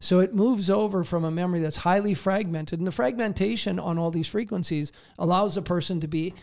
So 0.00 0.20
it 0.20 0.34
moves 0.34 0.70
over 0.70 1.02
from 1.02 1.24
a 1.24 1.30
memory 1.30 1.60
that's 1.60 1.78
highly 1.78 2.14
fragmented. 2.14 2.78
And 2.78 2.86
the 2.86 2.92
fragmentation 2.92 3.78
on 3.78 3.98
all 3.98 4.10
these 4.10 4.28
frequencies 4.28 4.92
allows 5.18 5.56
a 5.56 5.62
person 5.62 6.00
to 6.00 6.08
be 6.08 6.34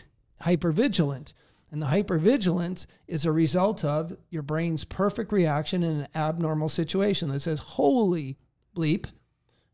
hypervigilant. 0.42 1.32
And 1.70 1.82
the 1.82 1.86
hypervigilance 1.86 2.86
is 3.08 3.24
a 3.24 3.32
result 3.32 3.84
of 3.84 4.16
your 4.30 4.42
brain's 4.42 4.84
perfect 4.84 5.32
reaction 5.32 5.82
in 5.82 6.00
an 6.00 6.08
abnormal 6.14 6.68
situation 6.68 7.30
that 7.30 7.40
says, 7.40 7.58
holy 7.58 8.36
bleep, 8.76 9.06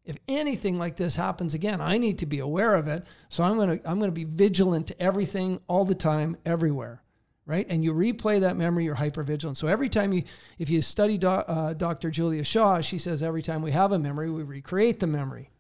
if 0.04 0.16
anything 0.26 0.78
like 0.78 0.96
this 0.96 1.14
happens 1.14 1.54
again, 1.54 1.80
I 1.80 1.98
need 1.98 2.18
to 2.18 2.26
be 2.26 2.40
aware 2.40 2.74
of 2.74 2.88
it. 2.88 3.04
So 3.28 3.44
I'm 3.44 3.56
going 3.56 3.78
to 3.78 3.90
I'm 3.90 3.98
going 3.98 4.10
to 4.10 4.14
be 4.14 4.24
vigilant 4.24 4.88
to 4.88 5.00
everything 5.00 5.60
all 5.68 5.84
the 5.84 5.94
time 5.94 6.36
everywhere 6.44 7.02
right? 7.46 7.66
And 7.68 7.82
you 7.82 7.92
replay 7.92 8.40
that 8.40 8.56
memory, 8.56 8.84
you're 8.84 8.96
hypervigilant. 8.96 9.56
So 9.56 9.66
every 9.66 9.88
time 9.88 10.12
you, 10.12 10.22
if 10.58 10.70
you 10.70 10.80
study 10.80 11.18
do, 11.18 11.26
uh, 11.28 11.72
Dr. 11.74 12.10
Julia 12.10 12.44
Shaw, 12.44 12.80
she 12.80 12.98
says 12.98 13.22
every 13.22 13.42
time 13.42 13.62
we 13.62 13.72
have 13.72 13.92
a 13.92 13.98
memory, 13.98 14.30
we 14.30 14.42
recreate 14.42 15.00
the 15.00 15.06
memory. 15.06 15.50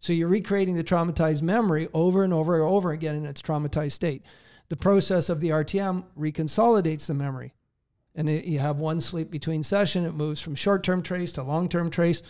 So 0.00 0.12
you're 0.12 0.28
recreating 0.28 0.76
the 0.76 0.84
traumatized 0.84 1.40
memory 1.40 1.88
over 1.94 2.24
and 2.24 2.32
over 2.32 2.54
and 2.56 2.64
over 2.64 2.92
again 2.92 3.14
in 3.14 3.26
its 3.26 3.40
traumatized 3.40 3.92
state. 3.92 4.22
The 4.68 4.76
process 4.76 5.28
of 5.28 5.40
the 5.40 5.50
RTM 5.50 6.04
reconsolidates 6.18 7.06
the 7.06 7.14
memory. 7.14 7.54
And 8.14 8.28
it, 8.28 8.44
you 8.44 8.58
have 8.58 8.76
one 8.76 9.00
sleep 9.00 9.30
between 9.30 9.62
session, 9.62 10.04
it 10.04 10.14
moves 10.14 10.40
from 10.40 10.54
short 10.54 10.84
term 10.84 11.02
trace 11.02 11.32
to 11.34 11.42
long 11.42 11.68
term 11.68 11.90
trace. 11.90 12.22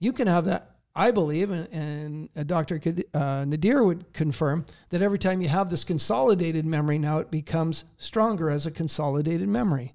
You 0.00 0.12
can 0.12 0.26
have 0.26 0.44
that 0.44 0.73
I 0.96 1.10
believe, 1.10 1.50
and, 1.50 2.28
and 2.34 2.46
Dr. 2.46 2.76
Uh, 2.76 3.44
Nader 3.44 3.84
would 3.84 4.12
confirm, 4.12 4.64
that 4.90 5.02
every 5.02 5.18
time 5.18 5.40
you 5.40 5.48
have 5.48 5.68
this 5.68 5.82
consolidated 5.82 6.64
memory, 6.64 6.98
now 6.98 7.18
it 7.18 7.30
becomes 7.30 7.84
stronger 7.98 8.48
as 8.48 8.64
a 8.64 8.70
consolidated 8.70 9.48
memory. 9.48 9.94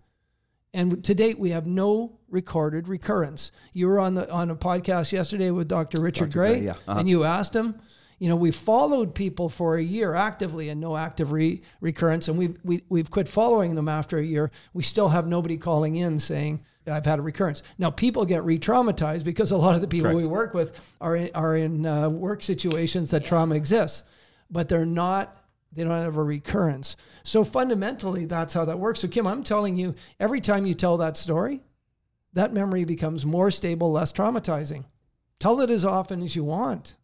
And 0.73 1.03
to 1.05 1.15
date, 1.15 1.39
we 1.39 1.51
have 1.51 1.65
no 1.65 2.19
recorded 2.29 2.87
recurrence. 2.87 3.51
You 3.73 3.87
were 3.87 3.99
on 3.99 4.13
the 4.15 4.29
on 4.29 4.51
a 4.51 4.55
podcast 4.55 5.11
yesterday 5.11 5.49
with 5.51 5.67
Dr. 5.67 5.99
Richard 5.99 6.29
Dr. 6.29 6.39
Gray, 6.39 6.55
Gray, 6.57 6.65
yeah. 6.65 6.71
Uh-huh. 6.87 6.99
and 6.99 7.09
you 7.09 7.23
asked 7.23 7.55
him. 7.55 7.79
You 8.19 8.27
know, 8.27 8.35
we 8.35 8.51
followed 8.51 9.15
people 9.15 9.47
for 9.47 9.77
a 9.77 9.81
year 9.81 10.13
actively 10.13 10.67
and 10.67 10.81
no 10.81 10.97
active 10.97 11.31
re- 11.31 11.61
recurrence, 11.79 12.27
and 12.27 12.37
we've 12.37 12.59
we, 12.63 12.83
we've 12.89 13.09
quit 13.09 13.29
following 13.29 13.75
them 13.75 13.87
after 13.87 14.17
a 14.17 14.23
year. 14.23 14.51
We 14.73 14.83
still 14.83 15.09
have 15.09 15.25
nobody 15.25 15.57
calling 15.57 15.95
in 15.95 16.19
saying 16.19 16.59
I've 16.89 17.05
had 17.05 17.19
a 17.19 17.21
recurrence. 17.21 17.63
Now, 17.77 17.89
people 17.89 18.25
get 18.25 18.43
re-traumatized 18.43 19.23
because 19.23 19.51
a 19.51 19.57
lot 19.57 19.75
of 19.75 19.81
the 19.81 19.87
people 19.87 20.11
Correct. 20.11 20.27
we 20.27 20.31
work 20.31 20.53
with 20.53 20.79
are 20.99 21.15
in, 21.15 21.29
are 21.33 21.55
in 21.55 21.85
uh, 21.85 22.09
work 22.09 22.43
situations 22.43 23.11
that 23.11 23.25
trauma 23.25 23.55
exists, 23.55 24.03
but 24.49 24.69
they're 24.69 24.85
not. 24.85 25.43
They 25.71 25.83
don't 25.83 25.91
have 25.91 26.17
a 26.17 26.23
recurrence. 26.23 26.95
So 27.23 27.43
fundamentally, 27.43 28.25
that's 28.25 28.53
how 28.53 28.65
that 28.65 28.79
works. 28.79 29.01
So 29.01 29.07
Kim, 29.07 29.27
I'm 29.27 29.43
telling 29.43 29.77
you, 29.77 29.95
every 30.19 30.41
time 30.41 30.65
you 30.65 30.73
tell 30.73 30.97
that 30.97 31.15
story, 31.15 31.61
that 32.33 32.53
memory 32.53 32.85
becomes 32.85 33.25
more 33.25 33.51
stable, 33.51 33.91
less 33.91 34.11
traumatizing. 34.11 34.85
Tell 35.39 35.61
it 35.61 35.69
as 35.69 35.85
often 35.85 36.23
as 36.23 36.35
you 36.35 36.43
want. 36.43 36.95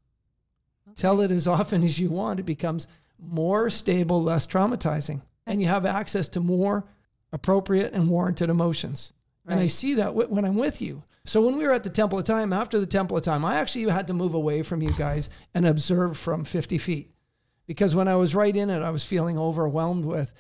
Tell 0.96 1.22
it 1.22 1.32
as 1.32 1.48
often 1.48 1.84
as 1.84 2.00
you 2.00 2.10
want. 2.10 2.40
It 2.40 2.44
becomes 2.44 2.88
more 3.20 3.70
stable, 3.70 4.22
less 4.22 4.48
traumatizing, 4.48 5.22
and 5.46 5.62
you 5.62 5.68
have 5.68 5.86
access 5.86 6.28
to 6.30 6.40
more 6.40 6.86
appropriate 7.32 7.94
and 7.94 8.10
warranted 8.10 8.50
emotions. 8.50 9.14
And 9.48 9.60
I 9.60 9.68
see 9.68 9.94
that 9.96 10.08
w- 10.08 10.28
when 10.28 10.46
I'm 10.46 10.56
with 10.56 10.82
you. 10.82 11.04
So 11.26 11.42
when 11.42 11.58
we 11.58 11.66
were 11.66 11.74
at 11.74 11.84
the 11.84 11.90
Temple 11.90 12.20
of 12.20 12.26
Time, 12.26 12.54
after 12.54 12.80
the 12.80 12.86
Temple 12.86 13.18
of 13.18 13.24
Time, 13.24 13.44
I 13.44 13.56
actually 13.56 13.90
had 13.90 14.08
to 14.08 14.14
move 14.14 14.34
away 14.34 14.62
from 14.62 14.82
you 14.82 14.90
guys 14.98 15.30
and 15.54 15.66
observe 15.66 16.18
from 16.18 16.46
50 16.46 16.78
feet. 16.78 17.12
Because 17.68 17.96
when 17.96 18.08
I 18.08 18.16
was 18.16 18.36
right 18.36 18.56
in 18.56 18.70
it, 18.70 18.82
I 18.82 18.92
was 18.92 19.04
feeling 19.06 19.38
overwhelmed 19.38 20.06
with 20.06 20.34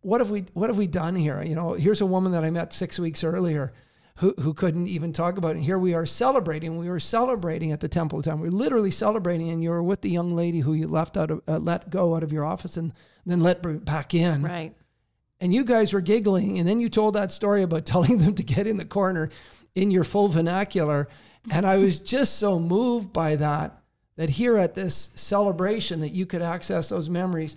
what 0.00 0.20
have 0.20 0.30
we 0.30 0.44
what 0.52 0.70
have 0.70 0.78
we 0.78 0.86
done 0.86 1.16
here? 1.16 1.42
You 1.42 1.54
know, 1.54 1.72
here's 1.72 2.00
a 2.00 2.06
woman 2.06 2.32
that 2.32 2.44
I 2.44 2.50
met 2.50 2.72
six 2.72 2.98
weeks 2.98 3.24
earlier 3.24 3.72
who, 4.16 4.34
who 4.40 4.52
couldn't 4.52 4.88
even 4.88 5.12
talk 5.12 5.38
about 5.38 5.52
it. 5.52 5.56
And 5.56 5.64
here 5.64 5.78
we 5.78 5.94
are 5.94 6.04
celebrating. 6.06 6.76
We 6.76 6.90
were 6.90 7.00
celebrating 7.00 7.72
at 7.72 7.80
the 7.80 7.88
Temple 7.88 8.18
of 8.18 8.24
Time. 8.24 8.40
We 8.40 8.48
are 8.48 8.52
literally 8.52 8.90
celebrating, 8.90 9.48
and 9.50 9.62
you 9.62 9.70
were 9.70 9.82
with 9.82 10.02
the 10.02 10.10
young 10.10 10.34
lady 10.34 10.60
who 10.60 10.74
you 10.74 10.88
left 10.88 11.16
out 11.16 11.30
of 11.30 11.42
uh, 11.48 11.58
let 11.58 11.90
go 11.90 12.14
out 12.16 12.22
of 12.22 12.32
your 12.32 12.44
office 12.44 12.76
and 12.76 12.92
then 13.24 13.40
let 13.40 13.62
back 13.84 14.14
in 14.14 14.42
Right. 14.42 14.74
And 15.40 15.54
you 15.54 15.64
guys 15.64 15.92
were 15.92 16.00
giggling 16.00 16.58
and 16.58 16.68
then 16.68 16.80
you 16.80 16.88
told 16.88 17.14
that 17.14 17.32
story 17.32 17.62
about 17.62 17.86
telling 17.94 18.18
them 18.18 18.34
to 18.34 18.42
get 18.42 18.66
in 18.66 18.76
the 18.76 18.84
corner 18.84 19.30
in 19.74 19.90
your 19.90 20.04
full 20.04 20.28
vernacular 20.28 21.08
and 21.50 21.66
i 21.66 21.76
was 21.76 22.00
just 22.00 22.38
so 22.38 22.58
moved 22.58 23.12
by 23.12 23.36
that 23.36 23.80
that 24.16 24.30
here 24.30 24.56
at 24.56 24.74
this 24.74 25.12
celebration 25.14 26.00
that 26.00 26.10
you 26.10 26.26
could 26.26 26.42
access 26.42 26.88
those 26.88 27.08
memories 27.08 27.56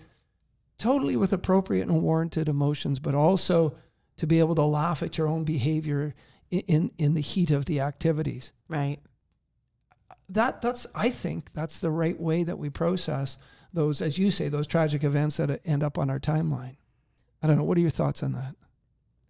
totally 0.77 1.15
with 1.15 1.33
appropriate 1.33 1.87
and 1.87 2.01
warranted 2.01 2.47
emotions 2.49 2.99
but 2.99 3.15
also 3.15 3.75
to 4.17 4.27
be 4.27 4.39
able 4.39 4.55
to 4.55 4.63
laugh 4.63 5.01
at 5.01 5.17
your 5.17 5.27
own 5.27 5.43
behavior 5.43 6.13
in 6.49 6.59
in, 6.67 6.91
in 6.97 7.13
the 7.13 7.21
heat 7.21 7.49
of 7.51 7.65
the 7.65 7.79
activities 7.79 8.53
Right. 8.67 8.99
that 10.29 10.61
that's 10.61 10.85
I 10.93 11.09
think 11.09 11.51
that's 11.53 11.79
the 11.79 11.91
right 11.91 12.19
way 12.19 12.43
that 12.43 12.57
we 12.57 12.69
process 12.69 13.37
those, 13.73 14.01
as 14.01 14.17
you 14.17 14.31
say, 14.31 14.49
those 14.49 14.67
tragic 14.67 15.03
events 15.03 15.37
that 15.37 15.49
uh, 15.49 15.57
end 15.63 15.81
up 15.83 15.97
on 15.97 16.09
our 16.09 16.19
timeline. 16.19 16.75
I 17.41 17.47
don't 17.47 17.57
know. 17.57 17.63
What 17.63 17.77
are 17.77 17.81
your 17.81 17.89
thoughts 17.89 18.23
on 18.23 18.33
that? 18.33 18.55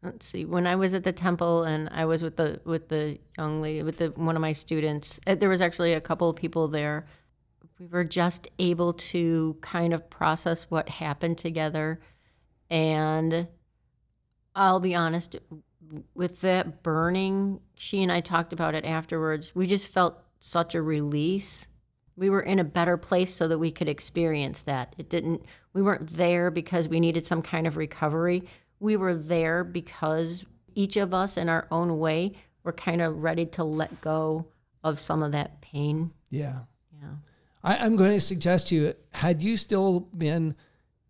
let's 0.04 0.26
see 0.26 0.46
when 0.46 0.66
i 0.66 0.76
was 0.76 0.94
at 0.94 1.04
the 1.04 1.12
temple 1.12 1.64
and 1.64 1.88
i 1.92 2.06
was 2.06 2.24
with 2.24 2.36
the 2.36 2.60
with 2.66 2.88
the 2.88 3.18
young 3.38 3.62
lady 3.62 3.84
with 3.84 3.98
the 3.98 4.10
one 4.16 4.36
of 4.36 4.42
my 4.42 4.52
students 4.52 5.20
uh, 5.28 5.36
there 5.36 5.50
was 5.50 5.62
actually 5.62 5.94
a 5.94 6.02
couple 6.02 6.30
of 6.30 6.36
people 6.36 6.68
there 6.68 7.06
we 7.80 7.88
were 7.88 8.04
just 8.04 8.48
able 8.60 8.94
to 8.94 9.56
kind 9.62 9.94
of 9.94 10.10
process 10.10 10.64
what 10.70 10.90
happened 10.90 11.38
together 11.38 12.00
and 12.70 13.48
i'll 14.56 14.80
be 14.80 14.96
honest 14.96 15.36
with 16.16 16.42
that 16.42 16.82
burning 16.84 17.60
she 17.76 18.02
and 18.02 18.12
i 18.12 18.20
talked 18.20 18.54
about 18.54 18.74
it 18.74 18.86
afterwards 18.86 19.54
we 19.54 19.68
just 19.68 19.88
felt 19.88 20.18
such 20.40 20.74
a 20.74 20.82
release 20.82 21.68
we 22.22 22.30
were 22.30 22.42
in 22.42 22.60
a 22.60 22.64
better 22.64 22.98
place 22.98 23.34
so 23.34 23.48
that 23.48 23.58
we 23.58 23.72
could 23.72 23.90
experience 23.90 24.62
that. 24.62 24.94
It 25.00 25.10
didn't 25.10 25.44
we 25.74 25.82
weren't 25.82 26.16
there 26.16 26.52
because 26.52 26.88
we 26.88 27.00
needed 27.00 27.26
some 27.26 27.42
kind 27.42 27.66
of 27.66 27.78
recovery. 27.78 28.44
We 28.80 28.96
were 28.96 29.16
there 29.16 29.64
because 29.64 30.46
each 30.76 30.98
of 30.98 31.16
us 31.16 31.36
in 31.36 31.50
our 31.50 31.68
own 31.72 31.98
way 31.98 32.34
were 32.64 32.74
kind 32.74 33.02
of 33.02 33.24
ready 33.24 33.48
to 33.48 33.64
let 33.64 34.02
go 34.02 34.46
of 34.84 35.00
some 35.00 35.24
of 35.24 35.32
that 35.32 35.62
pain. 35.62 36.12
Yeah. 36.30 36.60
yeah. 37.02 37.16
I, 37.64 37.78
I'm 37.78 37.96
going 37.96 38.12
to 38.12 38.22
suggest 38.22 38.68
to 38.68 38.76
you, 38.76 38.94
had 39.14 39.42
you 39.42 39.58
still 39.58 40.02
been 40.16 40.54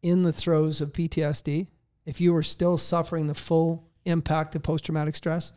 in 0.01 0.23
the 0.23 0.31
throes 0.31 0.79
of 0.79 0.93
PTSD, 0.93 1.67
if 2.05 2.21
you 2.21 2.31
were 2.31 2.43
still 2.43 2.77
suffering 2.77 3.27
the 3.27 3.35
full 3.35 3.83
impact 4.05 4.55
of 4.55 4.63
post 4.63 4.85
traumatic 4.85 5.15
stress, 5.15 5.51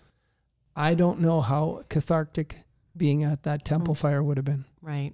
I 0.74 0.94
don't 0.94 1.20
know 1.20 1.42
how 1.42 1.82
cathartic 1.88 2.56
being 2.96 3.22
at 3.22 3.44
that 3.44 3.64
temple 3.64 3.94
mm. 3.94 3.98
fire 3.98 4.22
would 4.22 4.36
have 4.36 4.44
been. 4.44 4.64
right 4.82 5.12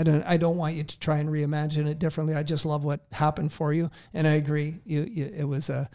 I 0.00 0.02
don't. 0.02 0.22
I 0.22 0.38
don't 0.38 0.56
want 0.56 0.76
you 0.76 0.84
to 0.84 0.98
try 0.98 1.18
and 1.18 1.28
reimagine 1.28 1.86
it 1.86 1.98
differently. 1.98 2.34
I 2.34 2.42
just 2.42 2.64
love 2.64 2.84
what 2.84 3.00
happened 3.12 3.52
for 3.52 3.74
you, 3.74 3.90
and 4.14 4.26
I 4.26 4.32
agree. 4.32 4.80
You, 4.86 5.06
you 5.10 5.30
it 5.36 5.44
was 5.44 5.68
a. 5.68 5.90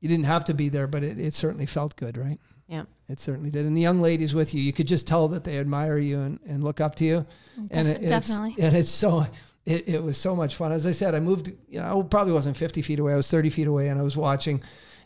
You 0.00 0.08
didn't 0.08 0.24
have 0.24 0.46
to 0.46 0.54
be 0.54 0.70
there, 0.70 0.86
but 0.86 1.04
it, 1.04 1.18
it 1.18 1.34
certainly 1.34 1.66
felt 1.66 1.94
good, 1.96 2.16
right? 2.16 2.40
yeah 2.68 2.84
It 3.06 3.20
certainly 3.20 3.50
did. 3.50 3.66
And 3.66 3.76
the 3.76 3.82
young 3.82 4.00
ladies 4.00 4.34
with 4.34 4.54
you, 4.54 4.62
you 4.62 4.72
could 4.72 4.88
just 4.88 5.06
tell 5.06 5.28
that 5.28 5.44
they 5.44 5.58
admire 5.58 5.98
you 5.98 6.20
and, 6.20 6.40
and 6.46 6.64
look 6.64 6.80
up 6.80 6.94
to 6.96 7.04
you. 7.04 7.26
and 7.70 7.86
Def- 7.86 7.96
it, 7.98 8.02
it's, 8.04 8.28
definitely. 8.28 8.64
and 8.64 8.74
it's 8.74 8.88
so, 8.88 9.26
it, 9.66 9.86
it 9.88 10.02
was 10.02 10.16
so 10.16 10.34
much 10.34 10.54
fun. 10.54 10.72
As 10.72 10.86
I 10.86 10.92
said, 10.92 11.14
I 11.14 11.20
moved, 11.20 11.52
you 11.68 11.80
know, 11.80 12.00
I 12.00 12.02
probably 12.02 12.32
wasn't 12.32 12.56
50 12.56 12.80
feet 12.80 12.98
away. 12.98 13.12
I 13.12 13.16
was 13.16 13.30
30 13.30 13.50
feet 13.50 13.66
away 13.66 13.88
and 13.88 14.00
I 14.00 14.02
was 14.02 14.16
watching 14.16 14.62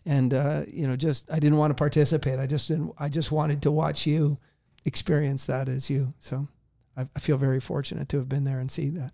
and, 0.07 0.33
uh, 0.33 0.63
you 0.73 0.87
know, 0.87 0.95
just, 0.95 1.29
I 1.33 1.41
didn't 1.41 1.59
want 1.59 1.73
to 1.73 1.75
participate. 1.75 2.39
I 2.39 2.47
just 2.47 2.69
didn't, 2.69 2.93
I 2.99 3.09
just 3.09 3.33
wanted 3.33 3.63
to 3.63 3.73
watch 3.73 4.07
you 4.07 4.39
experience 4.85 5.47
that 5.47 5.69
as 5.69 5.91
you. 5.91 6.11
So 6.21 6.47
I, 6.97 7.07
I 7.15 7.19
feel 7.21 7.37
very 7.39 7.61
fortunate 7.61 8.09
to 8.11 8.19
have 8.19 8.29
been 8.29 8.45
there 8.45 8.59
and 8.61 8.71
see 8.71 8.89
that. 8.91 9.13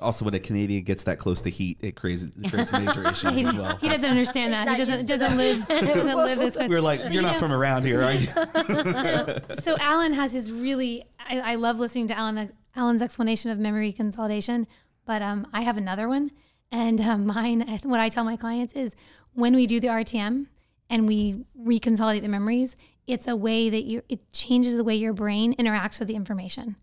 Also, 0.00 0.24
when 0.24 0.34
a 0.34 0.40
Canadian 0.40 0.82
gets 0.82 1.04
that 1.04 1.18
close 1.18 1.42
to 1.42 1.50
heat, 1.50 1.78
it 1.80 1.94
creates, 1.94 2.24
it 2.24 2.50
creates 2.50 2.72
major 2.72 3.08
issues 3.08 3.32
he, 3.38 3.44
as 3.44 3.56
well. 3.56 3.76
he 3.76 3.88
doesn't 3.88 4.10
understand 4.10 4.52
that. 4.52 4.68
He 4.68 4.84
doesn't 4.84 5.06
doesn't 5.06 5.36
live 5.36 5.68
doesn't 5.68 6.16
live 6.16 6.38
this. 6.38 6.56
close. 6.56 6.68
We're 6.68 6.80
like, 6.80 7.00
you're 7.00 7.10
you 7.12 7.22
not 7.22 7.34
know- 7.34 7.38
from 7.38 7.52
around 7.52 7.84
here, 7.84 8.02
are 8.02 8.12
you? 8.12 8.26
so, 8.26 9.38
so 9.60 9.76
Alan 9.78 10.12
has 10.14 10.32
his 10.32 10.50
really. 10.50 11.04
I, 11.20 11.52
I 11.52 11.54
love 11.54 11.78
listening 11.78 12.08
to 12.08 12.18
Alan 12.18 12.50
Alan's 12.74 13.02
explanation 13.02 13.50
of 13.50 13.58
memory 13.58 13.92
consolidation, 13.92 14.66
but 15.04 15.22
um, 15.22 15.46
I 15.52 15.60
have 15.60 15.76
another 15.76 16.08
one, 16.08 16.32
and 16.72 17.00
um, 17.00 17.26
mine. 17.26 17.80
What 17.84 18.00
I 18.00 18.08
tell 18.08 18.24
my 18.24 18.36
clients 18.36 18.72
is 18.72 18.96
when 19.34 19.54
we 19.54 19.66
do 19.66 19.78
the 19.78 19.88
RTM 19.88 20.46
and 20.90 21.06
we 21.06 21.44
reconsolidate 21.56 22.22
the 22.22 22.28
memories, 22.28 22.76
it's 23.06 23.28
a 23.28 23.36
way 23.36 23.70
that 23.70 23.84
you 23.84 24.02
it 24.08 24.32
changes 24.32 24.74
the 24.74 24.84
way 24.84 24.96
your 24.96 25.12
brain 25.12 25.54
interacts 25.54 26.00
with 26.00 26.08
the 26.08 26.16
information. 26.16 26.76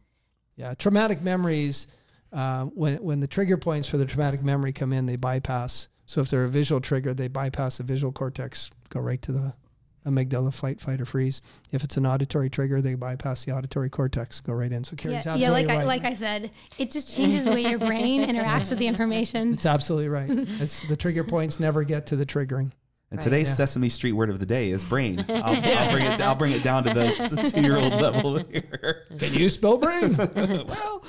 Yeah, 0.59 0.73
traumatic 0.73 1.21
memories. 1.21 1.87
Uh, 2.33 2.65
when 2.65 2.97
when 3.01 3.21
the 3.21 3.27
trigger 3.27 3.57
points 3.57 3.87
for 3.87 3.95
the 3.97 4.05
traumatic 4.05 4.43
memory 4.43 4.73
come 4.73 4.91
in, 4.91 5.05
they 5.05 5.15
bypass. 5.15 5.87
So 6.05 6.19
if 6.19 6.29
they're 6.29 6.43
a 6.43 6.49
visual 6.49 6.81
trigger, 6.81 7.13
they 7.13 7.29
bypass 7.29 7.77
the 7.77 7.83
visual 7.83 8.11
cortex, 8.11 8.69
go 8.89 8.99
right 8.99 9.21
to 9.21 9.31
the 9.31 9.53
amygdala, 10.05 10.53
flight, 10.53 10.81
fight, 10.81 10.99
or 10.99 11.05
freeze. 11.05 11.41
If 11.71 11.83
it's 11.83 11.95
an 11.95 12.05
auditory 12.05 12.49
trigger, 12.49 12.81
they 12.81 12.95
bypass 12.95 13.45
the 13.45 13.53
auditory 13.53 13.89
cortex, 13.89 14.41
go 14.41 14.51
right 14.53 14.71
in. 14.71 14.83
So 14.83 14.95
Carrie's 14.97 15.25
Yeah, 15.25 15.33
absolutely 15.33 15.43
yeah, 15.43 15.49
like 15.51 15.67
right. 15.67 15.79
I, 15.79 15.83
like 15.83 16.03
I 16.03 16.13
said, 16.13 16.51
it 16.77 16.91
just 16.91 17.15
changes 17.15 17.45
the 17.45 17.51
way 17.51 17.61
your 17.61 17.79
brain 17.79 18.27
interacts 18.27 18.69
with 18.69 18.79
the 18.79 18.87
information. 18.87 19.53
it's 19.53 19.65
absolutely 19.65 20.09
right. 20.09 20.29
It's 20.29 20.85
the 20.87 20.97
trigger 20.97 21.23
points 21.23 21.59
never 21.59 21.83
get 21.83 22.07
to 22.07 22.15
the 22.17 22.25
triggering. 22.25 22.71
And 23.11 23.19
today's 23.19 23.47
Yeah. 23.49 23.55
Sesame 23.55 23.89
Street 23.89 24.11
word 24.11 24.29
of 24.29 24.39
the 24.39 24.45
day 24.45 24.69
is 24.69 24.83
brain. 24.83 25.25
I'll, 25.29 25.55
I'll 25.55 25.91
bring 25.91 26.05
it. 26.05 26.21
I'll 26.21 26.35
bring 26.35 26.51
it 26.51 26.61
down 26.61 26.83
to 26.83 26.93
the, 26.93 27.29
the 27.31 27.49
two-year-old 27.49 27.93
level 27.99 28.37
here. 28.37 29.05
Can 29.17 29.33
you 29.33 29.49
spell 29.49 29.77
brain? 29.77 30.15
well, 30.35 31.03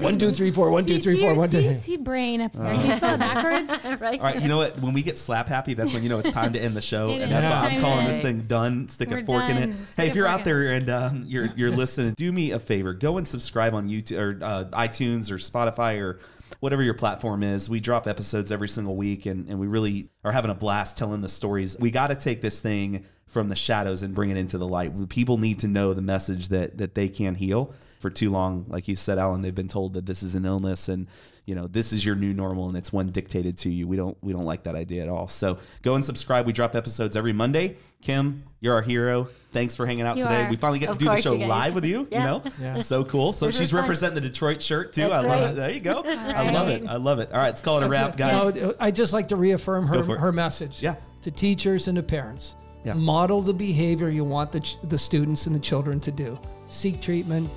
one, 0.00 0.18
two, 0.18 0.32
three, 0.32 0.50
four. 0.50 0.70
One, 0.70 0.84
two, 0.84 0.94
See- 0.94 1.00
three, 1.00 1.14
see 1.14 1.20
four. 1.20 1.30
your- 1.30 1.38
One, 1.38 1.48
two. 1.48 1.60
see, 1.62 1.74
see 1.78 1.96
brain 1.96 2.40
up 2.40 2.52
there. 2.52 2.74
Can 2.74 2.86
you 2.86 2.92
spell 2.94 3.14
it 3.14 3.18
backwards? 3.18 4.00
right. 4.00 4.18
All 4.20 4.26
right, 4.26 4.42
you 4.42 4.48
know 4.48 4.56
what? 4.56 4.80
When 4.80 4.94
we 4.94 5.02
get 5.02 5.16
slap 5.16 5.46
happy, 5.46 5.74
that's 5.74 5.92
when 5.94 6.02
you 6.02 6.08
know 6.08 6.18
it's 6.18 6.32
time 6.32 6.52
to 6.54 6.60
end 6.60 6.76
the 6.76 6.82
show, 6.82 7.10
and 7.10 7.22
is. 7.22 7.28
that's 7.30 7.48
why 7.62 7.68
I'm 7.70 7.80
calling 7.80 8.04
this 8.04 8.20
thing 8.20 8.40
done. 8.42 8.88
Stick 8.88 9.12
a 9.12 9.14
We're 9.14 9.24
fork 9.24 9.44
in 9.48 9.56
it. 9.58 9.66
done. 9.66 9.86
Hey, 9.96 10.08
if 10.08 10.16
you're 10.16 10.26
out 10.26 10.42
there 10.44 10.72
and 10.72 10.90
um, 10.90 11.24
you're 11.28 11.46
you're 11.54 11.70
listening, 11.70 12.14
do 12.16 12.32
me 12.32 12.50
a 12.50 12.58
favor. 12.58 12.94
Go 12.94 13.18
and 13.18 13.28
subscribe 13.28 13.74
on 13.74 13.88
YouTube 13.88 14.18
or 14.18 14.44
uh, 14.44 14.64
iTunes 14.72 15.30
or 15.30 15.36
Spotify 15.36 16.00
or 16.02 16.18
whatever 16.62 16.80
your 16.80 16.94
platform 16.94 17.42
is. 17.42 17.68
We 17.68 17.80
drop 17.80 18.06
episodes 18.06 18.52
every 18.52 18.68
single 18.68 18.94
week, 18.94 19.26
and, 19.26 19.48
and 19.48 19.58
we 19.58 19.66
really 19.66 20.10
are 20.22 20.30
having 20.30 20.48
a 20.48 20.54
blast 20.54 20.96
telling 20.96 21.20
the 21.20 21.28
stories. 21.28 21.76
We 21.80 21.90
got 21.90 22.06
to 22.06 22.14
take 22.14 22.40
this 22.40 22.60
thing 22.60 23.04
from 23.26 23.48
the 23.48 23.56
shadows 23.56 24.04
and 24.04 24.14
bring 24.14 24.30
it 24.30 24.36
into 24.36 24.58
the 24.58 24.66
light. 24.68 25.08
People 25.08 25.38
need 25.38 25.58
to 25.58 25.66
know 25.66 25.92
the 25.92 26.02
message 26.02 26.50
that 26.50 26.78
that 26.78 26.94
they 26.94 27.08
can 27.08 27.34
heal. 27.34 27.74
For 27.98 28.10
too 28.10 28.30
long, 28.30 28.66
like 28.68 28.86
you 28.86 28.94
said, 28.94 29.18
Alan, 29.18 29.42
they've 29.42 29.54
been 29.54 29.66
told 29.66 29.94
that 29.94 30.06
this 30.06 30.22
is 30.22 30.36
an 30.36 30.44
illness 30.44 30.88
and 30.88 31.08
you 31.44 31.54
know 31.56 31.66
this 31.66 31.92
is 31.92 32.04
your 32.06 32.14
new 32.14 32.32
normal 32.32 32.68
and 32.68 32.76
it's 32.76 32.92
one 32.92 33.08
dictated 33.08 33.58
to 33.58 33.68
you. 33.70 33.88
We 33.88 33.96
don't 33.96 34.16
we 34.22 34.32
don't 34.32 34.44
like 34.44 34.62
that 34.64 34.74
idea 34.76 35.02
at 35.02 35.08
all. 35.08 35.26
So 35.28 35.58
go 35.82 35.94
and 35.96 36.04
subscribe. 36.04 36.46
We 36.46 36.52
drop 36.52 36.74
episodes 36.74 37.16
every 37.16 37.32
Monday. 37.32 37.76
Kim, 38.00 38.44
you're 38.60 38.74
our 38.74 38.82
hero. 38.82 39.24
Thanks 39.50 39.74
for 39.74 39.84
hanging 39.86 40.04
out 40.04 40.16
You 40.16 40.22
today. 40.24 40.44
are. 40.44 40.50
We 40.50 40.56
finally 40.56 40.78
get 40.78 40.90
Of 40.90 40.98
to 40.98 41.04
do 41.04 41.10
the 41.10 41.20
show 41.20 41.34
live 41.34 41.74
with 41.74 41.84
you. 41.84 42.06
Yeah. 42.10 42.18
You 42.18 42.24
know, 42.26 42.42
Yeah. 42.60 42.74
so 42.76 43.04
cool. 43.04 43.32
So 43.32 43.46
This 43.46 43.56
she's 43.56 43.62
is 43.64 43.70
fun. 43.72 43.80
representing 43.80 44.14
the 44.22 44.28
Detroit 44.28 44.62
shirt 44.62 44.92
too. 44.92 45.08
That's 45.08 45.24
I 45.24 45.28
love 45.28 45.40
right. 45.42 45.50
it. 45.50 45.56
There 45.56 45.70
you 45.72 45.80
go. 45.80 46.02
I 46.06 46.50
love 46.50 46.68
it. 46.68 46.86
I 46.86 46.96
love 46.96 47.18
it. 47.18 47.30
All 47.32 47.38
right, 47.38 47.46
let's 47.46 47.60
call 47.60 47.78
it 47.78 47.84
a 47.84 47.88
wrap, 47.88 48.16
guys. 48.16 48.54
No, 48.54 48.70
uh, 48.70 48.72
I 48.78 48.90
just 48.92 49.12
like 49.12 49.28
to 49.28 49.36
reaffirm 49.36 49.86
her, 49.88 50.02
her 50.18 50.32
message 50.32 50.82
Yeah. 50.82 50.94
to 51.22 51.30
teachers 51.30 51.88
and 51.88 51.96
to 51.96 52.02
parents. 52.02 52.54
Yeah. 52.84 52.94
Model 52.94 53.42
the 53.42 53.54
behavior 53.54 54.10
you 54.10 54.24
want 54.24 54.50
the, 54.52 54.60
ch- 54.60 54.76
the 54.84 54.98
students 54.98 55.46
and 55.46 55.54
the 55.54 55.60
children 55.60 56.00
to 56.00 56.10
do. 56.10 56.38
Seek 56.68 57.00
treatment, 57.00 57.48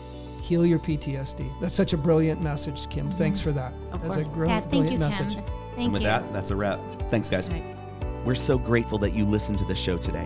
heal 0.46 0.66
your 0.66 0.80
PTSD. 0.80 1.52
That's 1.60 1.74
such 1.76 1.94
a 1.94 1.98
brilliant 1.98 2.42
message, 2.42 2.88
Kim. 2.90 3.08
Mm-hmm. 3.10 3.18
Thanks 3.18 3.42
for 3.42 3.52
that. 3.54 3.74
Of 3.92 4.02
That's 4.04 4.18
a 4.18 4.24
course. 4.24 4.36
gr- 4.36 4.46
Yeah, 4.46 4.60
brilliant 4.62 4.72
thank 4.72 4.92
you, 4.92 5.00
message. 5.00 5.36
Kim. 5.36 5.44
Thank 5.76 5.80
and 5.86 5.94
with 5.94 6.02
you. 6.04 6.08
that, 6.08 6.32
that's 6.32 6.52
a 6.52 6.56
wrap. 6.56 6.80
Thanks, 7.10 7.30
guys. 7.30 7.50
Right. 7.50 7.76
We're 8.24 8.36
so 8.36 8.58
grateful 8.58 8.98
that 9.00 9.14
you 9.14 9.26
listened 9.26 9.60
to 9.60 9.66
the 9.66 9.76
show 9.76 9.98
today. 9.98 10.26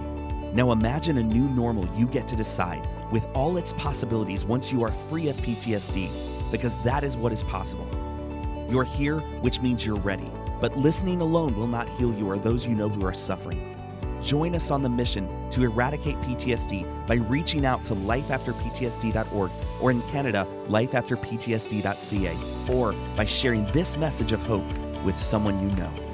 Now 0.53 0.71
imagine 0.71 1.17
a 1.17 1.23
new 1.23 1.43
normal 1.49 1.87
you 1.95 2.07
get 2.07 2.27
to 2.29 2.35
decide 2.35 2.87
with 3.11 3.25
all 3.33 3.57
its 3.57 3.73
possibilities 3.73 4.45
once 4.45 4.71
you 4.71 4.83
are 4.83 4.91
free 4.91 5.27
of 5.29 5.35
PTSD, 5.37 6.09
because 6.51 6.77
that 6.79 7.03
is 7.03 7.15
what 7.17 7.31
is 7.31 7.43
possible. 7.43 7.87
You're 8.69 8.83
here, 8.83 9.19
which 9.41 9.61
means 9.61 9.85
you're 9.85 9.97
ready. 9.99 10.29
But 10.59 10.75
listening 10.77 11.21
alone 11.21 11.55
will 11.55 11.67
not 11.67 11.87
heal 11.89 12.13
you 12.13 12.29
or 12.29 12.37
those 12.37 12.65
you 12.65 12.73
know 12.75 12.89
who 12.89 13.05
are 13.05 13.13
suffering. 13.13 13.68
Join 14.21 14.55
us 14.55 14.71
on 14.71 14.81
the 14.81 14.89
mission 14.89 15.49
to 15.51 15.63
eradicate 15.63 16.19
PTSD 16.21 17.07
by 17.07 17.15
reaching 17.15 17.65
out 17.65 17.83
to 17.85 17.95
lifeafterptsd.org 17.95 19.51
or 19.81 19.91
in 19.91 20.01
Canada, 20.03 20.47
lifeafterptsd.ca, 20.67 22.73
or 22.73 22.93
by 23.15 23.25
sharing 23.25 23.65
this 23.67 23.97
message 23.97 24.31
of 24.31 24.41
hope 24.43 24.65
with 25.03 25.17
someone 25.17 25.59
you 25.61 25.75
know. 25.77 26.08